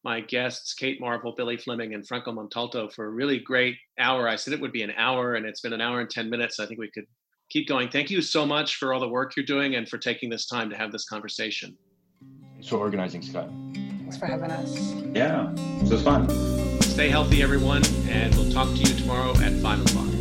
my 0.06 0.20
guests, 0.20 0.72
Kate 0.72 1.00
Marvel, 1.00 1.34
Billy 1.36 1.56
Fleming, 1.56 1.92
and 1.92 2.06
Franco 2.06 2.30
Montalto, 2.30 2.92
for 2.92 3.06
a 3.06 3.10
really 3.10 3.40
great 3.40 3.76
hour. 3.98 4.28
I 4.28 4.36
said 4.36 4.54
it 4.54 4.60
would 4.60 4.70
be 4.70 4.82
an 4.82 4.92
hour, 4.96 5.34
and 5.34 5.44
it's 5.44 5.60
been 5.60 5.72
an 5.72 5.80
hour 5.80 6.00
and 6.00 6.08
10 6.08 6.30
minutes. 6.30 6.60
I 6.60 6.66
think 6.66 6.78
we 6.78 6.88
could 6.92 7.06
keep 7.50 7.66
going. 7.66 7.88
Thank 7.88 8.08
you 8.08 8.22
so 8.22 8.46
much 8.46 8.76
for 8.76 8.94
all 8.94 9.00
the 9.00 9.08
work 9.08 9.34
you're 9.34 9.44
doing 9.44 9.74
and 9.74 9.88
for 9.88 9.98
taking 9.98 10.30
this 10.30 10.46
time 10.46 10.70
to 10.70 10.76
have 10.76 10.92
this 10.92 11.08
conversation. 11.08 11.76
Thanks 12.52 12.68
for 12.68 12.76
organizing, 12.76 13.20
Scott. 13.20 13.50
Thanks 13.74 14.16
for 14.16 14.26
having 14.26 14.52
us. 14.52 14.94
Yeah, 15.12 15.52
this 15.80 15.90
was 15.90 16.02
fun. 16.02 16.30
Stay 16.82 17.08
healthy, 17.08 17.42
everyone, 17.42 17.82
and 18.08 18.32
we'll 18.36 18.52
talk 18.52 18.68
to 18.68 18.76
you 18.76 18.94
tomorrow 19.00 19.32
at 19.38 19.54
5 19.54 19.86
o'clock. 19.86 20.15